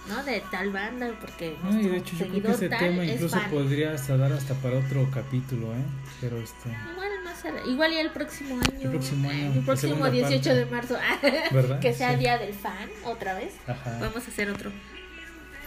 ¿no? 0.09 0.23
De 0.25 0.41
tal 0.51 0.71
banda, 0.73 1.09
porque 1.21 1.57
No, 1.63 1.71
nuestro 1.73 1.91
de 1.93 1.99
hecho 1.99 2.17
yo 2.17 2.27
creo 2.27 2.43
que 2.43 2.51
ese 2.53 2.69
tal 2.69 2.79
tema 2.81 3.05
es 3.05 3.13
incluso 3.13 3.37
fan. 3.39 3.51
podría 3.51 3.93
hasta 3.93 4.17
dar 4.17 4.33
hasta 4.33 4.55
para 4.55 4.79
otro 4.79 5.09
capítulo, 5.13 5.73
¿eh? 5.75 5.85
Pero 6.21 6.39
este, 6.39 6.69
Igual 6.93 7.09
no 7.25 7.37
sé, 7.37 7.71
igual 7.71 7.93
y 7.93 7.97
el 7.99 8.11
próximo 8.11 8.57
año. 8.57 8.81
El 8.83 8.91
próximo 8.91 9.31
año, 9.31 9.53
El 9.53 9.65
próximo 9.65 9.95
segunda 9.95 10.11
18 10.11 10.43
parte. 10.43 10.55
de 10.55 10.67
marzo. 10.67 10.99
¿verdad? 11.53 11.81
que 11.81 11.93
sea 11.95 12.13
Sí. 12.13 12.17
día 12.21 12.39
del 12.39 12.55
fan, 12.55 12.89
otra 13.05 13.35
vez. 13.35 13.53
Ajá. 13.67 13.99
Vamos 14.01 14.17
a 14.27 14.31
hacer 14.31 14.51
otro 14.51 14.71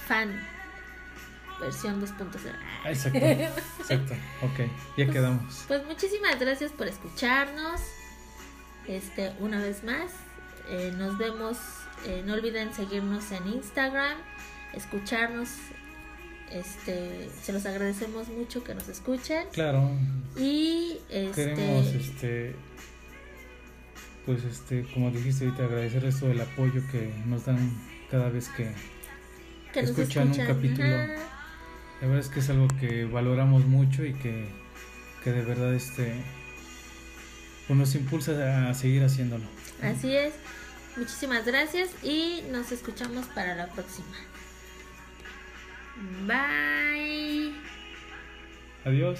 fan 0.07 0.33
versión 1.59 2.01
2.0. 2.01 2.51
Ah, 2.83 2.89
exacto. 2.91 3.19
Exacto. 3.19 4.13
Ok, 4.41 4.69
ya 4.97 5.05
quedamos. 5.09 5.63
Pues 5.67 5.85
muchísimas 5.85 6.37
gracias 6.39 6.71
por 6.73 6.87
escucharnos. 6.87 7.79
Este, 8.87 9.31
una 9.39 9.61
vez 9.61 9.83
más. 9.83 10.11
Eh, 10.69 10.91
nos 10.97 11.17
vemos. 11.17 11.57
Eh, 12.05 12.23
no 12.25 12.33
olviden 12.33 12.73
seguirnos 12.73 13.31
en 13.31 13.47
Instagram. 13.47 14.17
Escucharnos. 14.73 15.49
Este, 16.51 17.29
se 17.41 17.51
los 17.51 17.65
agradecemos 17.65 18.27
mucho 18.27 18.63
que 18.63 18.75
nos 18.75 18.87
escuchen. 18.87 19.47
Claro, 19.51 19.89
Y 20.37 20.99
este, 21.09 21.55
queremos 21.55 21.87
este 21.87 22.55
pues 24.25 24.43
este 24.45 24.85
como 24.93 25.11
dijiste 25.11 25.45
ahorita 25.45 25.65
agradecerles 25.65 26.19
todo 26.19 26.31
el 26.31 26.39
apoyo 26.39 26.81
que 26.91 27.11
nos 27.25 27.45
dan 27.45 27.57
cada 28.09 28.29
vez 28.29 28.49
que 28.49 28.71
escuchan 29.79 30.31
un 30.31 30.45
capítulo. 30.45 30.95
Ajá. 30.95 31.13
la 32.01 32.07
verdad 32.07 32.19
es 32.19 32.29
que 32.29 32.39
es 32.39 32.49
algo 32.49 32.67
que 32.79 33.05
valoramos 33.05 33.65
mucho 33.65 34.05
y 34.05 34.13
que, 34.13 34.47
que 35.23 35.31
de 35.31 35.41
verdad 35.41 35.73
este 35.73 36.13
pues 37.67 37.79
nos 37.79 37.95
impulsa 37.95 38.69
a 38.69 38.73
seguir 38.73 39.03
haciéndolo. 39.03 39.45
Así 39.81 40.15
es. 40.15 40.33
Muchísimas 40.95 41.45
gracias 41.45 41.89
y 42.03 42.43
nos 42.51 42.71
escuchamos 42.71 43.25
para 43.27 43.55
la 43.55 43.67
próxima. 43.67 44.15
Bye. 46.27 47.53
Adiós. 48.85 49.19